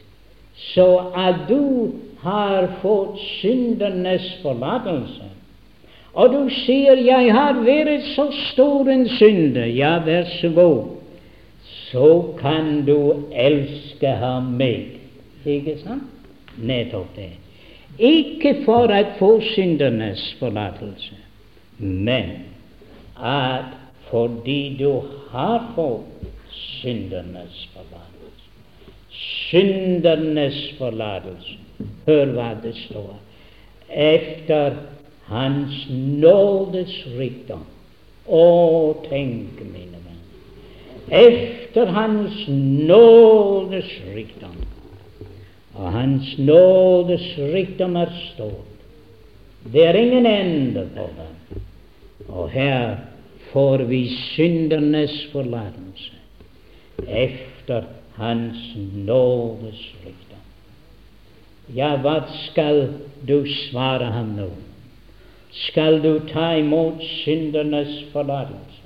Så 0.74 0.88
at 1.14 1.46
du 1.48 1.92
har 2.24 2.66
fått 2.82 3.20
syndernes 3.40 4.26
forlatelse. 4.42 5.30
Og 6.14 6.32
du 6.32 6.50
sier 6.50 6.96
'Jeg 6.96 7.32
har 7.34 7.54
vært 7.64 8.02
så 8.14 8.30
stor 8.52 8.88
en 8.88 9.08
synder'. 9.08 9.74
Ja, 9.76 9.98
vær 9.98 10.24
så 10.40 10.48
god. 10.48 10.84
Så 11.62 12.34
kan 12.40 12.84
du 12.86 13.24
elske 13.32 14.08
ham 14.08 14.42
meg. 14.42 14.86
Ikke 15.46 15.78
sant? 15.78 16.02
Nettopp 16.58 17.16
det. 17.16 17.30
Ikke 17.98 18.64
for 18.64 18.90
å 18.90 19.02
få 19.18 19.40
syndernes 19.54 20.22
forlatelse, 20.38 21.14
men 21.84 22.32
at 23.20 23.74
fordi 24.10 24.76
du 24.78 25.02
har 25.32 25.70
fått 25.74 26.24
syndernes 26.54 27.60
forlatelse 27.74 28.48
Syndernes 29.14 30.58
forlatelse 30.78 31.60
Hør 32.06 32.34
hva 32.36 32.50
det 32.62 32.74
står. 32.76 33.14
Efter 33.88 34.76
Hans 35.28 35.86
nådes 35.90 36.92
rikdom. 37.16 37.64
Å, 38.24 38.44
tenk, 39.08 39.60
mine 39.60 40.00
venner. 40.04 40.20
Efter 41.08 41.92
Hans 41.96 42.44
nådes 42.48 43.90
rikdom. 44.14 44.56
Og 45.74 45.90
Hans 45.96 46.34
nådes 46.38 47.24
rikdom 47.54 47.96
er 48.00 48.12
stor. 48.34 48.60
Det 49.72 49.86
er 49.88 49.96
ingen 49.98 50.28
ende 50.28 50.84
på 50.94 51.08
den. 51.16 51.62
Og 52.28 52.50
her 52.50 52.96
får 53.52 53.76
vi 53.76 54.08
syndernes 54.08 55.26
forlatelse 55.32 56.12
efter 57.08 57.82
Hans 58.14 58.76
nådes 58.94 59.94
rikdom. 60.04 60.42
Ja, 61.74 61.96
hva 61.96 62.20
skal 62.28 62.88
du 63.28 63.40
svare 63.48 64.12
ham 64.12 64.34
nå? 64.36 64.50
Skal 65.54 66.02
du 66.02 66.18
ta 66.28 66.52
imot 66.58 67.02
syndernes 67.24 68.04
forlatelse? 68.12 68.82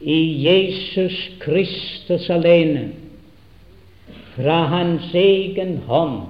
I 0.00 0.18
Jesus 0.44 1.30
Kristus 1.40 2.28
alene, 2.30 2.88
fra 4.34 4.64
Hans 4.66 5.14
egen 5.14 5.76
hånd 5.86 6.22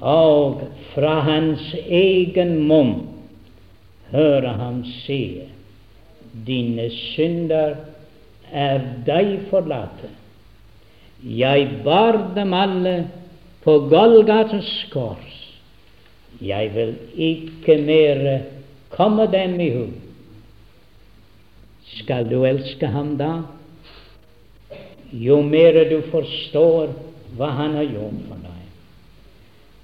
og 0.00 0.62
fra 0.94 1.20
Hans 1.26 1.74
egen 1.86 2.56
munn, 2.64 3.09
høre 4.12 4.56
ham 4.58 4.84
se. 5.04 5.46
dine 6.46 6.84
synder 6.94 7.74
er 8.52 8.82
deg 9.06 9.48
forlatt 9.50 10.04
jeg 11.22 11.82
bar 11.84 12.16
dem 12.34 12.54
alle 12.56 12.94
på 13.64 13.76
Golgates 13.92 14.70
kors. 14.92 15.36
Jeg 16.40 16.72
vil 16.74 16.94
ikke 17.12 17.76
mer 17.84 18.22
komme 18.94 19.26
dem 19.28 19.58
i 19.60 19.68
hu. 19.74 19.86
Skal 21.98 22.30
du 22.30 22.44
elske 22.48 22.88
ham 22.88 23.16
da? 23.20 23.42
Jo 25.12 25.42
mer 25.42 25.76
du 25.90 26.00
forstår 26.08 26.94
hva 27.36 27.50
han 27.58 27.76
har 27.76 27.90
gjort 27.90 28.24
for 28.30 28.40
deg. 28.46 28.64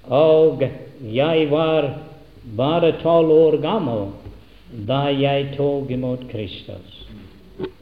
Og 0.09 0.63
jeg 1.13 1.49
var 1.51 1.91
bare 2.55 2.93
tolv 3.01 3.31
år 3.31 3.57
gammel 3.63 4.07
da 4.87 5.07
jeg 5.11 5.53
tok 5.55 5.91
imot 5.91 6.27
Kristus. 6.31 6.93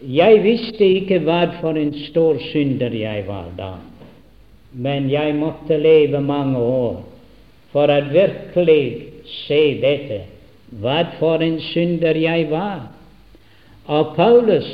Jeg 0.02 0.40
visste 0.44 0.86
ikke 1.02 1.20
hva 1.26 1.42
for 1.60 1.78
en 1.78 1.92
stor 2.06 2.40
synder 2.52 2.94
jeg 2.96 3.26
var 3.28 3.50
da, 3.58 3.74
men 4.72 5.10
jeg 5.12 5.36
måtte 5.36 5.78
leve 5.78 6.22
mange 6.24 6.62
år 6.62 7.02
for 7.74 7.92
å 7.92 8.00
virkelig 8.14 8.86
se 9.48 9.62
dette, 9.82 10.22
hva 10.80 11.02
for 11.20 11.44
en 11.44 11.60
synder 11.74 12.16
jeg 12.16 12.48
var. 12.54 12.88
Og 13.92 14.16
Paulus, 14.16 14.68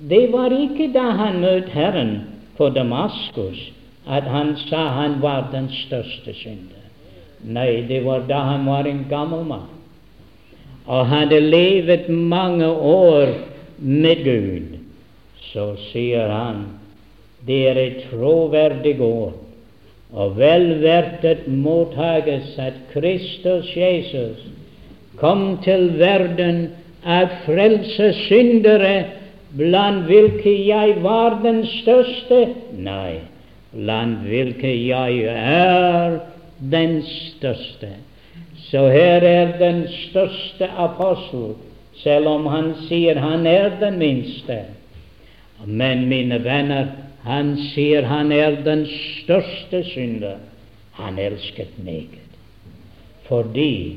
det 0.00 0.30
var 0.32 0.54
ikke 0.56 0.88
da 0.94 1.10
han 1.20 1.42
møtte 1.44 1.74
Herren 1.74 2.14
på 2.56 2.70
Damaskus, 2.72 3.60
at 4.08 4.24
han 4.24 4.56
sa 4.68 4.86
han 4.96 5.20
var 5.20 5.50
den 5.52 5.68
største 5.84 6.32
synder. 6.40 6.79
Nei, 7.44 7.82
det 7.88 8.02
var 8.04 8.26
da 8.28 8.42
han 8.52 8.66
var 8.68 8.88
en 8.88 9.04
gammel 9.08 9.44
mann. 9.48 9.68
Og 10.86 11.06
hadde 11.06 11.40
levet 11.40 12.08
mange 12.08 12.66
år 12.66 13.32
med 13.78 14.24
Gud, 14.24 14.78
så 15.52 15.72
sier 15.90 16.28
han 16.28 16.66
det 17.46 17.60
er 17.70 17.78
et 17.80 18.02
troverdig 18.10 18.98
ord 19.00 19.38
og 20.10 20.34
vel 20.38 20.80
verdt 20.82 21.24
at 21.24 21.46
mottages 21.46 22.56
at 22.58 22.74
Kristus 22.92 23.70
Jesus. 23.76 24.42
Kom 25.20 25.60
til 25.64 25.92
verden 25.98 26.72
at 27.06 27.30
frelse 27.44 28.12
syndere, 28.26 29.04
blant 29.56 30.06
hvilke 30.10 30.52
jeg 30.66 30.96
var 31.02 31.38
den 31.44 31.62
største? 31.66 32.40
Nei, 32.74 33.20
blant 33.74 34.26
hvilke 34.26 34.70
jeg 34.74 35.22
er 35.30 36.18
den 36.60 37.02
største. 37.02 37.88
Så 38.70 38.88
her 38.88 39.20
er 39.22 39.58
den 39.58 39.88
største 39.88 40.68
apostel 40.68 41.54
selv 42.02 42.28
om 42.28 42.46
han 42.46 42.74
sier 42.88 43.18
han 43.20 43.46
er 43.46 43.72
den 43.80 43.98
minste. 43.98 44.58
Men, 45.66 46.06
mine 46.08 46.38
venner, 46.44 46.86
han 47.24 47.56
sier 47.74 48.06
han 48.08 48.32
er 48.32 48.62
den 48.64 48.86
største 48.88 49.82
synder. 49.84 50.38
Han 50.96 51.18
elsket 51.18 51.76
meget, 51.84 52.20
fordi 53.28 53.96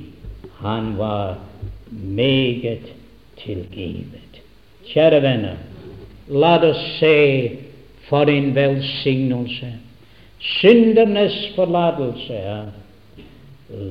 han 0.59 0.97
var 0.97 1.39
meget 1.91 2.91
tilgivet. 3.43 4.41
Kjære 4.87 5.21
venner, 5.23 5.55
la 6.27 6.57
oss 6.67 6.83
se 6.99 7.15
for 8.09 8.27
en 8.29 8.51
velsignelse. 8.55 9.71
Syndernes 10.43 11.37
forlatelse 11.55 12.33
er. 12.33 12.73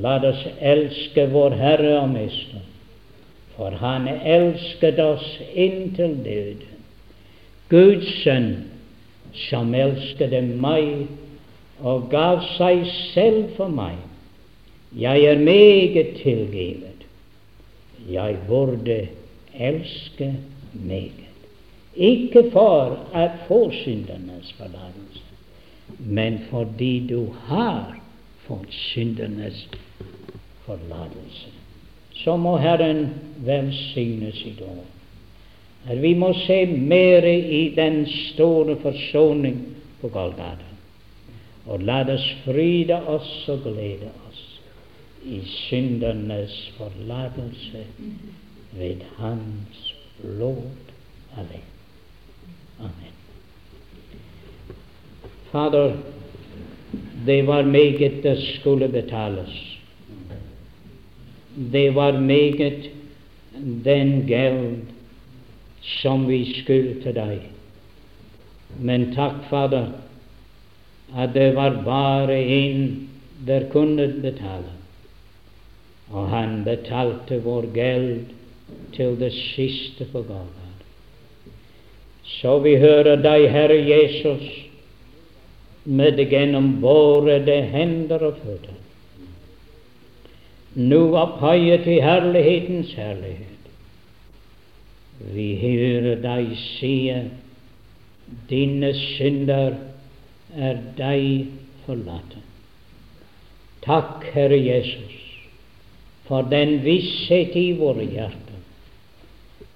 La 0.02 0.18
oss 0.28 0.44
elske 0.60 1.26
vår 1.32 1.56
Herre 1.58 1.96
og 2.02 2.12
Mester 2.12 2.62
for 3.56 3.70
han 3.70 4.08
elsket 4.08 4.98
oss 4.98 5.26
inntil 5.54 6.16
død. 6.24 6.62
Guds 7.72 8.08
sønn, 8.22 8.50
som 9.48 9.74
elsket 9.74 10.34
meg 10.60 11.06
og 11.80 12.08
gav 12.12 12.42
seg 12.56 12.84
selv 13.12 13.52
for 13.56 13.72
meg. 13.72 13.96
Jeg 14.98 15.24
er 15.30 15.40
meget 15.40 16.16
tilgivet. 16.20 17.06
Jeg 18.10 18.36
burde 18.48 18.98
elske 19.54 20.32
meget. 20.72 21.18
Ikke 21.96 22.46
for 22.52 22.98
å 23.12 23.24
få 23.46 23.62
syndernes 23.82 24.52
forlatelse, 24.58 24.91
men 26.06 26.38
fordi 26.50 26.94
du 27.08 27.32
har 27.48 27.98
fått 28.46 28.70
syndernes 28.92 29.66
forlatelse 30.66 31.62
så 32.24 32.36
må 32.36 32.56
Herren 32.60 33.06
velsigne 33.44 34.32
sitt 34.36 34.60
år. 34.62 34.84
At 35.90 35.98
vi 36.02 36.12
må 36.14 36.30
se 36.44 36.60
mer 36.66 37.26
i 37.26 37.72
den 37.76 38.04
store 38.06 38.76
forsoning 38.82 39.58
på 40.00 40.10
Golgata. 40.14 40.70
Og 41.66 41.82
la 41.86 42.02
oss 42.10 42.26
fryde 42.44 42.98
oss 43.10 43.32
og 43.50 43.66
glede 43.66 44.10
oss 44.28 44.44
i 45.26 45.40
syndernes 45.46 46.56
forlatelse 46.78 47.84
ved 48.78 49.04
Hans 49.18 49.84
blod 50.22 50.64
alene. 51.38 51.71
Fader, 55.52 55.92
det 57.26 57.46
var 57.46 57.62
meget 57.62 58.22
det 58.22 58.38
skulle 58.56 58.88
betales 58.88 59.72
det 61.56 61.94
var 61.94 62.12
meget 62.12 62.90
den 63.84 64.26
geld 64.26 64.76
som 65.82 66.28
vi 66.28 66.44
skyldte 66.54 67.12
deg. 67.12 67.40
Men 68.80 69.10
takk, 69.14 69.42
Fader, 69.50 69.90
at 71.16 71.34
det 71.34 71.52
var 71.56 71.82
bare 71.84 72.38
en 72.40 73.10
der 73.46 73.68
kunne 73.72 74.08
betale. 74.22 74.78
Og 76.12 76.28
han 76.28 76.62
betalte 76.64 77.42
vår 77.44 77.68
geld 77.74 78.24
til 78.96 79.16
det 79.20 79.32
siste 79.32 80.04
på 80.12 80.22
Golgata. 80.22 80.60
Så 82.24 82.58
vi 82.58 82.76
hører 82.76 83.16
deg, 83.20 83.50
Herre 83.50 83.76
Jesus, 83.76 84.44
med 85.84 86.16
det 86.16 86.28
gjennom 86.30 86.76
våre 86.82 87.38
hender 87.72 88.22
og 88.28 88.38
føtter. 88.42 88.78
Nå 90.78 91.00
opphøyet 91.20 91.84
til 91.84 92.00
herlighetens 92.00 92.94
herlighet. 92.96 93.48
Vi 95.34 95.48
hører 95.60 96.22
deg 96.22 96.54
sie, 96.58 97.18
dine 98.48 98.92
synder 98.96 99.76
er 100.56 100.80
deg 100.96 101.50
forlatt. 101.84 102.38
Takk, 103.82 104.24
Herre 104.32 104.56
Jesus, 104.56 105.18
for 106.28 106.46
den 106.48 106.78
visshet 106.86 107.56
i 107.58 107.72
våre 107.76 108.06
hjerter, 108.06 108.62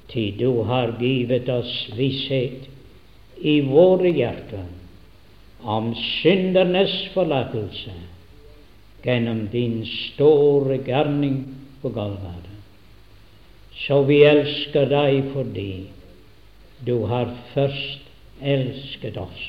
til 0.09 0.39
du 0.39 0.63
har 0.71 0.95
givet 1.03 1.51
oss 1.51 1.75
visshet 1.99 2.71
i 3.43 3.59
våre 3.67 4.15
hjerter 4.15 4.65
om 5.65 5.95
syndernes 6.21 6.95
forlatelse 7.15 7.95
gjennom 9.07 9.47
din 9.53 9.85
store 9.87 10.81
gjerning 10.85 11.45
på 11.83 11.93
Golgata. 11.95 12.55
Så 13.87 14.03
vi 14.09 14.23
elsker 14.27 14.89
deg 14.91 15.31
fordi 15.35 15.71
du 16.87 17.07
har 17.11 17.31
først 17.55 18.03
elsket 18.43 19.17
oss. 19.21 19.45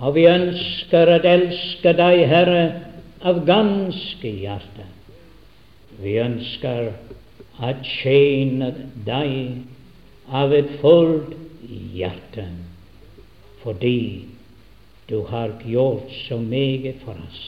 Og 0.00 0.16
vi 0.16 0.26
ønsker 0.28 1.10
å 1.12 1.20
elske 1.28 1.92
deg, 1.96 2.24
Herre, 2.28 2.64
av 3.22 3.42
ganske 3.46 4.32
hjerte. 4.42 4.86
Vi 6.02 6.16
ønsker 6.22 6.92
å 7.62 7.72
tjene 7.86 8.72
deg 9.06 10.32
av 10.32 10.54
et 10.56 10.70
fullt 10.80 11.36
hjerte, 11.94 12.46
fordi 13.62 14.31
du 15.12 15.20
har 15.28 15.52
gjort 15.64 16.10
så 16.28 16.38
meget 16.40 17.02
for 17.04 17.12
oss. 17.12 17.42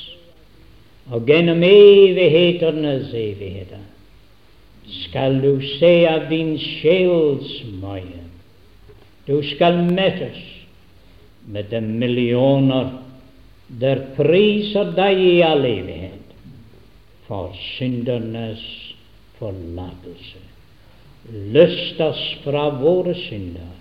Og 1.13 1.25
gjennom 1.29 1.63
evighetenes 1.65 3.13
evigheter 3.17 3.81
skal 5.05 5.41
du 5.41 5.63
se 5.79 5.93
av 6.09 6.29
din 6.29 6.59
sjels 6.61 7.55
møye. 7.81 8.25
Du 9.25 9.41
skal 9.55 9.81
mettes 9.89 10.41
med 11.49 11.73
de 11.73 11.81
millioner 11.81 12.93
der 13.81 14.05
priser 14.17 14.93
deg 14.97 15.21
i 15.25 15.35
all 15.45 15.65
evighet 15.65 16.37
for 17.25 17.57
syndernes 17.79 18.65
forlatelse. 19.41 20.41
Løst 21.57 22.01
oss 22.05 22.25
fra 22.45 22.69
våre 22.77 23.17
synder 23.25 23.73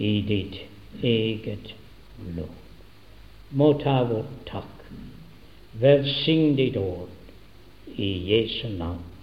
i 0.00 0.14
ditt 0.24 0.62
eget 1.04 1.74
blod. 2.16 2.65
Må 3.56 3.72
ta 3.80 4.02
vår 4.04 4.24
takk. 4.48 4.72
Velsign 5.80 6.56
ditt 6.58 6.76
ord 6.76 7.96
i 7.96 8.08
Jesu 8.30 8.68
navn. 8.68 9.15